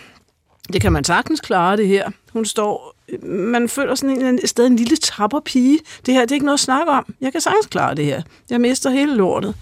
det 0.73 0.81
kan 0.81 0.91
man 0.91 1.03
sagtens 1.03 1.39
klare, 1.39 1.77
det 1.77 1.87
her. 1.87 2.11
Hun 2.33 2.45
står, 2.45 2.95
man 3.23 3.69
føler 3.69 3.95
sådan 3.95 4.25
en, 4.25 4.39
et 4.43 4.49
sted 4.49 4.67
en 4.67 4.75
lille 4.75 4.97
tapperpige. 4.97 5.79
Det 6.05 6.13
her, 6.13 6.21
det 6.21 6.31
er 6.31 6.35
ikke 6.35 6.45
noget 6.45 6.57
at 6.57 6.59
snakke 6.59 6.91
om. 6.91 7.13
Jeg 7.21 7.31
kan 7.31 7.41
sagtens 7.41 7.65
klare 7.65 7.95
det 7.95 8.05
her. 8.05 8.21
Jeg 8.49 8.61
mister 8.61 8.89
hele 8.89 9.15
lortet. 9.15 9.55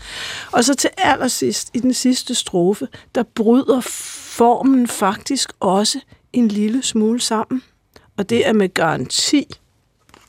Og 0.51 0.63
så 0.63 0.75
til 0.75 0.89
allersidst, 0.97 1.69
i 1.73 1.79
den 1.79 1.93
sidste 1.93 2.35
strofe, 2.35 2.87
der 3.15 3.23
bryder 3.35 3.81
formen 4.37 4.87
faktisk 4.87 5.53
også 5.59 5.99
en 6.33 6.47
lille 6.47 6.83
smule 6.83 7.21
sammen. 7.21 7.61
Og 8.17 8.29
det 8.29 8.47
er 8.47 8.53
med 8.53 8.73
garanti 8.73 9.45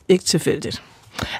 ikke 0.07 0.23
tilfældigt. 0.23 0.83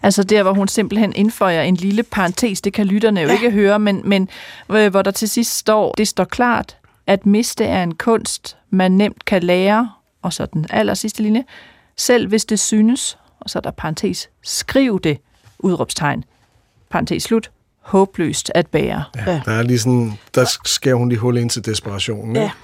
Altså 0.03 0.23
der, 0.23 0.43
hvor 0.43 0.53
hun 0.53 0.67
simpelthen 0.67 1.13
indføjer 1.15 1.61
en 1.61 1.75
lille 1.75 2.03
parentes, 2.03 2.61
det 2.61 2.73
kan 2.73 2.85
lytterne 2.87 3.21
jo 3.21 3.27
Ja. 3.27 3.33
ikke 3.33 3.51
høre, 3.51 3.79
men, 3.79 4.01
men 4.05 4.29
øh, 4.71 4.91
hvor 4.91 5.01
der 5.01 5.11
til 5.11 5.29
sidst 5.29 5.57
står, 5.57 5.91
det 5.91 6.07
står 6.07 6.23
klart, 6.23 6.77
at 7.07 7.25
miste 7.25 7.65
er 7.65 7.83
en 7.83 7.95
kunst, 7.95 8.57
man 8.69 8.91
nemt 8.91 9.25
kan 9.25 9.43
lære, 9.43 9.91
og 10.21 10.33
så 10.33 10.45
den 10.45 10.65
aller 10.69 10.93
sidste 10.93 11.23
linje, 11.23 11.43
selv 11.97 12.27
hvis 12.27 12.45
det 12.45 12.59
synes, 12.59 13.17
og 13.39 13.49
så 13.49 13.59
er 13.59 13.61
der 13.61 13.71
parentes, 13.71 14.29
skriv 14.43 14.99
det, 14.99 15.17
udråbstegn, 15.59 16.23
parentes 16.89 17.23
slut, 17.23 17.51
håbløst 17.87 18.51
at 18.55 18.67
bære. 18.67 19.03
Ja, 19.15 19.41
der 19.45 19.51
er 19.51 19.61
lige 19.61 19.79
sådan, 19.79 20.13
der 20.35 20.57
skærer 20.65 20.95
hun 20.95 21.09
lige 21.09 21.19
hul 21.19 21.37
ind 21.37 21.49
til 21.49 21.65
desperationen. 21.65 22.35
Ja. 22.35 22.43
ikke? 22.43 22.55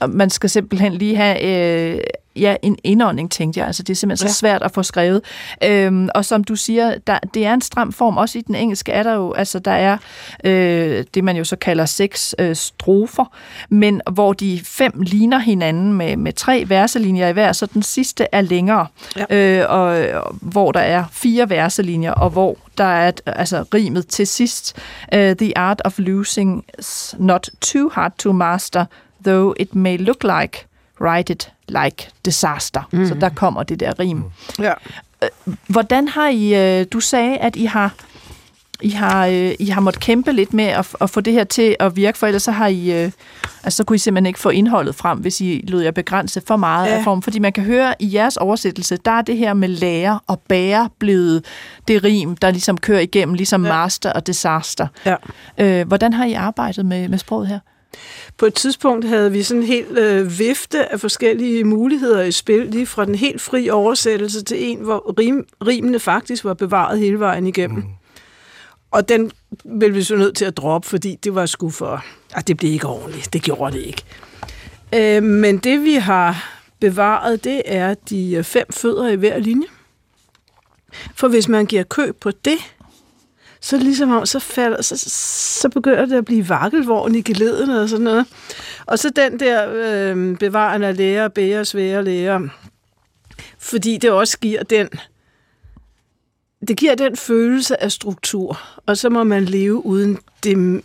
Og 0.00 0.10
man 0.10 0.30
skal 0.30 0.50
simpelthen 0.50 0.92
lige 0.92 1.16
have 1.16 1.42
øh, 1.42 2.00
ja, 2.40 2.56
en 2.62 2.78
indånding, 2.84 3.30
tænkte 3.30 3.60
jeg. 3.60 3.66
Altså, 3.66 3.82
det 3.82 3.90
er 3.90 3.96
simpelthen 3.96 4.28
så 4.28 4.32
Ja. 4.46 4.50
svært 4.50 4.62
at 4.62 4.72
få 4.72 4.82
skrevet. 4.82 5.20
Øhm, 5.64 6.08
og 6.14 6.24
som 6.24 6.44
du 6.44 6.56
siger, 6.56 6.94
der, 7.06 7.18
det 7.34 7.46
er 7.46 7.54
en 7.54 7.60
stram 7.60 7.92
form. 7.92 8.16
Også 8.16 8.38
i 8.38 8.42
den 8.42 8.54
engelske 8.54 8.92
er 8.92 9.02
der 9.02 9.14
jo, 9.14 9.32
altså 9.32 9.58
der 9.58 9.70
er 9.70 9.96
øh, 10.44 11.04
det, 11.14 11.24
man 11.24 11.36
jo 11.36 11.44
så 11.44 11.56
kalder 11.56 11.84
seks 11.86 12.34
øh, 12.38 12.56
strofer, 12.56 13.24
men 13.68 14.00
hvor 14.10 14.32
de 14.32 14.60
fem 14.64 14.92
ligner 15.00 15.38
hinanden 15.38 15.92
med, 15.92 16.16
med 16.16 16.32
tre 16.32 16.64
verselinjer 16.66 17.28
i 17.28 17.32
hver, 17.32 17.52
så 17.52 17.66
den 17.66 17.82
sidste 17.82 18.26
er 18.32 18.40
længere. 18.40 18.86
Ja. 19.30 19.36
Øh, 19.60 19.66
og, 19.70 19.86
og 20.24 20.34
hvor 20.40 20.72
der 20.72 20.80
er 20.80 21.04
fire 21.12 21.50
verselinjer, 21.50 22.12
og 22.12 22.30
hvor 22.30 22.56
der 22.78 22.84
er 22.84 23.08
et, 23.08 23.20
altså 23.26 23.64
rimet 23.74 24.06
til 24.06 24.26
sidst. 24.26 24.76
Uh, 25.14 25.18
the 25.20 25.58
art 25.58 25.82
of 25.84 25.98
losing 25.98 26.64
is 26.78 27.14
not 27.18 27.48
too 27.60 27.90
hard 27.94 28.12
to 28.18 28.32
master, 28.32 28.84
though 29.24 29.54
it 29.60 29.74
may 29.74 29.98
look 29.98 30.24
like, 30.24 30.66
write 31.00 31.32
it 31.32 31.52
like 31.68 32.08
disaster. 32.24 32.82
Mm. 32.92 33.08
Så 33.08 33.14
der 33.14 33.28
kommer 33.28 33.62
det 33.62 33.80
der 33.80 33.98
rim. 33.98 34.24
Ja. 34.58 34.72
Hvordan 35.66 36.08
har 36.08 36.28
I, 36.28 36.80
øh, 36.80 36.86
du 36.92 37.00
sagde, 37.00 37.38
at 37.38 37.56
I 37.56 37.64
har 37.64 37.94
I 38.80 38.90
har, 38.90 39.26
øh, 39.26 39.54
I 39.58 39.66
har 39.66 39.80
måttet 39.80 40.02
kæmpe 40.02 40.32
lidt 40.32 40.54
med 40.54 40.64
at, 40.64 40.86
at 41.00 41.10
få 41.10 41.20
det 41.20 41.32
her 41.32 41.44
til 41.44 41.76
at 41.80 41.96
virke, 41.96 42.18
for 42.18 42.26
ellers 42.26 42.42
så 42.42 42.50
har 42.50 42.66
I, 42.66 43.04
øh, 43.04 43.10
altså 43.64 43.76
så 43.76 43.84
kunne 43.84 43.94
I 43.94 43.98
simpelthen 43.98 44.26
ikke 44.26 44.38
få 44.38 44.48
indholdet 44.48 44.94
frem, 44.94 45.18
hvis 45.18 45.40
I 45.40 45.64
lød 45.68 45.80
jer 45.80 45.90
begrænse 45.90 46.42
for 46.46 46.56
meget 46.56 46.86
ja. 46.86 46.96
af 46.96 47.04
form. 47.04 47.22
Fordi 47.22 47.38
man 47.38 47.52
kan 47.52 47.64
høre 47.64 47.94
i 47.98 48.14
jeres 48.14 48.36
oversættelse, 48.36 48.96
der 48.96 49.10
er 49.10 49.22
det 49.22 49.36
her 49.36 49.54
med 49.54 49.68
lære 49.68 50.20
og 50.26 50.40
bære 50.48 50.90
blevet 50.98 51.44
det 51.88 52.04
rim, 52.04 52.36
der 52.36 52.50
ligesom 52.50 52.78
kører 52.78 53.00
igennem, 53.00 53.34
ligesom 53.34 53.64
ja. 53.64 53.72
master 53.72 54.12
og 54.12 54.26
disaster. 54.26 54.86
Ja. 55.06 55.14
Øh, 55.58 55.86
hvordan 55.88 56.12
har 56.12 56.24
I 56.24 56.32
arbejdet 56.32 56.86
med, 56.86 57.08
med 57.08 57.18
sproget 57.18 57.48
her? 57.48 57.58
På 58.36 58.46
et 58.46 58.54
tidspunkt 58.54 59.04
havde 59.04 59.32
vi 59.32 59.42
sådan 59.42 59.60
en 59.60 59.66
helt 59.66 59.98
øh, 59.98 60.38
vifte 60.38 60.92
af 60.92 61.00
forskellige 61.00 61.64
muligheder 61.64 62.22
i 62.22 62.32
spil, 62.32 62.66
lige 62.66 62.86
fra 62.86 63.04
den 63.04 63.14
helt 63.14 63.40
fri 63.40 63.70
oversættelse 63.70 64.44
til 64.44 64.64
en, 64.64 64.78
hvor 64.78 65.14
rim, 65.18 65.46
rimene 65.66 65.98
faktisk 65.98 66.44
var 66.44 66.54
bevaret 66.54 66.98
hele 66.98 67.18
vejen 67.18 67.46
igennem. 67.46 67.76
Mm. 67.76 67.84
Og 68.90 69.08
den 69.08 69.30
blev 69.78 69.94
vi 69.94 70.02
så 70.02 70.16
nødt 70.16 70.36
til 70.36 70.44
at 70.44 70.56
droppe, 70.56 70.88
fordi 70.88 71.18
det 71.24 71.34
var 71.34 71.46
sgu 71.46 71.70
for... 71.70 72.04
Ah, 72.34 72.42
det 72.46 72.56
blev 72.56 72.72
ikke 72.72 72.86
ordentligt. 72.86 73.32
Det 73.32 73.42
gjorde 73.42 73.76
det 73.76 73.84
ikke. 73.84 74.02
Øh, 74.94 75.22
men 75.22 75.58
det 75.58 75.84
vi 75.84 75.94
har 75.94 76.58
bevaret, 76.80 77.44
det 77.44 77.62
er 77.64 77.94
de 77.94 78.44
fem 78.44 78.66
fødder 78.70 79.08
i 79.08 79.16
hver 79.16 79.38
linje. 79.38 79.66
For 81.14 81.28
hvis 81.28 81.48
man 81.48 81.66
giver 81.66 81.82
køb 81.82 82.16
på 82.20 82.30
det, 82.30 82.58
så 83.60 83.76
ligesom 83.76 84.10
om, 84.10 84.26
så, 84.26 84.38
falder, 84.38 84.82
så, 84.82 84.96
så 85.60 85.68
begynder 85.68 86.06
det 86.06 86.16
at 86.16 86.24
blive 86.24 86.48
vakkelvogn 86.48 87.14
i 87.14 87.20
geleden 87.20 87.70
og 87.70 87.88
sådan 87.88 88.04
noget. 88.04 88.26
Og 88.86 88.98
så 88.98 89.10
den 89.10 89.40
der 89.40 89.68
øh, 89.74 90.38
bevarende 90.38 90.86
af 90.86 90.96
læger, 90.96 91.28
bære, 91.28 91.64
svære 91.64 92.04
læger, 92.04 92.48
fordi 93.58 93.98
det 93.98 94.10
også 94.10 94.38
giver 94.38 94.62
den 94.62 94.88
det 96.68 96.76
giver 96.76 96.94
den 96.94 97.16
følelse 97.16 97.82
af 97.82 97.92
struktur, 97.92 98.60
og 98.86 98.96
så 98.96 99.10
må 99.10 99.24
man 99.24 99.44
leve 99.44 99.86
uden 99.86 100.18
det 100.44 100.82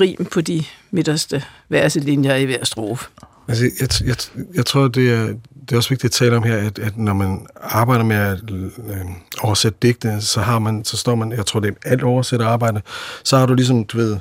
rim 0.00 0.24
på 0.24 0.40
de 0.40 0.64
midterste 0.90 1.44
verselinjer 1.68 2.34
i 2.34 2.44
hver 2.44 2.64
strofe. 2.64 3.08
Altså, 3.48 3.70
jeg, 3.80 3.88
jeg, 4.06 4.16
jeg 4.54 4.66
tror, 4.66 4.88
det 4.88 5.12
er, 5.12 5.26
det 5.60 5.72
er 5.72 5.76
også 5.76 5.88
vigtigt 5.88 6.10
at 6.10 6.12
tale 6.12 6.36
om 6.36 6.42
her, 6.42 6.56
at, 6.56 6.78
at 6.78 6.96
når 6.96 7.12
man 7.12 7.46
arbejder 7.60 8.04
med 8.04 8.16
at 8.16 8.40
øh, 8.50 9.06
oversætte 9.40 9.78
digte, 9.82 10.20
så 10.20 10.40
har 10.40 10.58
man, 10.58 10.84
så 10.84 10.96
står 10.96 11.14
man, 11.14 11.32
jeg 11.32 11.46
tror, 11.46 11.60
det 11.60 11.70
er 11.70 11.90
alt 11.90 12.02
oversætte 12.02 12.44
arbejde, 12.44 12.82
så 13.24 13.38
har 13.38 13.46
du 13.46 13.54
ligesom, 13.54 13.84
du 13.84 13.96
ved, 13.96 14.16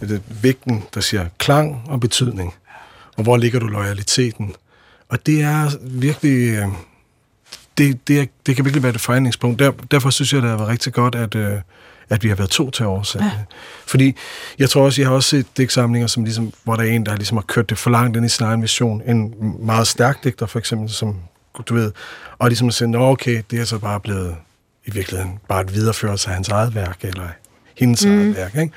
det, 0.00 0.22
vægten, 0.42 0.84
der 0.94 1.00
siger 1.00 1.26
klang 1.38 1.82
og 1.88 2.00
betydning. 2.00 2.54
Og 3.16 3.22
hvor 3.22 3.36
ligger 3.36 3.60
du 3.60 3.66
loyaliteten? 3.66 4.54
Og 5.08 5.26
det 5.26 5.42
er 5.42 5.70
virkelig, 5.82 6.54
øh, 6.54 6.68
det, 7.78 8.08
det, 8.08 8.20
er, 8.20 8.26
det 8.46 8.56
kan 8.56 8.64
virkelig 8.64 8.82
være 8.82 8.94
et 8.94 9.00
forhandlingspunkt. 9.00 9.58
Der, 9.58 9.72
derfor 9.90 10.10
synes 10.10 10.32
jeg, 10.32 10.42
det 10.42 10.50
har 10.50 10.56
været 10.56 10.68
rigtig 10.68 10.92
godt, 10.92 11.14
at, 11.14 11.34
øh, 11.34 11.58
at 12.10 12.22
vi 12.22 12.28
har 12.28 12.36
været 12.36 12.50
to 12.50 12.70
til 12.70 12.82
at 12.82 12.86
oversætte 12.86 13.26
ja. 13.26 13.32
Fordi 13.86 14.16
jeg 14.58 14.70
tror 14.70 14.84
også, 14.84 15.00
jeg 15.02 15.08
har 15.08 15.14
også 15.14 15.28
set 15.28 15.46
digtsamlinger, 15.56 16.06
som 16.06 16.24
ligesom, 16.24 16.52
hvor 16.64 16.76
der 16.76 16.82
er 16.82 16.88
en, 16.88 17.06
der 17.06 17.16
ligesom 17.16 17.36
har 17.36 17.42
kørt 17.42 17.70
det 17.70 17.78
for 17.78 17.90
langt 17.90 18.16
ind 18.16 18.26
i 18.26 18.28
sin 18.28 18.46
egen 18.46 18.62
vision. 18.62 19.02
En 19.06 19.34
meget 19.60 19.86
stærk 19.86 20.24
digter, 20.24 20.46
for 20.46 20.58
eksempel, 20.58 20.90
som 20.90 21.16
du 21.66 21.74
ved, 21.74 21.92
og 22.38 22.48
ligesom 22.48 22.68
at 22.68 22.74
sige, 22.74 22.98
okay, 22.98 23.42
det 23.50 23.60
er 23.60 23.64
så 23.64 23.78
bare 23.78 24.00
blevet 24.00 24.36
i 24.86 24.90
virkeligheden 24.90 25.38
bare 25.48 25.60
et 25.60 25.74
videreførelse 25.74 26.28
af 26.28 26.34
hans 26.34 26.48
eget 26.48 26.74
værk, 26.74 26.98
eller 27.02 27.28
hendes 27.76 28.06
mm. 28.06 28.20
eget 28.20 28.36
værk, 28.36 28.56
ikke? 28.56 28.72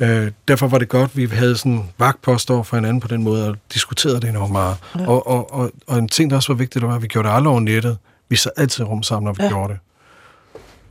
Øh, 0.00 0.30
derfor 0.48 0.68
var 0.68 0.78
det 0.78 0.88
godt, 0.88 1.10
at 1.10 1.16
vi 1.16 1.26
havde 1.26 1.56
sådan 1.56 1.84
vagtpost 1.98 2.50
over 2.50 2.62
for 2.62 2.76
hinanden 2.76 3.00
på 3.00 3.08
den 3.08 3.22
måde, 3.22 3.48
og 3.48 3.56
diskuterede 3.74 4.20
det 4.20 4.28
enormt 4.28 4.52
meget. 4.52 4.76
Ja. 4.98 5.06
Og, 5.06 5.26
og, 5.26 5.54
og, 5.54 5.72
og 5.86 5.98
en 5.98 6.08
ting, 6.08 6.30
der 6.30 6.36
også 6.36 6.52
var 6.52 6.58
vigtigt, 6.58 6.84
var, 6.84 6.94
at 6.94 7.02
vi 7.02 7.06
gjorde 7.06 7.28
det 7.28 7.34
aldrig 7.34 7.50
over 7.50 7.60
nettet. 7.60 7.98
Vi 8.28 8.36
sad 8.36 8.50
altid 8.56 8.84
rum 8.84 9.02
sammen, 9.02 9.24
når 9.24 9.32
vi 9.32 9.42
ja. 9.42 9.48
gjorde 9.48 9.72
det. 9.72 9.78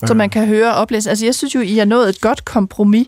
Så 0.06 0.14
man 0.14 0.30
kan 0.30 0.48
høre 0.48 0.74
og 0.74 0.76
oplæse. 0.76 1.10
Altså, 1.10 1.26
jeg 1.26 1.36
synes 1.36 1.56
jo, 1.56 1.60
I 1.60 1.78
har 1.78 1.86
nået 1.86 2.10
et 2.10 2.22
godt 2.22 2.46
kompromis, 2.46 3.08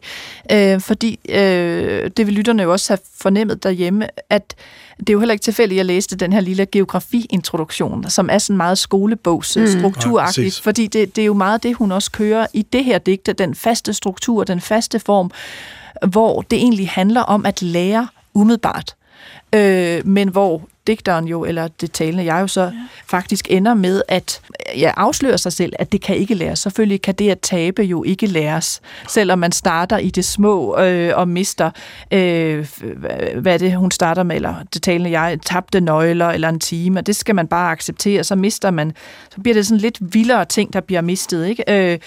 øh, 0.52 0.82
fordi 0.82 1.20
øh, 1.30 2.12
det 2.18 2.26
vil 2.26 2.34
lytterne 2.34 2.64
jo 2.64 2.72
også 2.72 2.94
have 2.94 3.00
fornemmet 3.16 3.64
derhjemme, 3.64 4.08
at 4.30 4.56
det 5.00 5.10
er 5.10 5.14
jo 5.14 5.20
heller 5.20 5.34
ikke 5.34 5.44
tilfældigt, 5.44 5.76
at 5.76 5.78
jeg 5.78 5.86
læste 5.86 6.16
den 6.16 6.34
her 6.34 6.40
lille 6.40 6.66
geografiintroduktion, 6.66 8.10
som 8.10 8.30
er 8.32 8.38
sådan 8.38 8.58
meget 8.58 8.78
skolebogs 8.78 9.58
mm. 9.58 9.64
ja, 10.62 10.62
fordi 10.64 10.88
det, 10.88 11.16
det 11.16 11.22
er 11.22 11.26
jo 11.26 11.34
meget 11.34 11.64
det, 11.64 11.76
hun 11.76 11.92
også 11.92 12.12
kører 12.12 12.48
i 12.54 12.62
det 12.62 12.84
her 12.84 12.98
digte, 12.98 13.34
den 13.34 13.56
faste 13.56 13.94
struktur, 13.94 14.44
den 14.44 14.62
faste 14.62 15.00
form, 15.00 15.32
hvor 16.08 16.42
det 16.42 16.58
egentlig 16.58 16.90
handler 16.90 17.22
om 17.22 17.46
at 17.46 17.62
lære 17.62 18.08
umiddelbart, 18.34 18.96
øh, 19.56 20.08
men 20.08 20.30
hvor 20.30 20.62
digteren 20.88 21.28
jo, 21.28 21.46
eller 21.46 21.68
det 21.68 21.92
talende 21.92 22.26
jeg 22.26 22.42
jo 22.42 22.48
så 22.48 22.62
ja. 22.62 22.72
faktisk 23.06 23.48
ender 23.50 23.74
med 23.74 24.02
at 24.08 24.42
ja, 24.78 24.92
afsløre 24.98 25.38
sig 25.38 25.54
selv, 25.54 25.74
at 25.80 25.92
det 25.92 26.02
kan 26.02 26.16
ikke 26.16 26.36
læres. 26.36 26.60
Selvfølgelig 26.60 27.02
kan 27.02 27.16
det 27.16 27.30
at 27.30 27.40
tabe 27.40 27.84
jo 27.84 28.04
ikke 28.04 28.28
læres, 28.28 28.82
selvom 29.08 29.40
man 29.40 29.52
starter 29.52 29.98
i 29.98 30.10
det 30.10 30.26
små 30.26 30.78
øh, 30.80 31.12
og 31.16 31.28
mister, 31.28 31.72
øh, 32.12 32.68
hvad 33.38 33.60
det, 33.60 33.76
hun 33.76 33.92
starter 33.92 34.24
med, 34.24 34.36
eller 34.36 34.56
det 34.74 34.82
talende 34.82 35.20
jeg, 35.20 35.40
tabte 35.46 35.82
nøgler 35.82 36.30
eller 36.30 36.50
en 36.50 36.60
time, 36.60 37.02
det 37.02 37.16
skal 37.16 37.36
man 37.36 37.48
bare 37.48 37.72
acceptere, 37.72 38.24
så 38.24 38.36
mister 38.36 38.72
man, 38.72 38.94
så 39.36 39.42
bliver 39.42 39.54
det 39.54 39.68
sådan 39.68 39.82
lidt 39.82 39.98
vildere 40.14 40.46
ting, 40.46 40.74
der 40.74 40.82
bliver 40.82 41.02
mistet, 41.02 41.48
ikke? 41.48 41.64
Øh, 41.94 42.00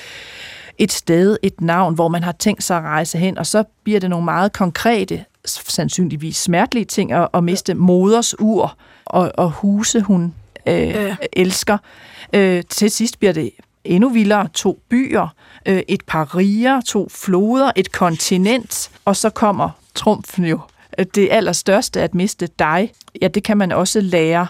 et 0.79 0.93
sted, 0.93 1.37
et 1.43 1.61
navn, 1.61 1.95
hvor 1.95 2.09
man 2.09 2.23
har 2.23 2.33
tænkt 2.33 2.63
sig 2.63 2.77
at 2.77 2.83
rejse 2.83 3.19
hen, 3.19 3.39
og 3.39 3.47
så 3.47 3.65
bliver 3.85 4.01
det 4.01 4.11
nogle 4.11 4.25
meget 4.25 4.53
konkrete 4.53 5.25
sandsynligvis 5.45 6.37
smertelige 6.37 6.85
ting 6.85 7.13
at, 7.13 7.29
at 7.35 7.45
miste 7.45 7.75
moders 7.75 8.41
ur 8.41 8.77
og, 9.05 9.33
og 9.35 9.51
huse, 9.51 10.01
hun 10.01 10.35
øh, 10.67 10.75
ja. 10.75 11.17
elsker. 11.33 11.79
Øh, 12.33 12.63
til 12.69 12.91
sidst 12.91 13.19
bliver 13.19 13.33
det 13.33 13.51
endnu 13.85 14.09
vildere. 14.09 14.49
To 14.55 14.79
byer, 14.89 15.29
øh, 15.67 15.83
et 15.89 16.03
par 16.07 16.37
riger, 16.37 16.81
to 16.81 17.09
floder, 17.09 17.71
et 17.77 17.93
kontinent, 17.93 18.91
og 19.05 19.17
så 19.17 19.31
kommer 19.31 19.71
trumfen 19.95 20.45
jo. 20.45 20.61
Det 21.15 21.29
allerstørste 21.31 22.03
at 22.03 22.15
miste 22.15 22.49
dig, 22.59 22.93
ja, 23.23 23.29
det 23.29 23.43
kan 23.43 23.57
man 23.57 23.73
også 23.73 24.01
lære 24.01 24.47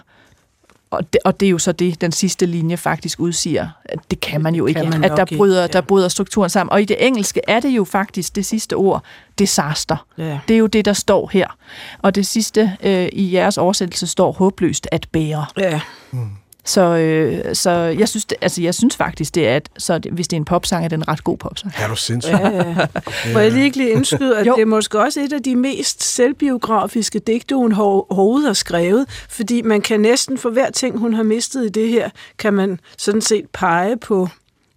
og 0.90 1.12
det, 1.12 1.20
og 1.24 1.40
det 1.40 1.46
er 1.46 1.50
jo 1.50 1.58
så 1.58 1.72
det, 1.72 2.00
den 2.00 2.12
sidste 2.12 2.46
linje 2.46 2.76
faktisk 2.76 3.20
udsiger. 3.20 3.68
At 3.84 3.98
det 4.10 4.20
kan 4.20 4.42
man 4.42 4.54
jo 4.54 4.66
ikke. 4.66 4.82
Man 4.82 5.04
at 5.04 5.12
der 5.16 5.36
bryder, 5.36 5.60
ja. 5.60 5.66
der 5.66 5.80
bryder 5.80 6.08
strukturen 6.08 6.50
sammen. 6.50 6.72
Og 6.72 6.82
i 6.82 6.84
det 6.84 7.06
engelske 7.06 7.40
er 7.48 7.60
det 7.60 7.68
jo 7.68 7.84
faktisk 7.84 8.36
det 8.36 8.46
sidste 8.46 8.74
ord, 8.74 9.04
disaster. 9.38 10.06
Ja. 10.18 10.38
Det 10.48 10.54
er 10.54 10.58
jo 10.58 10.66
det, 10.66 10.84
der 10.84 10.92
står 10.92 11.30
her. 11.32 11.56
Og 11.98 12.14
det 12.14 12.26
sidste 12.26 12.76
øh, 12.82 13.08
i 13.12 13.34
jeres 13.34 13.58
oversættelse 13.58 14.06
står 14.06 14.32
håbløst 14.32 14.88
at 14.92 15.06
bære. 15.12 15.46
Ja. 15.58 15.80
Mm. 16.10 16.30
Så, 16.70 16.96
øh, 16.96 17.54
så 17.54 17.70
jeg, 17.70 18.08
synes, 18.08 18.24
det, 18.24 18.38
altså, 18.40 18.62
jeg 18.62 18.74
synes 18.74 18.96
faktisk, 18.96 19.34
det 19.34 19.48
er, 19.48 19.56
at 19.56 19.68
så 19.78 19.98
det, 19.98 20.12
hvis 20.12 20.28
det 20.28 20.36
er 20.36 20.40
en 20.40 20.44
popsang, 20.44 20.84
er 20.84 20.88
det 20.88 20.96
en 20.96 21.08
ret 21.08 21.24
god 21.24 21.36
popsang. 21.36 21.72
Er 21.78 21.88
du 21.88 21.96
sindssygt? 21.96 22.38
Ja, 22.38 22.48
ja. 22.48 22.86
Må 23.32 23.38
jeg 23.38 23.52
lige 23.52 23.70
lige 23.70 23.90
indskyde, 23.90 24.38
at 24.38 24.44
det 24.44 24.62
er 24.62 24.64
måske 24.64 25.00
også 25.00 25.20
et 25.20 25.32
af 25.32 25.42
de 25.42 25.56
mest 25.56 26.02
selvbiografiske 26.02 27.18
digte, 27.18 27.54
hun 27.54 27.72
overhovedet 27.72 28.46
har 28.46 28.52
skrevet, 28.52 29.06
fordi 29.28 29.62
man 29.62 29.80
kan 29.80 30.00
næsten 30.00 30.38
for 30.38 30.50
hver 30.50 30.70
ting, 30.70 30.98
hun 30.98 31.14
har 31.14 31.22
mistet 31.22 31.64
i 31.64 31.68
det 31.68 31.88
her, 31.88 32.10
kan 32.38 32.54
man 32.54 32.80
sådan 32.98 33.20
set 33.20 33.44
pege 33.52 33.96
på 33.96 34.28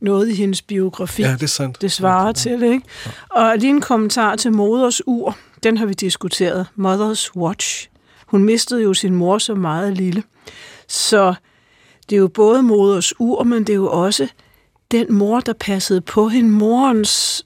noget 0.01 0.29
i 0.29 0.35
hendes 0.35 0.61
biografi. 0.61 1.21
Ja, 1.21 1.33
det 1.33 1.43
er 1.43 1.47
sandt. 1.47 1.81
Det 1.81 1.91
svarer 1.91 2.25
ja. 2.25 2.31
til, 2.31 2.63
ikke? 2.63 2.81
Ja. 3.05 3.11
Og 3.41 3.57
lige 3.57 3.69
en 3.69 3.81
kommentar 3.81 4.35
til 4.35 4.51
moders 4.51 5.07
ur, 5.07 5.37
den 5.63 5.77
har 5.77 5.85
vi 5.85 5.93
diskuteret. 5.93 6.65
Mother's 6.79 7.35
Watch. 7.35 7.89
Hun 8.25 8.43
mistede 8.43 8.83
jo 8.83 8.93
sin 8.93 9.15
mor 9.15 9.37
så 9.37 9.55
meget 9.55 9.97
lille. 9.97 10.23
Så 10.87 11.33
det 12.09 12.15
er 12.15 12.19
jo 12.19 12.27
både 12.27 12.63
moders 12.63 13.13
ur, 13.19 13.43
men 13.43 13.59
det 13.59 13.69
er 13.69 13.77
jo 13.77 13.91
også 13.91 14.27
den 14.91 15.13
mor, 15.13 15.39
der 15.39 15.53
passede 15.53 16.01
på 16.01 16.27
hende, 16.27 16.49
morens 16.49 17.45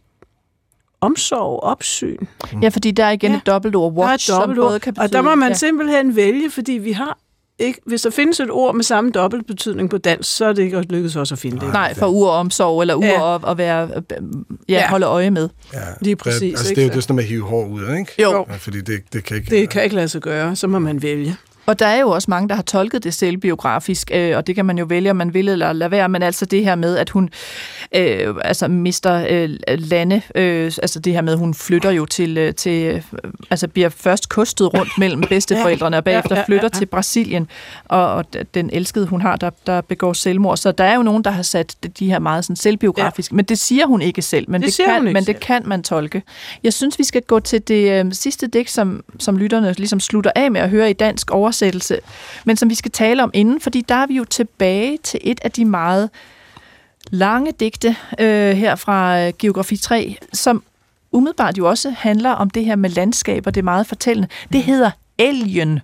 omsorg, 1.01 1.63
opsyn. 1.63 2.17
Ja, 2.61 2.69
fordi 2.69 2.91
der 2.91 3.03
er 3.03 3.11
igen 3.11 3.31
ja. 3.31 3.37
et 3.37 3.45
dobbeltord, 3.45 3.93
watch, 3.93 4.29
der 4.29 4.35
er 4.35 4.39
dobbelt 4.39 4.57
som 4.57 4.67
både 4.67 4.79
kan 4.79 4.93
betyde, 4.93 5.05
Og 5.05 5.13
der 5.13 5.21
må 5.21 5.35
man 5.35 5.49
ja. 5.49 5.53
simpelthen 5.53 6.15
vælge, 6.15 6.51
fordi 6.51 6.71
vi 6.71 6.91
har 6.91 7.17
ikke, 7.59 7.81
hvis 7.85 8.01
der 8.01 8.09
findes 8.09 8.39
et 8.39 8.51
ord 8.51 8.75
med 8.75 8.83
samme 8.83 9.11
dobbeltbetydning 9.11 9.89
på 9.89 9.97
dansk, 9.97 10.35
så 10.35 10.45
er 10.45 10.53
det 10.53 10.63
ikke 10.63 10.81
lykkedes 10.81 11.15
også 11.15 11.35
at 11.35 11.39
finde 11.39 11.59
det. 11.59 11.73
Nej, 11.73 11.93
for 11.93 12.07
uromsorg, 12.07 12.81
eller 12.81 12.95
ur 12.95 13.05
ja. 13.05 13.35
at, 13.35 13.41
at 13.47 13.57
være, 13.57 13.89
ja, 13.89 14.73
ja. 14.73 14.89
holde 14.89 15.05
øje 15.05 15.31
med. 15.31 15.49
Ja. 15.73 15.79
Lige 16.01 16.15
præcis. 16.15 16.59
Altså, 16.59 16.69
det 16.69 16.83
er 16.83 16.87
jo 16.87 16.93
det 16.93 17.03
sådan 17.03 17.15
med 17.15 17.23
at 17.23 17.29
hive 17.29 17.43
hår 17.43 17.67
ud, 17.67 17.95
ikke? 17.99 18.21
Jo. 18.21 18.45
Ja, 18.49 18.55
fordi 18.55 18.81
det, 18.81 19.13
det 19.13 19.23
kan 19.23 19.37
ikke... 19.37 19.49
Det 19.49 19.69
kan 19.69 19.83
ikke 19.83 19.95
lade 19.95 20.09
sig 20.09 20.21
gøre, 20.21 20.55
så 20.55 20.67
må 20.67 20.79
man 20.79 21.01
vælge. 21.01 21.35
Og 21.67 21.79
der 21.79 21.85
er 21.85 21.99
jo 21.99 22.09
også 22.09 22.25
mange, 22.29 22.49
der 22.49 22.55
har 22.55 22.61
tolket 22.61 23.03
det 23.03 23.13
selvbiografisk, 23.13 24.11
øh, 24.13 24.37
og 24.37 24.47
det 24.47 24.55
kan 24.55 24.65
man 24.65 24.77
jo 24.77 24.85
vælge, 24.85 25.11
om 25.11 25.15
man 25.15 25.33
vil 25.33 25.49
eller 25.49 25.73
lade 25.73 25.91
være, 25.91 26.09
men 26.09 26.23
altså 26.23 26.45
det 26.45 26.63
her 26.63 26.75
med, 26.75 26.97
at 26.97 27.09
hun 27.09 27.29
øh, 27.95 28.35
altså 28.43 28.67
mister 28.67 29.25
øh, 29.29 29.49
lande, 29.67 30.21
øh, 30.35 30.65
altså 30.65 30.99
det 30.99 31.13
her 31.13 31.21
med, 31.21 31.33
at 31.33 31.39
hun 31.39 31.53
flytter 31.53 31.91
jo 31.91 32.05
til, 32.05 32.37
øh, 32.37 32.53
til 32.53 32.83
øh, 32.83 33.01
altså 33.49 33.67
bliver 33.67 33.89
først 33.89 34.29
kostet 34.29 34.73
rundt 34.73 34.91
mellem 34.97 35.21
bedsteforældrene, 35.29 35.97
og 35.97 36.03
bagefter 36.03 36.45
flytter 36.45 36.69
til 36.69 36.85
Brasilien, 36.85 37.47
og, 37.85 38.13
og 38.13 38.25
den 38.53 38.69
elskede 38.73 39.05
hun 39.05 39.21
har, 39.21 39.35
der, 39.35 39.49
der 39.65 39.81
begår 39.81 40.13
selvmord. 40.13 40.57
Så 40.57 40.71
der 40.71 40.83
er 40.83 40.95
jo 40.95 41.03
nogen, 41.03 41.23
der 41.23 41.31
har 41.31 41.43
sat 41.43 41.75
de 41.99 42.07
her 42.07 42.19
meget 42.19 42.45
sådan 42.45 42.55
selvbiografiske, 42.55 43.33
ja. 43.33 43.35
men 43.35 43.45
det 43.45 43.59
siger 43.59 43.85
hun 43.85 44.01
ikke 44.01 44.21
selv, 44.21 44.49
men 44.49 44.61
det, 44.61 44.77
det, 44.77 44.85
kan, 44.85 45.03
men 45.03 45.15
det 45.15 45.25
selv. 45.25 45.39
kan 45.39 45.61
man 45.65 45.83
tolke. 45.83 46.23
Jeg 46.63 46.73
synes, 46.73 46.99
vi 46.99 47.03
skal 47.03 47.21
gå 47.21 47.39
til 47.39 47.67
det 47.67 48.05
øh, 48.05 48.13
sidste 48.13 48.47
digt, 48.47 48.69
som, 48.69 49.03
som 49.19 49.37
lytterne 49.37 49.73
ligesom 49.73 49.99
slutter 49.99 50.31
af 50.35 50.51
med 50.51 50.61
at 50.61 50.69
høre 50.69 50.89
i 50.89 50.93
dansk 50.93 51.31
over 51.31 51.51
oversættelse, 51.61 51.99
men 52.45 52.57
som 52.57 52.69
vi 52.69 52.75
skal 52.75 52.91
tale 52.91 53.23
om 53.23 53.31
inden, 53.33 53.61
fordi 53.61 53.81
der 53.81 53.95
er 53.95 54.07
vi 54.07 54.15
jo 54.15 54.23
tilbage 54.23 54.97
til 55.03 55.19
et 55.23 55.39
af 55.43 55.51
de 55.51 55.65
meget 55.65 56.09
lange 57.11 57.51
digte 57.59 57.95
øh, 58.19 58.51
her 58.57 58.75
fra 58.75 59.19
øh, 59.27 59.33
Geografi 59.39 59.77
3, 59.77 60.15
som 60.33 60.63
umiddelbart 61.11 61.57
jo 61.57 61.69
også 61.69 61.89
handler 61.97 62.31
om 62.31 62.49
det 62.49 62.65
her 62.65 62.75
med 62.75 62.89
landskaber, 62.89 63.51
det 63.51 63.61
er 63.61 63.63
meget 63.63 63.87
fortællende. 63.87 64.27
Det 64.53 64.63
hedder 64.63 64.91
Alien, 65.19 65.79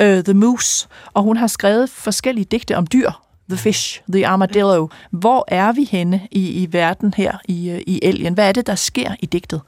uh, 0.00 0.06
The 0.06 0.34
Moose, 0.34 0.88
og 1.14 1.22
hun 1.22 1.36
har 1.36 1.46
skrevet 1.46 1.90
forskellige 1.90 2.44
digte 2.44 2.76
om 2.76 2.86
dyr. 2.86 3.10
The 3.48 3.58
Fish, 3.58 4.02
The 4.12 4.26
Armadillo. 4.26 4.88
Hvor 5.10 5.44
er 5.48 5.72
vi 5.72 5.84
henne 5.84 6.20
i, 6.30 6.62
i 6.62 6.68
verden 6.72 7.14
her 7.16 7.32
i, 7.48 7.70
øh, 7.70 7.80
i 7.86 8.00
Alien? 8.02 8.34
Hvad 8.34 8.48
er 8.48 8.52
det, 8.52 8.66
der 8.66 8.74
sker 8.74 9.10
i 9.20 9.26
digtet? 9.26 9.60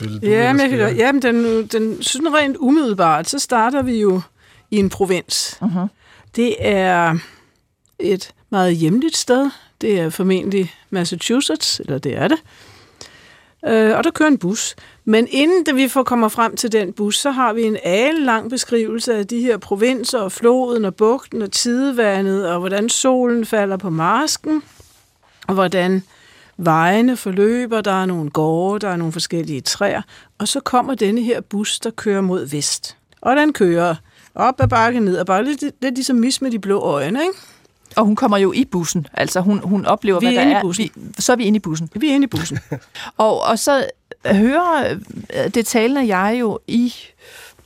Du 0.00 0.04
Ja, 0.22 0.52
men, 0.52 0.60
jeg 0.60 0.68
hvad 0.68 0.78
godt- 0.88 0.96
jamen 0.98 1.22
den, 1.22 1.66
den 1.66 2.02
sådan 2.02 2.34
rent 2.34 2.56
umiddelbart, 2.60 3.28
så 3.28 3.38
starter 3.38 3.82
vi 3.82 4.00
jo 4.00 4.20
i 4.76 4.78
en 4.78 4.88
provins. 4.88 5.58
Mhm. 5.62 5.88
Det 6.36 6.56
er 6.58 7.18
et 7.98 8.32
meget 8.50 8.76
hjemligt 8.76 9.16
sted. 9.16 9.50
Det 9.80 10.00
er 10.00 10.10
formentlig 10.10 10.74
Massachusetts, 10.90 11.80
eller 11.80 11.98
det 11.98 12.16
er 12.16 12.28
det. 12.28 12.38
Øh, 13.66 13.96
og 13.96 14.04
der 14.04 14.10
kører 14.10 14.28
en 14.28 14.38
bus. 14.38 14.74
Men 15.04 15.28
inden 15.30 15.64
da 15.64 15.72
vi 15.72 15.88
får 15.88 16.02
kommer 16.02 16.28
frem 16.28 16.56
til 16.56 16.72
den 16.72 16.92
bus, 16.92 17.18
så 17.18 17.30
har 17.30 17.52
vi 17.52 17.62
en 17.62 17.76
lang 18.18 18.50
beskrivelse 18.50 19.14
af 19.14 19.26
de 19.26 19.40
her 19.40 19.58
provinser, 19.58 20.18
og 20.18 20.32
floden 20.32 20.84
og 20.84 20.94
bugten 20.94 21.42
og 21.42 21.52
tidevandet, 21.52 22.48
og 22.48 22.58
hvordan 22.58 22.88
solen 22.88 23.44
falder 23.44 23.76
på 23.76 23.90
marsken, 23.90 24.62
og 25.48 25.54
hvordan 25.54 26.02
vejene 26.56 27.16
forløber, 27.16 27.80
der 27.80 28.02
er 28.02 28.06
nogle 28.06 28.30
gårde, 28.30 28.86
der 28.86 28.92
er 28.92 28.96
nogle 28.96 29.12
forskellige 29.12 29.60
træer, 29.60 30.02
og 30.38 30.48
så 30.48 30.60
kommer 30.60 30.94
denne 30.94 31.22
her 31.22 31.40
bus, 31.40 31.80
der 31.80 31.90
kører 31.90 32.20
mod 32.20 32.46
vest. 32.46 32.96
Og 33.20 33.36
den 33.36 33.52
kører 33.52 33.94
op 34.36 34.54
ad 34.60 34.68
bakken, 34.68 35.02
ned 35.02 35.18
ad 35.18 35.24
bakken, 35.24 35.46
lidt, 35.60 35.82
lidt 35.82 35.94
ligesom 35.94 36.16
mis 36.16 36.42
med 36.42 36.50
de 36.50 36.58
blå 36.58 36.80
øjne, 36.80 37.20
ikke? 37.20 37.32
Og 37.96 38.04
hun 38.04 38.16
kommer 38.16 38.38
jo 38.38 38.52
i 38.52 38.64
bussen, 38.64 39.06
altså 39.12 39.40
hun, 39.40 39.58
hun 39.58 39.86
oplever, 39.86 40.20
Vi 40.20 40.26
er 40.26 40.32
hvad 40.32 40.46
der 40.46 40.56
er. 40.56 40.62
bussen. 40.62 40.84
Vi, 40.94 41.12
så 41.18 41.32
er 41.32 41.36
vi 41.36 41.44
inde 41.44 41.56
i 41.56 41.60
bussen. 41.60 41.90
Vi 41.94 42.10
er 42.10 42.14
inde 42.14 42.24
i 42.24 42.28
bussen. 42.28 42.58
Og, 43.16 43.42
og 43.42 43.58
så 43.58 43.86
hører 44.26 44.98
øh, 45.36 45.50
det 45.54 45.66
talende 45.66 46.16
jeg 46.16 46.36
jo 46.40 46.58
i 46.66 46.94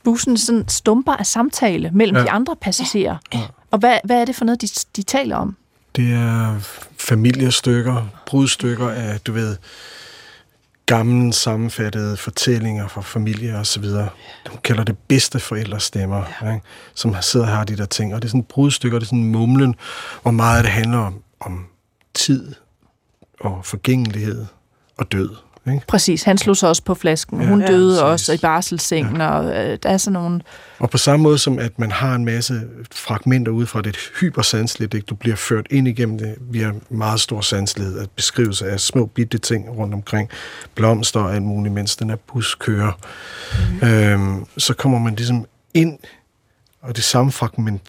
bussen 0.03 0.37
sådan 0.37 0.65
stumper 0.67 1.13
af 1.13 1.25
samtale 1.25 1.91
mellem 1.93 2.15
ja. 2.15 2.19
Ja. 2.21 2.25
de 2.25 2.31
andre 2.31 2.55
passagerer. 2.61 3.17
Ja. 3.33 3.39
Og 3.71 3.79
hvad, 3.79 3.97
hvad 4.03 4.21
er 4.21 4.25
det 4.25 4.35
for 4.35 4.45
noget, 4.45 4.61
de, 4.61 4.67
de 4.95 5.03
taler 5.03 5.35
om? 5.35 5.55
Det 5.95 6.13
er 6.13 6.59
familiestykker, 6.97 8.05
brudstykker 8.25 8.89
af, 8.89 9.19
du 9.19 9.31
ved, 9.31 9.55
gamle 10.85 11.33
sammenfattede 11.33 12.17
fortællinger 12.17 12.87
fra 12.87 13.01
familier 13.01 13.59
og 13.59 13.65
så 13.65 13.79
videre. 13.79 14.09
Hun 14.49 14.59
kalder 14.63 14.83
det 14.83 14.97
bedste 14.97 15.39
forældrestemmer, 15.39 16.23
ja. 16.41 16.53
ikke? 16.53 16.65
som 16.93 17.15
sidder 17.21 17.45
og 17.45 17.51
har 17.51 17.63
de 17.63 17.77
der 17.77 17.85
ting. 17.85 18.15
Og 18.15 18.21
det 18.21 18.27
er 18.27 18.29
sådan 18.29 18.43
brudstykker, 18.43 18.99
det 18.99 19.05
er 19.05 19.09
sådan 19.09 19.23
mumlen, 19.23 19.75
hvor 20.21 20.31
meget 20.31 20.63
det 20.63 20.71
handler 20.71 20.97
om, 20.97 21.23
om 21.39 21.65
tid 22.13 22.55
og 23.39 23.65
forgængelighed 23.65 24.45
og 24.97 25.11
død. 25.11 25.29
Ikke? 25.67 25.81
Præcis, 25.87 26.23
han 26.23 26.37
slog 26.37 26.57
sig 26.57 26.69
også 26.69 26.83
på 26.83 26.95
flasken. 26.95 27.41
Ja, 27.41 27.47
Hun 27.47 27.61
ja, 27.61 27.67
døde 27.67 28.01
præcis. 28.01 28.01
også 28.01 28.33
i 28.33 28.37
barselssengen, 28.37 29.17
ja. 29.17 29.29
og 29.29 29.45
øh, 29.45 29.77
der 29.83 29.89
er 29.89 29.97
sådan 29.97 30.13
nogle... 30.13 30.41
Og 30.79 30.89
på 30.89 30.97
samme 30.97 31.23
måde 31.23 31.37
som, 31.37 31.59
at 31.59 31.79
man 31.79 31.91
har 31.91 32.15
en 32.15 32.25
masse 32.25 32.61
fragmenter 32.91 33.51
ud 33.51 33.65
fra 33.65 33.81
det 33.81 33.97
hypersanseligt, 34.19 34.93
ikke? 34.93 35.05
du 35.05 35.15
bliver 35.15 35.35
ført 35.35 35.67
ind 35.69 35.87
igennem 35.87 36.17
det 36.17 36.35
via 36.39 36.71
meget 36.89 37.19
stor 37.19 37.41
sanselighed, 37.41 37.99
at 37.99 38.09
beskrivelse 38.09 38.69
af 38.69 38.79
små 38.79 39.05
bitte 39.05 39.37
ting 39.37 39.69
rundt 39.77 39.93
omkring, 39.93 40.29
blomster 40.75 41.19
og 41.19 41.35
alt 41.35 41.43
muligt, 41.43 41.73
mens 41.73 41.95
den 41.95 42.09
her 42.09 42.17
bus 42.27 42.55
kører. 42.55 42.91
Mm. 43.81 43.87
Øhm, 43.87 44.45
så 44.57 44.73
kommer 44.73 44.99
man 44.99 45.15
ligesom 45.15 45.45
ind, 45.73 45.97
og 46.81 46.95
det 46.95 47.03
samme 47.03 47.31
fragment, 47.31 47.81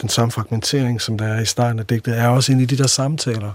den 0.00 0.08
samme 0.08 0.32
fragmentering, 0.32 1.00
som 1.00 1.18
der 1.18 1.26
er 1.26 1.40
i 1.40 1.46
starten 1.46 1.78
af 1.78 1.86
digtet, 1.86 2.18
er 2.18 2.28
også 2.28 2.52
inde 2.52 2.62
i 2.62 2.66
de 2.66 2.78
der 2.78 2.86
samtaler. 2.86 3.52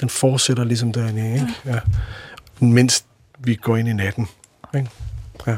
Den 0.00 0.08
fortsætter 0.08 0.64
ligesom 0.64 0.92
derinde, 0.92 1.34
ikke? 1.34 1.46
Ja. 1.66 1.78
Mens 2.60 3.04
vi 3.38 3.54
går 3.54 3.76
ind 3.76 3.88
i 3.88 3.92
natten. 3.92 4.28
Ikke? 4.74 4.90
Ja. 5.46 5.56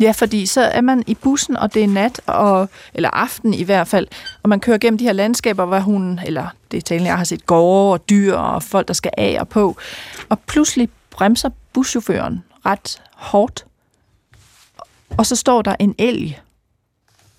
Ja, 0.00 0.10
fordi 0.10 0.46
så 0.46 0.60
er 0.60 0.80
man 0.80 1.04
i 1.06 1.14
bussen, 1.14 1.56
og 1.56 1.74
det 1.74 1.84
er 1.84 1.88
nat, 1.88 2.20
og, 2.26 2.68
eller 2.94 3.10
aften 3.10 3.54
i 3.54 3.62
hvert 3.62 3.88
fald, 3.88 4.06
og 4.42 4.48
man 4.48 4.60
kører 4.60 4.78
gennem 4.78 4.98
de 4.98 5.04
her 5.04 5.12
landskaber, 5.12 5.64
hvor 5.64 5.78
hun, 5.78 6.20
eller 6.26 6.48
det 6.70 6.76
er 6.76 6.80
talende, 6.80 7.10
jeg 7.10 7.16
har 7.16 7.24
set 7.24 7.46
gårde 7.46 7.92
og 7.92 8.10
dyr 8.10 8.34
og 8.34 8.62
folk, 8.62 8.88
der 8.88 8.94
skal 8.94 9.10
af 9.16 9.36
og 9.40 9.48
på, 9.48 9.76
og 10.28 10.40
pludselig 10.40 10.88
bremser 11.10 11.50
buschaufføren 11.72 12.44
ret 12.66 13.02
hårdt, 13.14 13.66
og 15.10 15.26
så 15.26 15.36
står 15.36 15.62
der 15.62 15.76
en 15.78 15.94
elg 15.98 16.40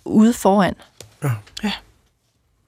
ude 0.06 0.34
foran. 0.34 0.76
Ja. 1.24 1.32
Ja. 1.64 1.72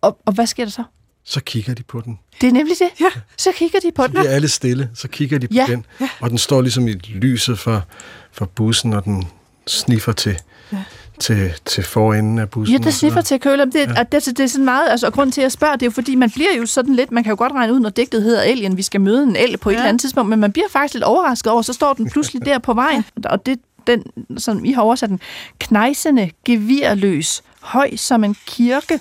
Og, 0.02 0.18
og 0.26 0.34
hvad 0.34 0.48
sker 0.48 0.66
der 0.66 0.72
så? 0.72 0.84
Så 1.26 1.40
kigger 1.44 1.74
de 1.74 1.84
på 1.84 2.02
den. 2.06 2.20
Det 2.42 2.48
er 2.50 2.54
nemlig 2.54 2.76
det. 2.80 2.90
Ja. 3.00 3.10
Så 3.38 3.50
kigger 3.56 3.80
de 3.80 3.92
på 3.96 4.02
Så 4.04 4.08
den. 4.08 4.16
bliver 4.16 4.30
alle 4.32 4.48
stille, 4.48 4.90
så 4.96 5.08
kigger 5.08 5.38
de 5.40 5.48
på 5.48 5.54
Ja, 5.54 5.66
den, 5.70 5.86
og 6.20 6.30
den 6.30 6.38
står 6.38 6.62
ligesom 6.62 6.88
i 6.88 6.92
lyset 6.94 7.60
for, 7.60 7.84
for 8.32 8.46
bussen, 8.46 8.94
og 8.94 9.06
den 9.06 9.28
sniffer 9.68 10.12
til, 10.12 10.38
ja. 10.74 10.78
til, 11.20 11.54
til 11.66 11.84
forenden 11.84 12.40
af 12.40 12.50
bussen. 12.50 12.78
Ja, 12.78 12.84
det 12.84 12.94
så 12.94 13.00
sniffer 13.00 13.22
til 13.22 13.40
køler. 13.40 13.66
Det, 13.66 13.76
ja. 13.76 14.04
det, 14.04 14.12
det, 14.26 14.38
det 14.38 14.40
er 14.44 14.48
sådan 14.48 14.66
meget, 14.66 14.90
altså, 14.90 15.08
og 15.08 15.14
grunden 15.14 15.32
til, 15.32 15.42
at 15.42 15.44
jeg 15.44 15.52
spørger, 15.52 15.76
det 15.76 15.82
er 15.82 15.88
jo 15.88 15.92
fordi, 15.92 16.16
man 16.16 16.32
bliver 16.32 16.54
jo 16.58 16.66
sådan 16.66 16.96
lidt, 16.96 17.12
man 17.12 17.24
kan 17.24 17.30
jo 17.30 17.38
godt 17.38 17.52
regne 17.54 17.74
ud, 17.74 17.80
når 17.80 17.90
digtet 17.90 18.24
hedder 18.24 18.42
Alien, 18.42 18.78
vi 18.78 18.82
skal 18.82 19.02
møde 19.02 19.24
en 19.24 19.36
el 19.36 19.58
på 19.58 19.70
et 19.70 19.74
Ja. 19.74 19.78
eller 19.80 19.90
andet 19.90 20.02
tidspunkt, 20.02 20.30
men 20.30 20.40
man 20.40 20.52
bliver 20.52 20.68
faktisk 20.72 20.94
lidt 20.94 21.04
overrasket 21.04 21.52
over, 21.52 21.62
så 21.62 21.74
står 21.74 21.94
den 21.94 22.10
pludselig 22.10 22.46
der 22.50 22.60
på 22.60 22.74
vejen, 22.74 23.06
og 23.26 23.46
det 23.46 23.60
den, 23.88 24.04
som 24.38 24.66
I 24.66 24.72
har 24.72 24.82
oversat 24.82 25.10
den, 25.10 25.20
knejsende, 25.60 26.30
gevirløs, 26.46 27.42
høj 27.60 27.96
som 27.96 28.24
en 28.24 28.36
kirke, 28.46 29.00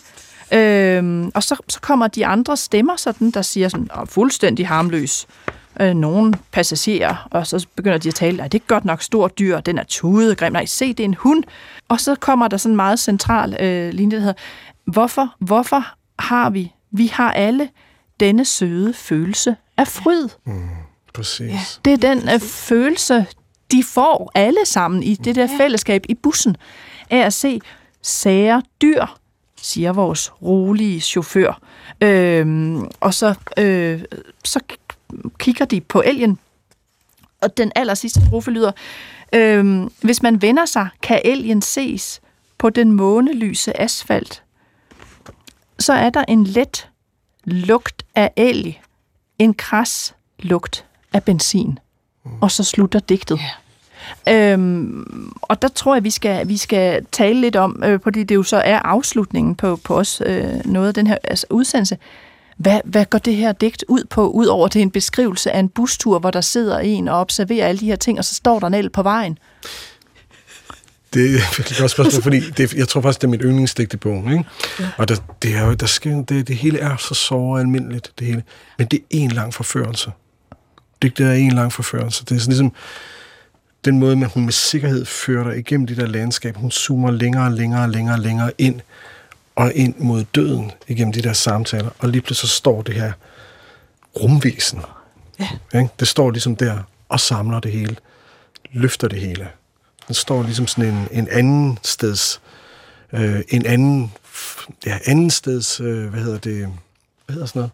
Øhm, 0.53 1.31
og 1.35 1.43
så, 1.43 1.57
så 1.69 1.81
kommer 1.81 2.09
de 2.09 2.27
andre 2.27 2.57
stemmer, 2.57 2.97
sådan, 2.97 3.31
der 3.31 3.43
siger 3.43 3.69
sådan, 3.69 3.89
"Åh, 4.01 4.07
fuldstændig 4.07 4.69
harmløs. 4.69 5.27
Øh, 5.81 5.95
nogle 5.95 6.35
passagerer, 6.53 7.29
og 7.31 7.47
så 7.47 7.67
begynder 7.77 7.99
de 7.99 8.09
at 8.09 8.15
tale, 8.15 8.37
nej, 8.37 8.49
det 8.49 8.61
er 8.61 8.65
godt 8.67 8.85
nok 8.85 9.03
stort 9.03 9.39
dyr, 9.39 9.61
den 9.61 9.79
er 9.79 9.83
tudegrim, 9.83 10.53
nej, 10.53 10.67
se, 10.67 10.89
det 10.89 11.01
er 11.01 11.05
en 11.05 11.15
hund. 11.15 11.45
Og 11.89 12.01
så 12.01 12.15
kommer 12.15 12.49
der 12.49 12.57
sådan 12.57 12.73
en 12.73 12.77
meget 12.77 12.99
central 12.99 13.57
øh, 13.61 13.93
linje, 13.93 14.17
der 14.17 14.21
hedder, 14.21 14.35
hvorfor, 14.85 15.35
hvorfor 15.39 15.85
har 16.19 16.51
vi, 16.51 16.73
vi 16.91 17.07
har 17.07 17.33
alle 17.33 17.69
denne 18.21 18.45
søde 18.45 18.93
følelse 18.95 19.57
af 19.77 19.89
fryd. 19.89 20.29
Præcis. 21.15 21.41
Ja. 21.51 21.61
Det 21.85 21.93
er 21.93 22.15
den 22.15 22.29
øh, 22.35 22.41
følelse, 22.41 23.27
de 23.71 23.85
får 23.85 24.31
alle 24.35 24.67
sammen 24.67 25.03
i 25.03 25.15
det 25.15 25.35
der 25.35 25.49
fællesskab 25.59 26.05
i 26.09 26.15
bussen, 26.15 26.57
af 27.11 27.19
at 27.19 27.33
se 27.33 27.61
sære 28.03 28.63
dyr, 28.83 29.07
siger 29.63 29.93
vores 29.93 30.33
rolige 30.43 31.01
chauffør. 31.01 31.61
Øhm, 32.01 32.89
og 33.01 33.15
så, 33.15 33.35
øh, 33.59 34.03
så 34.45 34.61
kigger 35.39 35.65
de 35.65 35.81
på 35.81 36.03
elgen, 36.07 36.39
og 37.41 37.57
den 37.57 37.73
aller 37.75 37.95
sidste 37.95 38.21
strofe 38.27 38.51
lyder, 38.51 38.73
øhm, 39.33 39.93
hvis 40.03 40.23
man 40.23 40.43
vender 40.43 40.65
sig, 40.65 40.89
kan 41.03 41.21
elgen 41.25 41.63
ses 41.63 42.21
på 42.59 42.71
den 42.71 42.93
månelyse 42.93 43.81
asfalt. 43.81 44.43
Så 45.79 45.93
er 45.93 46.11
der 46.11 46.25
en 46.29 46.45
let 46.45 46.89
lugt 47.45 48.03
af 48.15 48.33
elg, 48.37 48.81
en 49.39 49.55
kras 49.55 50.15
lugt 50.39 50.85
af 51.13 51.25
benzin. 51.25 51.79
Og 52.41 52.51
så 52.51 52.65
slutter 52.65 53.01
digtet. 53.01 53.41
Øhm, 54.29 55.33
og 55.43 55.63
der 55.63 55.69
tror 55.69 55.95
jeg, 55.95 56.05
vi 56.05 56.11
skal, 56.11 56.49
vi 56.49 56.57
skal 56.57 57.07
tale 57.13 57.41
lidt 57.41 57.57
om, 57.57 57.83
øh, 57.85 58.01
fordi 58.03 58.23
det 58.23 58.35
jo 58.35 58.43
så 58.43 58.57
er 58.57 58.79
afslutningen 58.79 59.55
på, 59.55 59.77
på 59.85 59.99
os, 59.99 60.23
øh, 60.27 60.45
noget 60.65 60.89
af 60.89 60.95
den 60.95 61.07
her 61.07 61.17
altså, 61.25 61.47
udsendelse. 61.51 61.99
Hvad, 62.57 62.81
hvad 62.85 63.05
går 63.05 63.19
det 63.19 63.37
her 63.37 63.53
digt 63.53 63.85
ud 63.89 64.05
på, 64.11 64.31
udover 64.31 64.69
til 64.69 64.83
en 64.83 64.91
beskrivelse 64.91 65.53
af 65.53 65.59
en 65.59 65.69
bustur, 65.69 66.19
hvor 66.19 66.31
der 66.31 66.41
sidder 66.41 66.79
en 66.79 67.09
og 67.09 67.21
observerer 67.21 67.67
alle 67.67 67.81
de 67.81 67.87
her 67.87 67.97
ting, 67.97 68.19
og 68.19 68.25
så 68.25 68.35
står 68.35 68.61
der 68.61 68.67
en 68.67 68.75
el 68.75 68.91
på 68.91 69.03
vejen? 69.03 69.39
Det 71.15 71.35
er 71.37 71.61
et 71.61 71.77
godt 71.79 71.91
spørgsmål, 71.91 72.23
fordi 72.23 72.41
det, 72.51 72.75
jeg 72.75 72.89
tror 72.89 73.01
faktisk, 73.01 73.21
det 73.21 73.27
er 73.27 73.31
mit 73.31 73.41
yndlingsdigt 73.45 73.95
i 73.95 73.97
bogen. 73.97 74.33
Ikke? 74.33 74.45
Ja. 74.81 74.89
Og 74.97 75.09
der, 75.09 75.17
det, 75.43 75.57
er 75.57 75.67
jo, 75.67 75.75
der 75.75 75.87
sker, 75.87 76.23
det, 76.23 76.49
det 76.49 76.57
hele 76.57 76.79
er 76.79 76.97
så 76.97 77.15
såre 77.15 77.61
almindeligt, 77.61 78.13
det 78.19 78.27
hele. 78.27 78.43
Men 78.79 78.87
det 78.87 78.99
er 78.99 79.05
en 79.11 79.31
lang 79.31 79.55
forførelse. 79.55 80.11
Digtet 81.03 81.27
er 81.27 81.33
en 81.33 81.53
lang 81.53 81.73
forførelse. 81.73 82.25
Det 82.25 82.37
er 82.37 82.39
sådan 82.39 82.51
ligesom 82.51 82.73
den 83.85 83.99
måde, 83.99 84.17
man 84.17 84.29
hun 84.29 84.45
med 84.45 84.53
sikkerhed 84.53 85.05
fører 85.05 85.45
dig 85.45 85.59
igennem 85.59 85.87
det 85.87 85.97
der 85.97 86.07
landskab. 86.07 86.57
Hun 86.57 86.71
zoomer 86.71 87.11
længere 87.11 87.45
og 87.45 87.53
længere 87.53 87.83
og 87.83 87.89
længere, 87.89 88.15
og 88.15 88.21
længere 88.21 88.53
ind 88.59 88.81
og 89.57 89.73
ind 89.75 89.95
mod 89.99 90.25
døden 90.25 90.71
igennem 90.89 91.13
de 91.13 91.23
der 91.23 91.33
samtaler. 91.33 91.91
Og 91.99 92.09
lige 92.09 92.23
pludselig 92.23 92.51
så 92.51 92.57
står 92.57 92.83
det 92.83 92.95
her 92.95 93.13
rumvæsen. 94.21 94.81
Ja. 95.41 95.49
Ikke? 95.75 95.89
Det 96.01 96.09
står 96.09 96.31
ligesom 96.31 96.57
der 96.57 96.79
og 97.09 97.21
samler 97.21 97.61
det 97.61 97.73
hele. 97.73 97.97
Løfter 98.73 99.09
det 99.09 99.21
hele. 99.21 99.49
Den 100.07 100.15
står 100.15 100.43
ligesom 100.43 100.67
sådan 100.67 100.95
en, 100.95 101.09
en 101.11 101.29
anden 101.29 101.79
steds, 101.83 102.41
øh, 103.13 103.41
en 103.49 103.67
anden, 103.67 104.13
ja, 104.87 104.99
anden 105.07 105.31
steds, 105.31 105.81
øh, 105.81 106.09
hvad 106.09 106.21
hedder 106.21 106.39
det, 106.39 106.69
hvad 107.27 107.35
hedder 107.35 107.47
sådan 107.47 107.61
noget? 107.61 107.71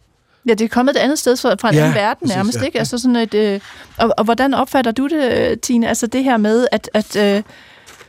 Ja, 0.47 0.55
det 0.55 0.65
er 0.65 0.69
kommet 0.69 0.97
et 0.97 1.01
andet 1.01 1.19
sted 1.19 1.37
fra, 1.37 1.55
fra 1.55 1.69
en 1.69 1.75
Ja, 1.75 1.81
anden 1.81 1.95
verden 1.95 2.21
præcis, 2.29 2.37
nærmest, 2.37 2.59
ja. 2.59 2.65
ikke? 2.65 2.79
Altså 2.79 2.99
sådan 2.99 3.17
et, 3.17 3.35
øh, 3.35 3.61
og, 3.99 4.15
og 4.19 4.25
hvordan 4.25 4.55
opfatter 4.55 4.91
du 4.91 5.07
det, 5.07 5.61
Tine? 5.61 5.89
Altså 5.89 6.07
det 6.07 6.25
her 6.25 6.37
med, 6.37 6.67
at, 6.73 6.91
at 6.95 7.17
øh, 7.17 7.43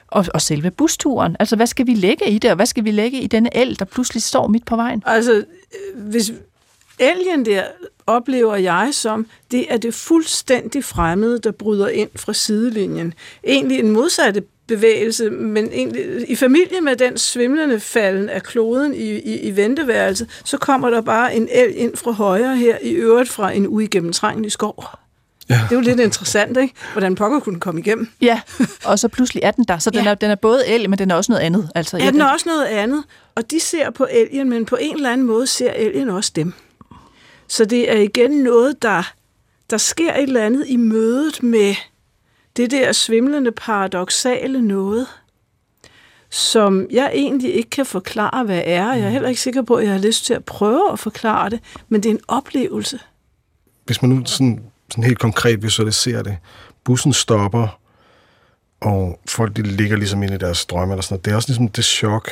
og, 0.08 0.26
og 0.34 0.42
selve 0.42 0.72
busturen. 0.72 1.36
Altså, 1.40 1.56
hvad 1.56 1.68
skal 1.68 1.88
vi 1.88 1.94
lægge 1.94 2.30
i 2.30 2.38
det, 2.38 2.50
og 2.50 2.56
hvad 2.56 2.66
skal 2.66 2.84
vi 2.84 2.92
lægge 2.92 3.22
i 3.22 3.28
denne 3.28 3.58
el, 3.58 3.80
der 3.80 3.86
pludselig 3.86 4.24
står 4.24 4.48
midt 4.48 4.66
på 4.66 4.76
vejen? 4.76 5.04
Altså, 5.06 5.34
øh, 5.34 5.44
hvis, 6.10 6.32
Alien 7.00 7.46
der 7.46 7.64
oplever 8.08 8.56
jeg 8.56 8.90
som, 8.92 9.28
det 9.52 9.66
er 9.74 9.78
det 9.78 9.94
fuldstændig 9.94 10.84
fremmede, 10.84 11.40
der 11.40 11.52
bryder 11.52 11.88
ind 11.88 12.10
fra 12.16 12.34
sidelinjen. 12.34 13.14
Egentlig 13.44 13.80
en 13.80 13.92
modsatte 13.92 14.44
bevægelse, 14.68 15.30
men 15.30 15.70
egentlig, 15.74 16.30
i 16.30 16.36
familie 16.36 16.82
med 16.82 16.96
den 16.96 17.18
svimlende 17.18 17.80
falden 17.80 18.30
af 18.30 18.44
kloden 18.44 18.94
i, 18.94 19.12
i, 19.12 19.40
i 19.40 19.56
venteværelset, 19.56 20.42
så 20.44 20.58
kommer 20.58 20.90
der 20.90 21.02
bare 21.02 21.36
en 21.36 21.50
el 21.52 21.74
ind 21.76 21.98
fra 21.98 22.12
højre 22.12 22.58
her, 22.58 22.78
i 22.82 22.92
øvrigt 22.92 23.30
fra 23.30 23.52
en 23.52 23.68
uigennemtrængelig 23.68 24.52
skov. 24.52 24.86
Ja. 25.50 25.54
Det 25.54 25.72
er 25.72 25.76
jo 25.76 25.82
lidt 25.82 26.00
interessant, 26.00 26.58
ikke? 26.58 26.74
Hvordan 26.92 27.16
pokker 27.16 27.40
kunne 27.40 27.60
komme 27.60 27.82
igennem. 27.82 28.10
Ja, 28.22 28.42
og 28.86 29.00
så 29.00 29.08
pludselig 29.08 29.44
er 29.44 29.52
den 29.52 29.64
der. 29.64 29.78
Så 29.78 29.90
den, 29.90 30.04
ja. 30.04 30.10
er, 30.10 30.16
den 30.16 30.32
er 30.32 30.36
både 30.36 30.68
el, 30.68 30.90
men 30.90 31.00
den 31.00 31.12
er 31.12 31.16
også 31.16 31.32
noget 31.32 31.44
andet. 31.44 31.70
Altså, 31.76 31.98
ja, 31.98 32.04
ja 32.06 32.12
den 32.12 32.22
er 32.22 32.26
også 32.26 32.50
noget 32.50 32.66
andet. 32.66 33.04
Og 33.36 33.52
de 33.52 33.60
ser 33.60 33.90
på 33.90 34.08
elgen, 34.12 34.50
men 34.50 34.66
på 34.66 34.78
en 34.82 34.96
eller 34.96 35.12
anden 35.12 35.28
måde 35.28 35.48
ser 35.48 35.72
elgen 35.72 36.10
også 36.10 36.32
dem. 36.36 36.54
Så 37.48 37.66
det 37.66 37.92
er 37.92 37.98
igen 37.98 38.32
noget, 38.32 38.82
der, 38.82 39.14
der 39.70 39.78
sker 39.78 40.14
et 40.14 40.24
eller 40.24 40.46
andet 40.46 40.66
i 40.68 40.76
mødet 40.76 41.44
med 41.44 41.76
det 42.58 42.72
der 42.72 42.92
svimlende 42.92 43.52
paradoxale 43.52 44.62
noget, 44.62 45.08
som 46.30 46.88
jeg 46.92 47.12
egentlig 47.14 47.56
ikke 47.56 47.70
kan 47.70 47.86
forklare, 47.86 48.44
hvad 48.44 48.62
er. 48.66 48.94
Jeg 48.94 49.06
er 49.06 49.10
heller 49.10 49.30
ikke 49.30 49.42
sikker 49.42 49.62
på, 49.62 49.76
at 49.76 49.84
jeg 49.84 49.94
har 49.94 50.00
lyst 50.00 50.26
til 50.26 50.34
at 50.34 50.46
prøve 50.46 50.92
at 50.92 51.00
forklare 51.00 51.50
det, 51.50 51.60
men 51.90 52.04
det 52.04 52.10
er 52.10 52.14
en 52.14 52.22
oplevelse. 52.28 53.00
Hvis 53.86 54.02
man 54.02 54.12
nu 54.12 54.26
sådan, 54.26 54.64
sådan 54.92 55.04
helt 55.04 55.20
konkret 55.20 55.64
visualiserer 55.64 56.24
det, 56.24 56.38
bussen 56.84 57.14
stopper, 57.14 57.80
og 58.82 59.20
folk 59.30 59.56
de 59.56 59.62
ligger 59.62 59.98
ligesom 59.98 60.24
inde 60.24 60.36
i 60.36 60.38
deres 60.38 60.66
drømme 60.66 60.94
eller 60.94 61.02
sådan 61.02 61.14
noget. 61.14 61.26
Det 61.26 61.32
er 61.32 61.36
også 61.36 61.50
ligesom 61.50 61.68
det 61.68 61.86
chok. 61.86 62.30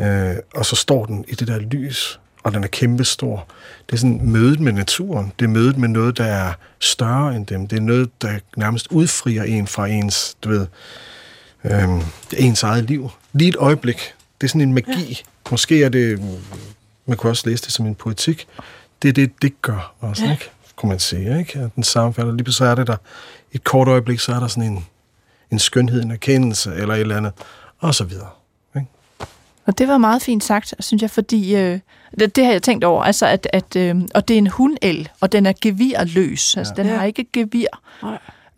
Øh, 0.00 0.36
og 0.54 0.66
så 0.66 0.76
står 0.76 1.06
den 1.06 1.24
i 1.28 1.34
det 1.34 1.48
der 1.48 1.58
lys, 1.58 2.20
og 2.46 2.52
den 2.52 2.64
er 2.64 2.68
kæmpestor. 2.68 3.46
Det 3.86 3.92
er 3.92 3.96
sådan 3.96 4.20
mødet 4.22 4.60
med 4.60 4.72
naturen. 4.72 5.32
Det 5.38 5.44
er 5.44 5.48
mødet 5.48 5.76
med 5.76 5.88
noget, 5.88 6.18
der 6.18 6.24
er 6.24 6.52
større 6.78 7.36
end 7.36 7.46
dem. 7.46 7.66
Det 7.66 7.76
er 7.76 7.80
noget, 7.80 8.22
der 8.22 8.38
nærmest 8.56 8.86
udfrier 8.90 9.42
en 9.42 9.66
fra 9.66 9.86
ens, 9.86 10.36
du 10.44 10.48
ved, 10.48 10.66
øhm, 11.64 12.02
ens 12.36 12.62
eget 12.62 12.84
liv. 12.84 13.10
Lige 13.32 13.48
et 13.48 13.56
øjeblik. 13.56 14.14
Det 14.40 14.46
er 14.46 14.48
sådan 14.48 14.60
en 14.60 14.74
magi. 14.74 15.08
Ja. 15.08 15.50
Måske 15.50 15.84
er 15.84 15.88
det, 15.88 16.20
man 17.06 17.16
kunne 17.16 17.30
også 17.30 17.48
læse 17.48 17.64
det 17.64 17.72
som 17.72 17.86
en 17.86 17.94
poetik. 17.94 18.46
Det 19.02 19.08
er 19.08 19.12
det, 19.12 19.32
det 19.42 19.62
gør 19.62 19.94
også, 20.00 20.24
ja. 20.24 20.32
ikke? 20.32 20.50
kunne 20.76 20.88
man 20.88 20.98
sige. 20.98 21.38
Ikke? 21.38 21.58
At 21.58 21.74
den 21.74 21.82
sammenfalder. 21.82 22.32
Lige 22.32 22.52
så 22.52 22.64
er 22.64 22.74
det 22.74 22.86
der, 22.86 22.96
et 23.52 23.64
kort 23.64 23.88
øjeblik, 23.88 24.20
så 24.20 24.32
er 24.32 24.40
der 24.40 24.46
sådan 24.46 24.72
en, 24.72 24.86
en 25.50 25.58
skønhed, 25.58 26.02
en 26.02 26.10
erkendelse, 26.10 26.74
eller 26.74 26.94
et 26.94 27.00
eller 27.00 27.16
andet, 27.16 27.32
og 27.78 27.94
så 27.94 28.04
videre. 28.04 28.30
Og 29.66 29.78
det 29.78 29.88
var 29.88 29.98
meget 29.98 30.22
fint 30.22 30.44
sagt, 30.44 30.74
synes 30.80 31.02
jeg, 31.02 31.10
fordi 31.10 31.56
øh, 31.56 31.78
det, 32.20 32.36
det 32.36 32.44
har 32.44 32.52
jeg 32.52 32.62
tænkt 32.62 32.84
over, 32.84 33.02
altså 33.02 33.26
at, 33.26 33.48
at 33.52 33.76
øh, 33.76 33.96
og 34.14 34.28
det 34.28 34.34
er 34.34 34.38
en 34.38 34.46
hundel, 34.46 35.08
og 35.20 35.32
den 35.32 35.46
er 35.46 35.52
gevirløs, 35.62 36.56
altså 36.56 36.74
ja. 36.76 36.82
den 36.82 36.90
har 36.92 37.04
ikke 37.04 37.26
gevir. 37.32 37.66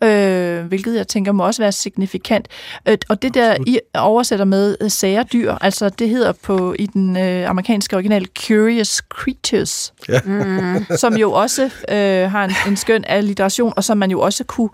Øh, 0.03 0.65
hvilket 0.65 0.95
jeg 0.95 1.07
tænker 1.07 1.31
må 1.31 1.45
også 1.45 1.61
være 1.61 1.71
signifikant. 1.71 2.47
Øh, 2.85 2.97
og 3.09 3.21
det 3.21 3.33
der, 3.33 3.57
I 3.67 3.79
oversætter 3.95 4.45
med 4.45 4.75
øh, 4.81 4.91
sære 4.91 5.23
dyr, 5.33 5.55
altså 5.61 5.89
det 5.89 6.09
hedder 6.09 6.31
på 6.31 6.75
i 6.79 6.85
den 6.85 7.17
øh, 7.17 7.49
amerikanske 7.49 7.95
original 7.95 8.27
Curious 8.47 9.01
Creatures, 9.09 9.93
ja. 10.09 10.19
mm, 10.25 10.85
som 10.97 11.17
jo 11.17 11.31
også 11.31 11.63
øh, 11.89 12.31
har 12.31 12.45
en, 12.45 12.51
en 12.67 12.77
skøn 12.77 13.03
alliteration, 13.07 13.73
og 13.75 13.83
som 13.83 13.97
man 13.97 14.11
jo 14.11 14.21
også 14.21 14.43
kunne 14.43 14.69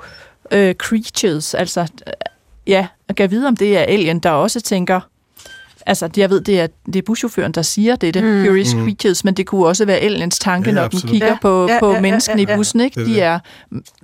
øh, 0.52 0.76
creatures, 0.76 1.54
altså 1.54 1.82
øh, 1.82 2.14
ja, 2.68 2.88
kan 3.18 3.32
vide, 3.32 3.48
om 3.48 3.56
det 3.56 3.78
er 3.78 3.82
alien, 3.82 4.20
der 4.20 4.30
også 4.30 4.62
tænker 4.62 5.00
Altså, 5.86 6.10
jeg 6.18 6.30
ved, 6.30 6.42
det 6.42 6.60
er, 6.60 6.68
det 6.86 6.96
er 6.96 7.02
buschaufføren, 7.02 7.52
der 7.52 7.62
siger 7.62 7.96
det, 7.96 8.14
det 8.14 8.24
mm. 8.24 8.46
Curious 8.46 8.76
mm. 8.76 8.82
Creatures, 8.82 9.24
men 9.24 9.34
det 9.34 9.46
kunne 9.46 9.66
også 9.66 9.86
være 9.86 10.02
Ellens 10.02 10.40
tanke, 10.40 10.70
ja, 10.70 10.76
når 10.76 10.88
den 10.88 11.00
kigger 11.00 11.28
ja, 11.28 11.38
på, 11.42 11.68
ja, 11.70 11.80
på 11.80 11.94
ja, 11.94 12.02
menneskene 12.02 12.42
ja, 12.42 12.48
ja, 12.48 12.54
i 12.54 12.58
bussen. 12.58 12.82
Ikke? 12.82 13.06
De 13.06 13.20
er 13.20 13.40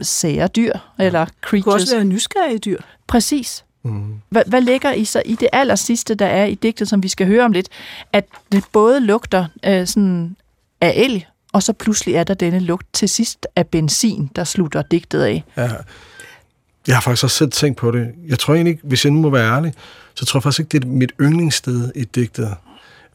sære 0.01 0.47
dyr, 0.47 0.73
eller 0.99 1.25
creatures. 1.25 1.51
Det 1.51 1.63
kunne 1.63 1.73
også 1.73 1.95
være 1.95 2.05
nysgerrige 2.05 2.57
dyr. 2.57 2.81
Præcis. 3.07 3.65
Mm. 3.83 4.13
Hvad, 4.29 4.43
hvad 4.47 4.61
ligger 4.61 4.91
I 4.91 5.05
så 5.05 5.21
i 5.25 5.35
det 5.35 5.47
aller 5.53 5.75
sidste, 5.75 6.15
der 6.15 6.25
er 6.25 6.45
i 6.45 6.55
digtet, 6.55 6.89
som 6.89 7.03
vi 7.03 7.07
skal 7.07 7.27
høre 7.27 7.45
om 7.45 7.51
lidt? 7.51 7.69
At 8.13 8.25
det 8.51 8.63
både 8.71 8.99
lugter 8.99 9.45
øh, 9.65 9.87
sådan 9.87 10.35
af 10.81 10.93
el, 10.95 11.25
og 11.53 11.63
så 11.63 11.73
pludselig 11.73 12.15
er 12.15 12.23
der 12.23 12.33
denne 12.33 12.59
lugt 12.59 12.87
til 12.93 13.09
sidst 13.09 13.47
af 13.55 13.67
benzin, 13.67 14.29
der 14.35 14.43
slutter 14.43 14.81
digtet 14.81 15.21
af. 15.21 15.43
Ja. 15.57 15.69
Jeg 16.87 16.95
har 16.95 17.01
faktisk 17.01 17.23
også 17.23 17.37
selv 17.37 17.51
tænkt 17.51 17.77
på 17.77 17.91
det. 17.91 18.11
Jeg 18.27 18.39
tror 18.39 18.53
egentlig 18.53 18.71
ikke, 18.71 18.83
hvis 18.87 19.05
jeg 19.05 19.13
nu 19.13 19.21
må 19.21 19.29
være 19.29 19.55
ærlig, 19.55 19.73
så 20.13 20.25
tror 20.25 20.37
jeg 20.37 20.43
faktisk 20.43 20.59
ikke, 20.59 20.71
det 20.71 20.83
er 20.83 20.87
mit 20.87 21.11
yndlingssted 21.21 21.91
i 21.95 22.03
digtet. 22.03 22.55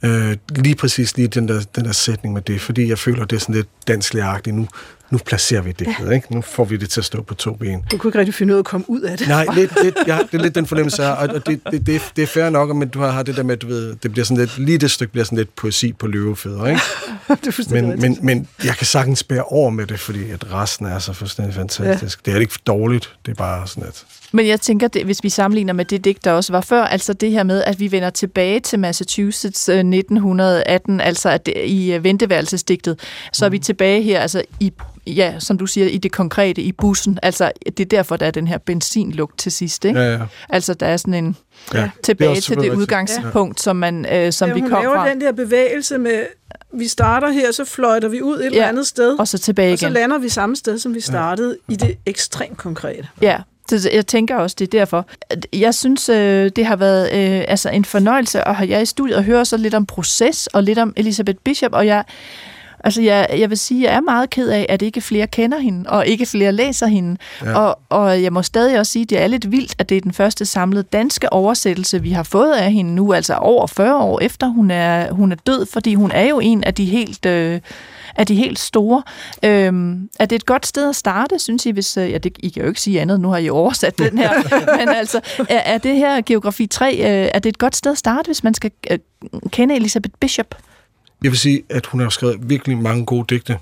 Øh, 0.03 0.37
lige 0.51 0.75
præcis 0.75 1.17
lige 1.17 1.29
den 1.29 1.49
der, 1.49 1.65
den 1.77 1.85
der 1.85 1.93
sætning 1.93 2.35
med 2.35 2.43
det, 2.43 2.61
fordi 2.61 2.89
jeg 2.89 2.99
føler, 2.99 3.25
det 3.25 3.37
er 3.37 3.41
sådan 3.41 3.55
lidt 3.55 3.69
dansk 3.89 4.15
Nu, 4.47 4.69
nu 5.11 5.19
placerer 5.19 5.61
vi 5.61 5.73
det, 5.73 5.89
ja. 6.01 6.11
ikke? 6.11 6.35
Nu 6.35 6.41
får 6.41 6.65
vi 6.65 6.77
det 6.77 6.91
til 6.91 7.01
at 7.01 7.05
stå 7.05 7.23
på 7.23 7.35
to 7.35 7.53
ben. 7.53 7.83
Du 7.91 7.99
kunne 7.99 8.09
ikke 8.09 8.19
rigtig 8.19 8.35
finde 8.35 8.53
ud 8.53 8.57
af 8.57 8.59
at 8.59 8.65
komme 8.65 8.91
ud 8.91 9.01
af 9.01 9.19
det. 9.19 9.29
Nej, 9.29 9.47
lidt, 9.55 9.73
lidt, 9.83 9.97
ja, 10.07 10.19
det 10.33 10.39
er 10.39 10.43
lidt 10.43 10.55
den 10.55 10.67
fornemmelse 10.67 11.03
her, 11.03 11.11
og 11.11 11.47
det, 11.47 11.61
det, 11.71 11.87
det, 11.87 12.03
det 12.17 12.23
er 12.23 12.27
fair 12.27 12.51
nok, 12.51 12.77
men 12.77 12.89
du 12.89 13.01
har, 13.01 13.23
det 13.23 13.37
der 13.37 13.43
med, 13.43 13.57
du 13.57 13.67
ved, 13.67 13.97
det 14.03 14.13
bliver 14.13 14.25
sådan 14.25 14.37
lidt, 14.37 14.59
lige 14.59 14.79
det 14.79 14.91
stykke 14.91 15.13
bliver 15.13 15.25
sådan 15.25 15.39
lidt 15.39 15.57
poesi 15.57 15.93
på 15.93 16.07
løvefødder, 16.07 16.67
ikke? 16.67 16.81
det 17.45 17.71
men, 17.71 18.01
men, 18.01 18.19
men 18.23 18.49
jeg 18.65 18.77
kan 18.77 18.87
sagtens 18.87 19.23
bære 19.23 19.43
over 19.43 19.71
med 19.71 19.87
det, 19.87 20.01
fordi 20.01 20.31
at 20.31 20.53
resten 20.53 20.87
er 20.87 20.99
så 20.99 21.13
fuldstændig 21.13 21.55
fantastisk. 21.55 22.21
Ja. 22.27 22.31
Det 22.31 22.37
er 22.37 22.41
ikke 22.41 22.55
dårligt, 22.67 23.15
det 23.27 23.33
er 23.33 23.37
bare 23.37 23.67
sådan 23.67 23.89
et... 23.89 24.05
Men 24.37 24.47
jeg 24.47 24.61
tænker, 24.61 24.89
det, 24.89 25.05
hvis 25.05 25.25
vi 25.25 25.29
sammenligner 25.29 25.73
med 25.73 25.85
det 25.85 26.05
digt, 26.05 26.25
der 26.25 26.33
også 26.33 26.53
var 26.53 26.61
før, 26.61 26.83
altså 26.83 27.13
det 27.13 27.31
her 27.31 27.43
med, 27.43 27.65
at 27.65 27.81
vi 27.81 27.93
vender 27.93 28.11
tilbage 28.11 28.61
til 28.61 28.79
Massachusetts 28.79 29.69
1918, 29.69 31.01
øh, 31.01 31.07
altså 31.07 31.29
at 31.29 31.47
det, 31.47 31.55
i 31.65 31.93
øh, 31.93 32.05
venteværelsesdigtet, 32.05 33.01
så 33.33 33.45
er 33.45 33.49
vi 33.49 33.57
mm. 33.57 33.63
tilbage 33.63 34.03
her, 34.03 34.21
altså 34.21 34.43
i 34.61 34.73
ja, 35.07 35.35
som 35.39 35.59
du 35.59 35.67
siger, 35.67 35.87
i 35.87 35.99
det 35.99 36.13
konkrete, 36.13 36.63
i 36.63 36.73
bussen. 36.73 37.19
Altså, 37.23 37.53
det 37.67 37.81
er 37.81 37.85
derfor, 37.85 38.17
der 38.17 38.27
er 38.27 38.31
den 38.31 38.47
her 38.47 38.59
benzinlugt 38.59 39.39
til 39.39 39.53
sidst, 39.53 39.85
ikke? 39.85 40.01
Ja, 40.01 40.13
ja. 40.13 40.21
Altså, 40.49 40.75
der 40.75 40.87
er 40.87 40.97
sådan 40.97 41.15
en 41.15 41.37
ja, 41.75 41.91
tilbage 42.03 42.35
det 42.35 42.43
til 42.43 42.57
det 42.57 42.75
udgangspunkt, 42.75 43.59
ja. 43.59 43.63
som, 43.63 43.77
man, 43.77 44.07
øh, 44.13 44.33
som 44.33 44.49
ja, 44.49 44.55
vi 44.55 44.61
kom 44.61 44.71
fra. 44.71 44.99
Hun 44.99 45.09
den 45.09 45.21
der 45.21 45.33
bevægelse 45.33 45.99
med, 45.99 46.27
vi 46.73 46.89
starter 46.89 47.31
her, 47.31 47.53
så 47.53 47.65
fløjter 47.65 48.09
vi 48.09 48.23
ud 48.23 48.39
et 48.39 48.43
ja, 48.43 48.47
eller 48.47 48.67
andet 48.67 48.87
sted. 48.87 49.19
Og 49.19 49.29
så 49.29 49.39
tilbage 49.39 49.69
igen. 49.69 49.73
Og 49.73 49.79
så 49.79 49.89
lander 49.89 50.19
vi 50.19 50.29
samme 50.29 50.57
sted, 50.57 50.79
som 50.79 50.95
vi 50.95 51.01
startede, 51.01 51.57
ja. 51.69 51.73
i 51.73 51.77
det 51.77 51.99
ekstremt 52.07 52.57
konkrete. 52.57 53.09
Ja, 53.23 53.39
så 53.69 53.91
jeg 53.93 54.07
tænker 54.07 54.37
også, 54.37 54.57
det 54.59 54.75
er 54.75 54.79
derfor. 54.79 55.07
Jeg 55.53 55.75
synes, 55.75 56.09
øh, 56.09 56.51
det 56.57 56.67
har 56.67 56.77
været 56.77 57.05
øh, 57.13 57.45
altså 57.49 57.71
en 57.71 57.85
fornøjelse 57.85 58.49
at 58.49 58.55
have 58.55 58.71
jer 58.71 58.79
i 58.79 58.87
studiet 58.87 59.17
og 59.17 59.25
høre 59.25 59.45
så 59.45 59.57
lidt 59.57 59.75
om 59.75 59.87
proces 59.87 60.47
og 60.47 60.63
lidt 60.63 60.79
om 60.79 60.93
Elisabeth 60.97 61.39
Bishop, 61.45 61.73
og 61.73 61.87
jeg 61.87 62.05
Altså, 62.87 63.03
jeg, 63.03 63.27
jeg 63.39 63.51
vil 63.51 63.59
sige, 63.59 63.83
jeg 63.83 63.95
er 63.97 64.01
meget 64.01 64.31
ked 64.31 64.49
af, 64.49 64.67
at 64.69 64.83
ikke 64.83 65.01
flere 65.01 65.27
kender 65.27 65.59
hende, 65.59 65.91
og 65.91 66.07
ikke 66.07 66.27
flere 66.27 66.53
læser 66.53 66.87
hende. 66.87 67.17
Ja. 67.45 67.59
Og, 67.59 67.79
og 67.89 68.23
jeg 68.23 68.33
må 68.33 68.43
stadig 68.43 68.79
også 68.79 68.93
sige, 68.93 69.03
at 69.03 69.11
det 69.11 69.23
er 69.23 69.27
lidt 69.27 69.51
vildt, 69.51 69.75
at 69.79 69.89
det 69.89 69.97
er 69.97 70.01
den 70.01 70.13
første 70.13 70.45
samlede 70.45 70.83
danske 70.83 71.33
oversættelse, 71.33 72.03
vi 72.03 72.11
har 72.11 72.23
fået 72.23 72.53
af 72.53 72.73
hende 72.73 72.95
nu, 72.95 73.13
altså 73.13 73.35
over 73.35 73.67
40 73.67 73.97
år 73.97 74.21
efter 74.21 74.47
hun 74.47 74.71
er, 74.71 75.13
hun 75.13 75.33
er 75.33 75.37
død, 75.47 75.67
fordi 75.67 75.95
hun 75.95 76.11
er 76.11 76.25
jo 76.25 76.41
en 76.41 76.65
af 76.65 76.75
de 76.75 76.85
helt... 76.85 77.27
Øh, 77.27 77.61
af 78.19 78.27
de 78.27 78.35
helt 78.35 78.59
store. 78.59 79.03
Øhm, 79.43 80.09
er 80.19 80.27
det 80.27 80.37
et 80.37 80.47
godt 80.47 80.67
sted 80.67 80.89
at 80.89 80.97
starte, 80.97 81.39
synes 81.39 81.67
I? 81.67 81.71
Hvis, 81.71 81.97
øh, 81.97 82.11
ja, 82.11 82.19
det, 82.19 82.37
I 82.39 82.49
kan 82.49 82.63
jo 82.63 82.69
ikke 82.69 82.81
sige 82.81 83.01
andet, 83.01 83.21
nu 83.21 83.29
har 83.29 83.39
I 83.39 83.49
oversat 83.49 83.99
den 83.99 84.19
her. 84.19 84.31
men 84.79 84.89
altså, 84.89 85.21
er, 85.49 85.59
er 85.59 85.79
det 85.79 85.97
her 85.97 86.21
Geografi 86.27 86.67
3, 86.67 86.95
øh, 86.95 87.31
er 87.35 87.39
det 87.39 87.49
et 87.49 87.59
godt 87.59 87.77
sted 87.77 87.93
at 87.93 87.99
starte, 87.99 88.27
hvis 88.27 88.45
man 88.45 88.55
skal 88.55 88.71
øh, 88.91 88.99
kende 89.51 89.77
Elisabeth 89.77 90.15
Bishop? 90.21 90.55
Jeg 91.23 91.31
vil 91.31 91.39
sige, 91.39 91.63
at 91.69 91.87
hun 91.87 92.01
har 92.01 92.09
skrevet 92.09 92.37
virkelig 92.41 92.79
mange 92.79 93.07
gode 93.07 93.35
digte. 93.35 93.59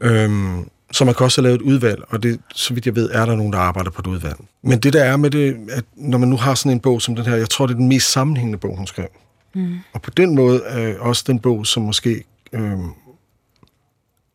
Øhm, 0.00 0.68
så 0.92 1.04
man 1.04 1.14
kan 1.14 1.24
også 1.24 1.40
have 1.40 1.48
lavet 1.48 1.60
et 1.60 1.62
udvalg, 1.62 2.02
og 2.08 2.22
det, 2.22 2.40
så 2.54 2.74
vidt 2.74 2.86
jeg 2.86 2.96
ved, 2.96 3.10
er 3.10 3.26
der 3.26 3.36
nogen, 3.36 3.52
der 3.52 3.58
arbejder 3.58 3.90
på 3.90 4.02
et 4.02 4.06
udvalg. 4.06 4.36
Men 4.62 4.78
det 4.78 4.92
der 4.92 5.04
er 5.04 5.16
med 5.16 5.30
det, 5.30 5.56
at 5.70 5.84
når 5.96 6.18
man 6.18 6.28
nu 6.28 6.36
har 6.36 6.54
sådan 6.54 6.72
en 6.72 6.80
bog 6.80 7.02
som 7.02 7.16
den 7.16 7.26
her, 7.26 7.36
jeg 7.36 7.50
tror, 7.50 7.66
det 7.66 7.74
er 7.74 7.78
den 7.78 7.88
mest 7.88 8.12
sammenhængende 8.12 8.58
bog, 8.58 8.76
hun 8.76 8.86
skrev. 8.86 9.08
Mm. 9.54 9.78
Og 9.92 10.02
på 10.02 10.10
den 10.10 10.34
måde 10.34 10.62
er 10.62 10.98
også 10.98 11.24
den 11.26 11.38
bog, 11.38 11.66
som 11.66 11.82
måske 11.82 12.24
øhm, 12.52 12.90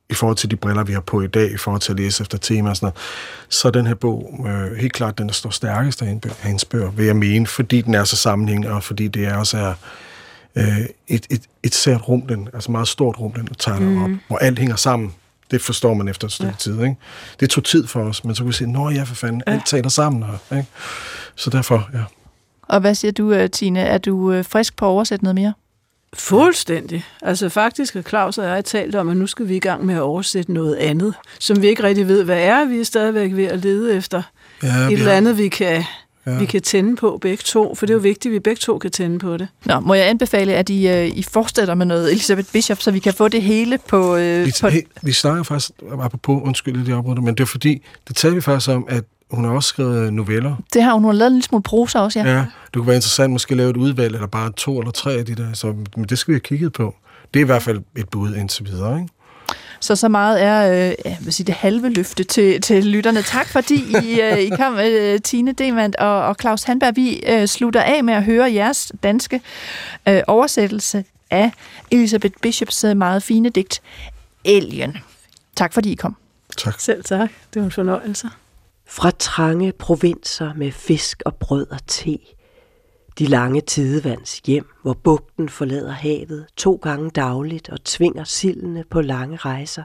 i 0.10 0.14
forhold 0.14 0.38
til 0.38 0.52
de 0.52 0.56
briller, 0.56 0.84
vi 0.84 0.94
har 0.94 1.00
på 1.00 1.22
i 1.22 1.28
dag, 1.28 1.52
i 1.52 1.58
forhold 1.58 1.82
til 1.82 1.92
at 1.92 2.00
læse 2.00 2.22
efter 2.22 2.38
tema 2.38 2.70
og 2.70 2.76
sådan 2.76 2.86
noget, 2.86 2.98
så 3.50 3.68
er 3.68 3.72
den 3.72 3.88
her 3.88 3.96
bog 3.96 4.46
øh, 4.48 4.78
helt 4.78 4.94
klart 4.94 5.18
den, 5.18 5.28
der 5.28 5.34
står 5.34 5.50
stærkest 5.50 6.02
af 6.02 6.20
hendes 6.40 6.66
bøger, 6.66 6.92
vil 6.92 7.06
jeg 7.06 7.16
mene, 7.16 7.48
fordi 7.48 7.82
den 7.82 7.94
er 7.94 8.04
så 8.04 8.16
sammenhængende, 8.16 8.72
og 8.72 8.84
fordi 8.84 9.08
det 9.08 9.26
er 9.26 9.36
også 9.36 9.58
er 9.58 9.74
øh, 10.56 10.80
et, 11.08 11.28
et, 11.30 11.42
et 11.64 11.76
sært 11.76 12.08
rum, 12.08 12.22
den, 12.22 12.50
altså 12.54 12.72
meget 12.72 12.88
stort 12.88 13.20
rum, 13.20 13.32
den 13.32 13.48
tager 13.60 13.80
mm. 13.80 14.04
op, 14.04 14.10
hvor 14.28 14.38
alt 14.38 14.60
hænger 14.60 14.76
sammen. 14.76 15.14
Det 15.52 15.62
forstår 15.62 15.94
man 15.94 16.08
efter 16.08 16.28
et 16.28 16.32
stykke 16.32 16.52
ja. 16.52 16.58
tid. 16.58 16.82
Ikke? 16.82 16.96
Det 17.40 17.50
tog 17.50 17.64
tid 17.64 17.88
for 17.88 18.00
os, 18.00 18.24
men 18.24 18.36
så 18.36 18.44
kunne 18.44 18.50
vi 18.50 18.54
se, 18.54 18.66
nå 18.66 18.90
ja, 18.90 19.04
for 19.04 19.16
fanden, 19.16 19.44
ja. 19.48 19.52
alt 19.52 19.66
taler 19.66 19.90
sammen. 19.90 20.24
Her, 20.24 20.58
ikke? 20.58 20.70
Så 21.36 21.50
derfor, 21.50 21.90
ja. 21.94 22.04
Og 22.62 22.80
hvad 22.80 22.96
siger 22.96 23.12
du, 23.12 23.34
øh, 23.34 23.50
Tine? 23.50 23.80
Er 23.80 23.98
du 23.98 24.32
øh, 24.32 24.46
frisk 24.46 24.76
på 24.76 24.86
at 24.86 24.90
oversætte 24.90 25.26
noget 25.26 25.36
mere? 25.36 25.54
Fuldstændig. 26.14 27.06
Altså 27.22 27.50
faktisk 27.50 27.94
har 27.94 28.02
Claus 28.02 28.38
og 28.38 28.46
jeg 28.46 28.66
talt 28.66 28.96
om, 28.96 29.10
at 29.10 29.18
nu 29.18 29.28
skal 29.28 29.48
vi 29.48 29.56
i 29.56 29.60
gang 29.60 29.86
med 29.86 29.96
at 29.96 30.02
oversætte 30.02 30.54
noget 30.54 30.76
andet, 30.76 31.14
som 31.40 31.62
vi 31.62 31.68
ikke 31.68 31.84
rigtig 31.84 32.08
ved, 32.08 32.24
hvad 32.24 32.40
er. 32.40 32.66
Vi 32.66 32.80
er 32.80 32.84
stadigvæk 32.84 33.36
ved 33.36 33.46
at 33.46 33.60
lede 33.60 33.96
efter 33.96 34.24
ja, 34.64 34.68
et 34.68 34.92
eller 34.92 35.12
andet, 35.12 35.38
vi 35.38 35.48
kan 35.48 35.84
ja. 36.26 36.38
vi 36.38 36.46
kan 36.46 36.62
tænde 36.62 36.96
på 36.96 37.18
begge 37.22 37.42
to, 37.46 37.76
for 37.76 37.86
det 37.86 37.94
er 37.94 37.96
jo 37.98 38.02
vigtigt, 38.02 38.32
at 38.32 38.34
vi 38.34 38.40
begge 38.40 38.60
to 38.60 38.78
kan 38.78 38.92
tænde 38.92 39.20
på 39.20 39.38
det. 39.38 39.48
Nå, 39.66 39.80
må 39.80 39.94
jeg 39.94 40.10
anbefale, 40.10 40.54
at 40.54 40.70
I, 40.70 40.88
uh, 40.88 41.18
I 41.18 41.24
fortsætter 41.24 41.76
med 41.76 41.86
noget 41.86 42.12
Elisabeth 42.12 42.52
Bishop, 42.54 42.82
så 42.82 42.92
vi 42.92 43.00
kan 43.00 43.14
få 43.14 43.28
det 43.28 43.42
hele 43.42 43.80
på... 43.88 44.14
Uh, 44.14 44.20
vi, 44.20 44.54
på... 44.62 44.68
Hey, 44.68 44.82
vi 45.02 45.12
snakker 45.12 45.44
faktisk, 45.44 45.72
apropos, 46.02 46.42
undskyld, 46.44 46.86
det 46.86 46.94
afbryder, 46.94 47.22
men 47.22 47.36
det 47.36 47.44
er 47.44 47.48
fordi, 47.48 47.82
det 48.08 48.16
talte 48.16 48.36
vi 48.36 48.42
faktisk 48.42 48.70
om, 48.70 48.86
at 48.90 49.04
hun 49.32 49.46
har 49.46 49.52
også 49.52 49.70
skrevet 49.70 50.14
noveller. 50.14 50.56
Det 50.74 50.84
har 50.84 50.94
hun. 50.94 51.04
Hun 51.04 51.14
har 51.14 51.18
lavet 51.18 51.30
en 51.30 51.34
lille 51.34 51.46
smule 51.46 51.64
prosa 51.64 52.00
også, 52.00 52.20
ja. 52.20 52.30
Ja, 52.30 52.38
det 52.38 52.74
kunne 52.74 52.88
være 52.88 52.96
interessant 52.96 53.32
måske 53.34 53.52
at 53.52 53.58
lave 53.58 53.70
et 53.70 53.78
udvalg, 53.78 54.16
eller 54.16 54.28
bare 54.28 54.52
to 54.58 54.80
eller 54.80 54.92
tre 54.92 55.14
af 55.14 55.26
de 55.26 55.36
der. 55.36 55.54
Så, 55.54 55.76
men 55.98 56.06
det 56.10 56.18
skal 56.20 56.32
vi 56.32 56.36
have 56.36 56.40
kigget 56.40 56.74
på. 56.74 56.96
Det 57.34 57.40
er 57.40 57.44
i 57.44 57.46
hvert 57.46 57.62
fald 57.62 57.82
et 57.98 58.10
bud 58.10 58.36
indtil 58.36 58.66
videre, 58.66 59.00
ikke? 59.02 59.14
Så 59.86 59.96
så 59.96 60.10
meget 60.10 60.44
er 60.44 60.72
øh, 60.72 60.96
jeg 61.06 61.18
vil 61.22 61.34
sige, 61.34 61.48
det 61.48 61.56
halve 61.56 61.90
løfte 61.90 62.24
til, 62.24 62.62
til 62.62 62.86
lytterne. 62.86 63.22
Tak 63.22 63.48
fordi 63.48 63.84
I, 64.04 64.22
øh, 64.22 64.40
I 64.40 64.50
kom, 64.50 64.80
øh, 64.80 65.22
Tine 65.22 65.52
Demand 65.52 65.96
og, 65.96 66.26
og 66.26 66.36
Claus 66.42 66.64
Handberg. 66.64 66.96
Vi 66.96 67.24
øh, 67.28 67.48
slutter 67.48 67.82
af 67.82 68.04
med 68.04 68.14
at 68.14 68.24
høre 68.24 68.54
jeres 68.54 68.92
danske 69.04 69.42
øh, 70.08 70.22
oversættelse 70.28 71.06
af 71.32 71.52
Elisabeth 71.92 72.34
Bishops 72.42 72.84
øh, 72.84 72.98
meget 72.98 73.24
fine 73.24 73.50
digt 73.50 73.82
Alien. 74.46 74.98
Tak 75.56 75.74
fordi 75.74 75.92
I 75.92 75.96
kom. 75.96 76.16
Tak. 76.58 76.80
Selv 76.80 77.04
tak. 77.04 77.30
Det 77.54 77.60
var 77.60 77.66
en 77.66 77.72
fornøjelse. 77.72 78.30
Fra 78.88 79.12
trange 79.20 79.72
provinser 79.72 80.54
med 80.54 80.72
fisk 80.72 81.24
og 81.26 81.36
brød 81.36 81.68
og 81.72 81.80
te, 81.88 82.18
de 83.20 83.26
lange 83.26 83.62
tidevands 83.62 84.40
hjem, 84.40 84.68
hvor 84.82 84.94
bugten 84.94 85.50
forlader 85.50 85.92
havet 85.92 86.46
to 86.58 86.76
gange 86.76 87.10
dagligt 87.10 87.70
og 87.70 87.84
tvinger 87.84 88.24
sildene 88.24 88.84
på 88.90 89.02
lange 89.02 89.38
rejser. 89.38 89.84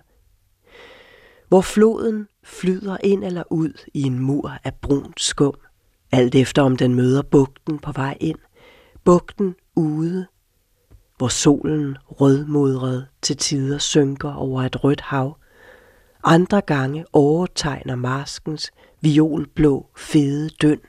Hvor 1.49 1.61
floden 1.61 2.29
flyder 2.45 2.97
ind 3.05 3.25
eller 3.25 3.43
ud 3.51 3.73
i 3.95 4.03
en 4.03 4.19
mur 4.19 4.53
af 4.65 4.75
brunt 4.75 5.21
skum, 5.21 5.55
alt 6.13 6.35
efter 6.35 6.63
om 6.63 6.77
den 6.77 6.95
møder 6.95 7.23
bugten 7.23 7.79
på 7.79 7.93
vej 7.93 8.17
ind, 8.21 8.39
bugten 9.05 9.55
ude, 9.77 10.27
hvor 11.17 11.29
solen 11.29 11.97
rødmodret 12.07 13.07
til 13.23 13.37
tider 13.37 13.79
synker 13.79 14.33
over 14.35 14.63
et 14.63 14.85
rødt 14.85 15.01
hav, 15.01 15.37
andre 16.25 16.61
gange 16.61 17.05
overtegner 17.13 17.97
marskens 17.97 18.71
violblå 19.01 19.87
fede 19.97 20.49
døn 20.49 20.81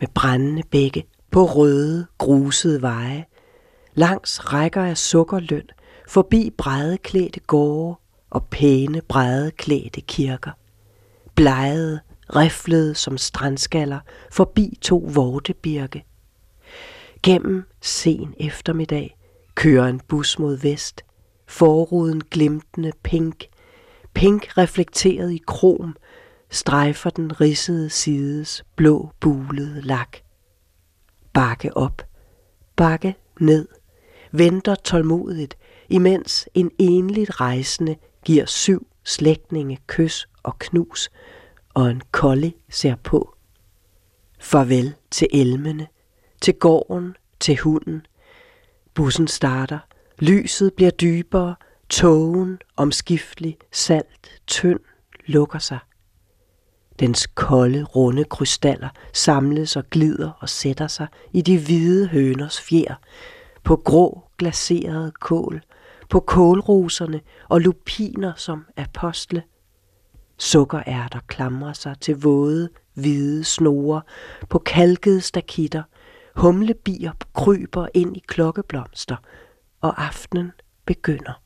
med 0.00 0.08
brændende 0.14 0.62
bække 0.70 1.04
på 1.38 1.44
røde, 1.44 2.06
grusede 2.18 2.82
veje, 2.82 3.24
langs 3.94 4.52
rækker 4.52 4.82
af 4.82 4.98
sukkerløn, 4.98 5.68
forbi 6.08 6.50
brædeklædte 6.58 7.40
gårde 7.40 7.96
og 8.30 8.44
pæne 8.44 9.00
brædeklædte 9.08 10.00
kirker. 10.00 10.50
Blejede, 11.34 12.00
riflede 12.36 12.94
som 12.94 13.18
strandskaller, 13.18 14.00
forbi 14.30 14.78
to 14.82 15.08
vortebirke. 15.14 16.04
Gennem 17.22 17.64
sen 17.80 18.34
eftermiddag 18.40 19.16
kører 19.54 19.86
en 19.88 20.00
bus 20.08 20.38
mod 20.38 20.56
vest, 20.56 21.04
forruden 21.46 22.20
glimtende 22.30 22.92
pink, 23.02 23.44
pink 24.14 24.58
reflekteret 24.58 25.32
i 25.32 25.42
krom, 25.46 25.96
strejfer 26.50 27.10
den 27.10 27.40
ridsede 27.40 27.90
sides 27.90 28.64
blå 28.76 29.10
bulede 29.20 29.80
lak 29.80 30.27
bakke 31.38 31.76
op, 31.76 32.02
bakke 32.76 33.14
ned, 33.40 33.68
venter 34.32 34.74
tålmodigt, 34.74 35.58
imens 35.88 36.48
en 36.54 36.70
enligt 36.78 37.40
rejsende 37.40 37.96
giver 38.24 38.46
syv 38.46 38.86
slægtninge 39.04 39.78
kys 39.86 40.28
og 40.42 40.58
knus, 40.58 41.10
og 41.74 41.90
en 41.90 42.02
kolde 42.12 42.52
ser 42.68 42.96
på. 42.96 43.34
Farvel 44.40 44.94
til 45.10 45.28
elmene, 45.32 45.86
til 46.40 46.54
gården, 46.54 47.16
til 47.40 47.56
hunden. 47.56 48.06
Bussen 48.94 49.28
starter, 49.28 49.78
lyset 50.18 50.74
bliver 50.74 50.90
dybere, 50.90 51.54
Tågen, 51.88 52.58
omskiftelig, 52.76 53.58
salt, 53.72 54.42
tynd, 54.46 54.80
lukker 55.26 55.58
sig. 55.58 55.78
Dens 57.00 57.26
kolde, 57.26 57.82
runde 57.82 58.24
krystaller 58.24 58.88
samles 59.12 59.76
og 59.76 59.90
glider 59.90 60.30
og 60.40 60.48
sætter 60.48 60.86
sig 60.86 61.06
i 61.32 61.42
de 61.42 61.58
hvide 61.58 62.08
høners 62.08 62.60
fjer, 62.60 62.94
på 63.64 63.76
grå, 63.76 64.22
glaserede 64.38 65.12
kål, 65.20 65.62
på 66.10 66.20
kålroserne 66.20 67.20
og 67.48 67.60
lupiner 67.60 68.32
som 68.36 68.64
apostle. 68.76 69.42
Sukkerærter 70.38 71.20
klamrer 71.26 71.72
sig 71.72 71.96
til 72.00 72.20
våde, 72.20 72.68
hvide 72.94 73.44
snore 73.44 74.02
på 74.48 74.58
kalkede 74.58 75.20
stakitter, 75.20 75.82
humlebier 76.36 77.12
kryber 77.34 77.88
ind 77.94 78.16
i 78.16 78.22
klokkeblomster, 78.26 79.16
og 79.80 80.04
aftenen 80.04 80.52
begynder. 80.86 81.42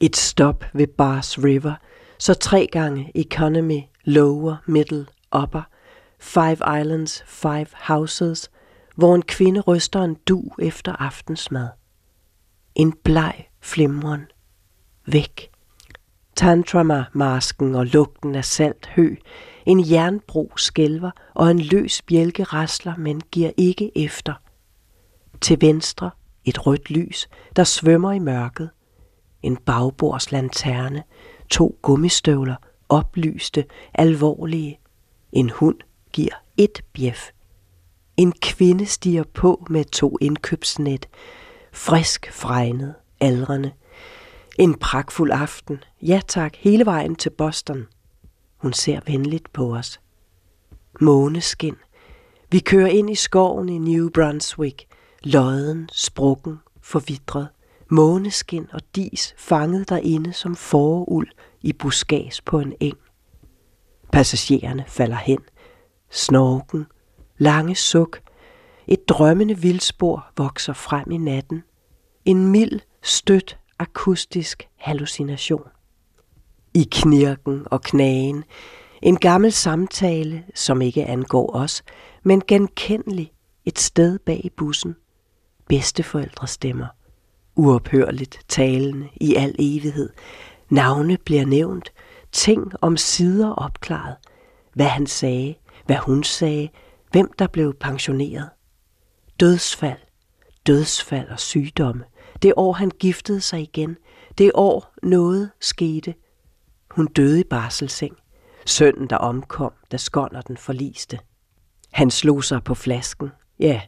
Et 0.00 0.16
stop 0.16 0.64
ved 0.74 0.86
Bars 0.86 1.38
River– 1.38 1.74
så 2.18 2.34
tre 2.34 2.68
gange 2.72 3.12
economy, 3.14 3.80
lower, 4.04 4.56
middle, 4.66 5.06
upper, 5.42 5.62
five 6.18 6.80
islands, 6.80 7.22
five 7.26 7.66
houses, 7.74 8.50
hvor 8.96 9.14
en 9.14 9.22
kvinde 9.22 9.60
ryster 9.60 10.02
en 10.02 10.14
du 10.14 10.44
efter 10.58 10.92
aftensmad. 10.92 11.68
En 12.74 12.92
bleg 12.92 13.48
flimren. 13.60 14.26
Væk. 15.06 15.50
Tantrama-masken 16.36 17.74
og 17.74 17.86
lugten 17.86 18.34
af 18.34 18.44
salt 18.44 18.86
hø. 18.86 19.14
En 19.66 19.90
jernbro 19.90 20.52
skælver, 20.56 21.10
og 21.34 21.50
en 21.50 21.58
løs 21.58 22.02
bjælke 22.02 22.44
rasler, 22.44 22.96
men 22.96 23.20
giver 23.20 23.50
ikke 23.56 23.92
efter. 23.98 24.34
Til 25.40 25.60
venstre 25.60 26.10
et 26.44 26.66
rødt 26.66 26.90
lys, 26.90 27.28
der 27.56 27.64
svømmer 27.64 28.12
i 28.12 28.18
mørket. 28.18 28.70
En 29.42 29.56
bagbords 29.56 30.32
lanterne 30.32 31.02
To 31.50 31.78
gummistøvler, 31.82 32.56
oplyste, 32.88 33.64
alvorlige. 33.94 34.80
En 35.32 35.50
hund 35.50 35.76
giver 36.12 36.34
et 36.56 36.82
bjef. 36.92 37.30
En 38.16 38.32
kvinde 38.32 38.86
stiger 38.86 39.24
på 39.34 39.66
med 39.70 39.84
to 39.84 40.16
indkøbsnet, 40.20 41.08
frisk 41.72 42.32
fregnet, 42.32 42.94
aldrende. 43.20 43.72
En 44.58 44.78
pragtfuld 44.78 45.30
aften, 45.32 45.84
ja 46.02 46.20
tak, 46.28 46.56
hele 46.56 46.86
vejen 46.86 47.16
til 47.16 47.30
Boston. 47.30 47.86
Hun 48.56 48.72
ser 48.72 49.00
venligt 49.06 49.52
på 49.52 49.74
os. 49.74 50.00
Måneskin. 51.00 51.74
Vi 52.50 52.58
kører 52.58 52.88
ind 52.88 53.10
i 53.10 53.14
skoven 53.14 53.68
i 53.68 53.78
New 53.78 54.10
Brunswick. 54.10 54.84
Lodden, 55.22 55.88
sprukken, 55.92 56.58
forvidret 56.80 57.48
måneskin 57.88 58.66
og 58.72 58.80
dis 58.96 59.34
fanget 59.38 59.88
derinde 59.88 60.32
som 60.32 60.56
foruld 60.56 61.28
i 61.62 61.72
buskads 61.72 62.40
på 62.40 62.60
en 62.60 62.74
eng. 62.80 62.98
Passagererne 64.12 64.84
falder 64.88 65.16
hen. 65.16 65.38
Snorken, 66.10 66.86
lange 67.38 67.74
suk, 67.74 68.20
et 68.86 69.08
drømmende 69.08 69.58
vildspor 69.58 70.26
vokser 70.36 70.72
frem 70.72 71.10
i 71.10 71.16
natten. 71.16 71.62
En 72.24 72.46
mild, 72.46 72.80
stødt, 73.02 73.58
akustisk 73.78 74.68
hallucination. 74.76 75.68
I 76.74 76.88
knirken 76.92 77.66
og 77.70 77.82
knagen, 77.82 78.44
en 79.02 79.16
gammel 79.16 79.52
samtale, 79.52 80.44
som 80.54 80.82
ikke 80.82 81.04
angår 81.04 81.56
os, 81.56 81.82
men 82.22 82.42
genkendelig 82.48 83.32
et 83.64 83.78
sted 83.78 84.18
bag 84.18 84.40
i 84.44 84.50
bussen. 84.56 84.96
Bedsteforældre 85.68 86.46
stemmer 86.46 86.86
uophørligt 87.58 88.40
talende 88.48 89.08
i 89.20 89.34
al 89.34 89.54
evighed. 89.58 90.10
Navne 90.70 91.18
bliver 91.24 91.46
nævnt, 91.46 91.92
ting 92.32 92.72
om 92.80 92.96
sider 92.96 93.50
opklaret. 93.50 94.16
Hvad 94.74 94.86
han 94.86 95.06
sagde, 95.06 95.54
hvad 95.86 95.96
hun 95.96 96.24
sagde, 96.24 96.68
hvem 97.10 97.32
der 97.38 97.46
blev 97.46 97.74
pensioneret. 97.74 98.48
Dødsfald, 99.40 99.98
dødsfald 100.66 101.28
og 101.28 101.40
sygdomme. 101.40 102.04
Det 102.42 102.52
år 102.56 102.72
han 102.72 102.90
giftede 102.90 103.40
sig 103.40 103.60
igen. 103.60 103.96
Det 104.38 104.50
år 104.54 104.94
noget 105.02 105.50
skete. 105.60 106.14
Hun 106.90 107.06
døde 107.06 107.40
i 107.40 107.44
barselseng. 107.44 108.16
Sønnen, 108.66 109.10
der 109.10 109.16
omkom, 109.16 109.72
da 109.92 109.96
skånder 109.96 110.40
den 110.40 110.56
forliste. 110.56 111.18
Han 111.92 112.10
slog 112.10 112.44
sig 112.44 112.64
på 112.64 112.74
flasken. 112.74 113.30
Ja, 113.60 113.80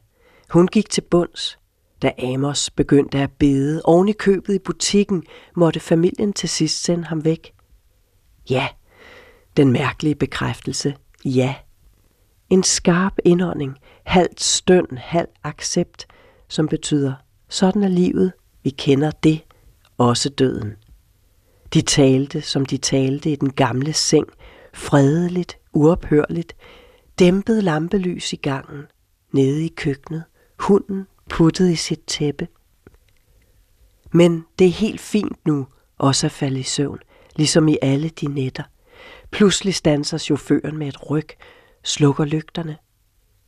hun 0.50 0.66
gik 0.66 0.90
til 0.90 1.00
bunds. 1.10 1.59
Da 2.02 2.12
Amos 2.18 2.70
begyndte 2.70 3.18
at 3.18 3.30
bede 3.38 3.82
oven 3.84 4.08
i 4.08 4.12
købet 4.12 4.54
i 4.54 4.58
butikken, 4.58 5.22
måtte 5.56 5.80
familien 5.80 6.32
til 6.32 6.48
sidst 6.48 6.82
sende 6.82 7.04
ham 7.04 7.24
væk. 7.24 7.52
Ja, 8.50 8.68
den 9.56 9.72
mærkelige 9.72 10.14
bekræftelse. 10.14 10.94
Ja. 11.24 11.54
En 12.50 12.62
skarp 12.62 13.12
indånding, 13.24 13.76
halvt 14.04 14.40
støn, 14.40 14.86
halvt 14.96 15.30
accept, 15.44 16.06
som 16.48 16.68
betyder, 16.68 17.12
sådan 17.48 17.82
er 17.82 17.88
livet, 17.88 18.32
vi 18.62 18.70
kender 18.70 19.10
det, 19.10 19.40
også 19.98 20.28
døden. 20.28 20.76
De 21.74 21.80
talte, 21.80 22.40
som 22.40 22.66
de 22.66 22.76
talte 22.76 23.32
i 23.32 23.36
den 23.36 23.52
gamle 23.52 23.92
seng, 23.92 24.26
fredeligt, 24.74 25.58
uophørligt. 25.72 26.56
dæmpet 27.18 27.64
lampelys 27.64 28.32
i 28.32 28.36
gangen, 28.36 28.82
nede 29.32 29.64
i 29.64 29.68
køkkenet, 29.76 30.24
hunden 30.58 31.06
puttet 31.30 31.70
i 31.70 31.76
sit 31.76 32.00
tæppe. 32.06 32.48
Men 34.12 34.44
det 34.58 34.66
er 34.66 34.70
helt 34.70 35.00
fint 35.00 35.46
nu 35.46 35.66
også 35.98 36.26
at 36.26 36.32
falde 36.32 36.60
i 36.60 36.62
søvn, 36.62 36.98
ligesom 37.36 37.68
i 37.68 37.76
alle 37.82 38.08
de 38.08 38.26
nætter. 38.26 38.62
Pludselig 39.30 39.74
standser 39.74 40.18
chaufføren 40.18 40.76
med 40.78 40.88
et 40.88 41.10
ryg, 41.10 41.28
slukker 41.84 42.24
lygterne. 42.24 42.76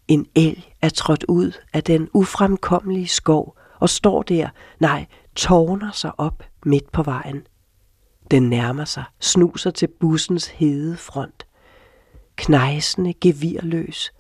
En 0.09 0.27
elg 0.35 0.75
er 0.83 0.89
trådt 0.89 1.25
ud 1.29 1.53
af 1.73 1.85
den 1.85 2.09
ufremkommelige 2.13 3.09
skov 3.09 3.59
og 3.81 3.91
står 3.91 4.23
der, 4.23 4.49
nej, 4.81 5.07
tårner 5.37 5.91
sig 5.93 6.21
op 6.21 6.43
midt 6.67 6.93
på 6.93 7.03
vejen. 7.03 7.47
Den 8.31 8.51
nærmer 8.51 8.85
sig, 8.85 9.05
snuser 9.21 9.71
til 9.71 9.89
bussens 10.01 10.47
hede 10.47 10.97
front. 10.97 11.47
Knejsende, 12.37 13.15
gevirløs, 13.21 14.13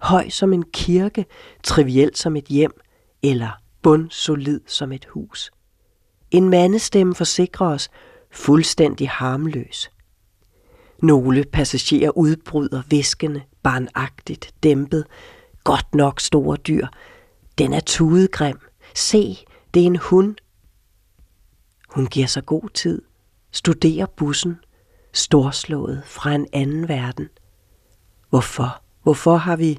høj 0.00 0.28
som 0.28 0.52
en 0.52 0.64
kirke, 0.72 1.26
trivielt 1.62 2.18
som 2.18 2.36
et 2.36 2.44
hjem, 2.44 2.80
eller 3.24 3.50
bundsolid 3.82 4.60
som 4.66 4.92
et 4.92 5.04
hus. 5.04 5.50
En 6.30 6.48
mandestemme 6.48 7.14
forsikrer 7.14 7.66
os, 7.66 7.88
fuldstændig 8.30 9.10
harmløs. 9.10 9.90
Nogle 11.02 11.44
passagerer 11.44 12.10
udbryder 12.10 12.82
væskende, 12.90 13.42
barnagtigt, 13.62 14.54
dæmpet. 14.62 15.06
Godt 15.64 15.94
nok 15.94 16.20
store 16.20 16.56
dyr. 16.56 16.86
Den 17.58 17.72
er 17.72 17.80
tudegrim. 17.80 18.58
Se, 18.94 19.38
det 19.74 19.82
er 19.82 19.86
en 19.86 19.96
hund. 19.96 20.36
Hun 21.88 22.06
giver 22.06 22.26
sig 22.26 22.46
god 22.46 22.68
tid, 22.74 23.02
studerer 23.52 24.06
bussen, 24.06 24.56
storslået 25.12 26.02
fra 26.06 26.34
en 26.34 26.46
anden 26.52 26.88
verden. 26.88 27.28
Hvorfor? 28.30 28.82
Hvorfor 29.02 29.36
har 29.36 29.56
vi, 29.56 29.78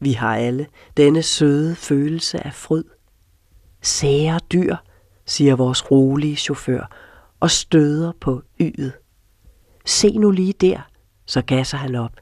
vi 0.00 0.12
har 0.12 0.36
alle, 0.36 0.66
denne 0.96 1.22
søde 1.22 1.74
følelse 1.74 2.46
af 2.46 2.54
fryd? 2.54 2.84
Sære 3.82 4.40
dyr, 4.52 4.76
siger 5.26 5.56
vores 5.56 5.90
rolige 5.90 6.36
chauffør 6.36 6.90
og 7.40 7.50
støder 7.50 8.12
på 8.20 8.42
ydet. 8.60 8.92
Se 9.84 10.18
nu 10.18 10.30
lige 10.30 10.52
der, 10.52 10.80
så 11.26 11.42
gasser 11.42 11.78
han 11.78 11.94
op. 11.94 12.20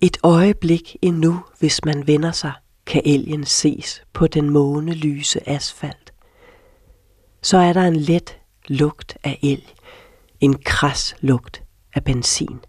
Et 0.00 0.16
øjeblik 0.22 0.96
endnu, 1.02 1.40
hvis 1.58 1.84
man 1.84 2.06
vender 2.06 2.32
sig, 2.32 2.52
kan 2.86 3.02
elgen 3.04 3.44
ses 3.44 4.02
på 4.12 4.26
den 4.26 4.50
månelyse 4.50 5.48
asfalt. 5.48 6.12
Så 7.42 7.58
er 7.58 7.72
der 7.72 7.82
en 7.82 7.96
let 7.96 8.38
lugt 8.68 9.18
af 9.24 9.38
elg, 9.42 9.74
en 10.40 10.58
kras 10.58 11.16
lugt 11.20 11.62
af 11.94 12.04
benzin. 12.04 12.60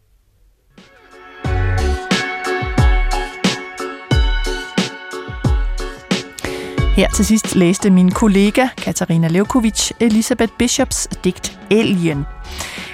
Her 6.98 7.08
til 7.10 7.26
sidst 7.26 7.56
læste 7.56 7.90
min 7.90 8.12
kollega 8.12 8.68
Katarina 8.78 9.28
Levkovic 9.28 9.92
Elisabeth 10.00 10.54
Bishops 10.60 11.08
digt 11.24 11.60
Alien. 11.72 12.26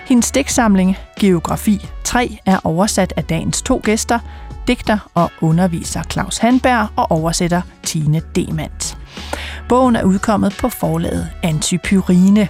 Hendes 0.06 0.32
digtsamling 0.32 0.98
Geografi 1.20 1.90
3 2.04 2.38
er 2.46 2.60
oversat 2.64 3.14
af 3.18 3.24
dagens 3.24 3.62
to 3.62 3.82
gæster, 3.84 4.20
digter 4.68 5.10
og 5.14 5.32
underviser 5.42 6.04
Claus 6.04 6.38
Handberg 6.38 6.88
og 6.96 7.12
oversætter 7.12 7.62
Tine 7.84 8.22
Demand. 8.36 8.96
Bogen 9.70 9.96
er 9.96 10.04
udkommet 10.04 10.56
på 10.60 10.70
forlaget 10.70 11.30
Antipyrine. 11.44 12.48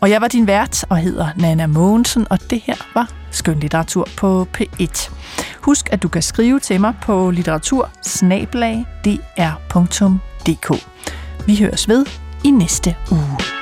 Og 0.00 0.10
jeg 0.10 0.20
var 0.20 0.28
din 0.28 0.46
vært 0.46 0.84
og 0.88 0.96
hedder 0.96 1.28
Nana 1.36 1.66
Mogensen, 1.66 2.26
og 2.30 2.38
det 2.50 2.62
her 2.64 2.76
var 2.94 3.10
skønlitteratur 3.30 4.08
på 4.16 4.46
P1. 4.58 5.12
Husk, 5.60 5.88
at 5.92 6.02
du 6.02 6.08
kan 6.08 6.22
skrive 6.22 6.60
til 6.60 6.80
mig 6.80 6.94
på 7.02 7.30
litteratur. 7.30 7.90
Vi 11.46 11.56
høres 11.56 11.88
ved 11.88 12.06
i 12.44 12.50
næste 12.50 12.96
uge. 13.10 13.61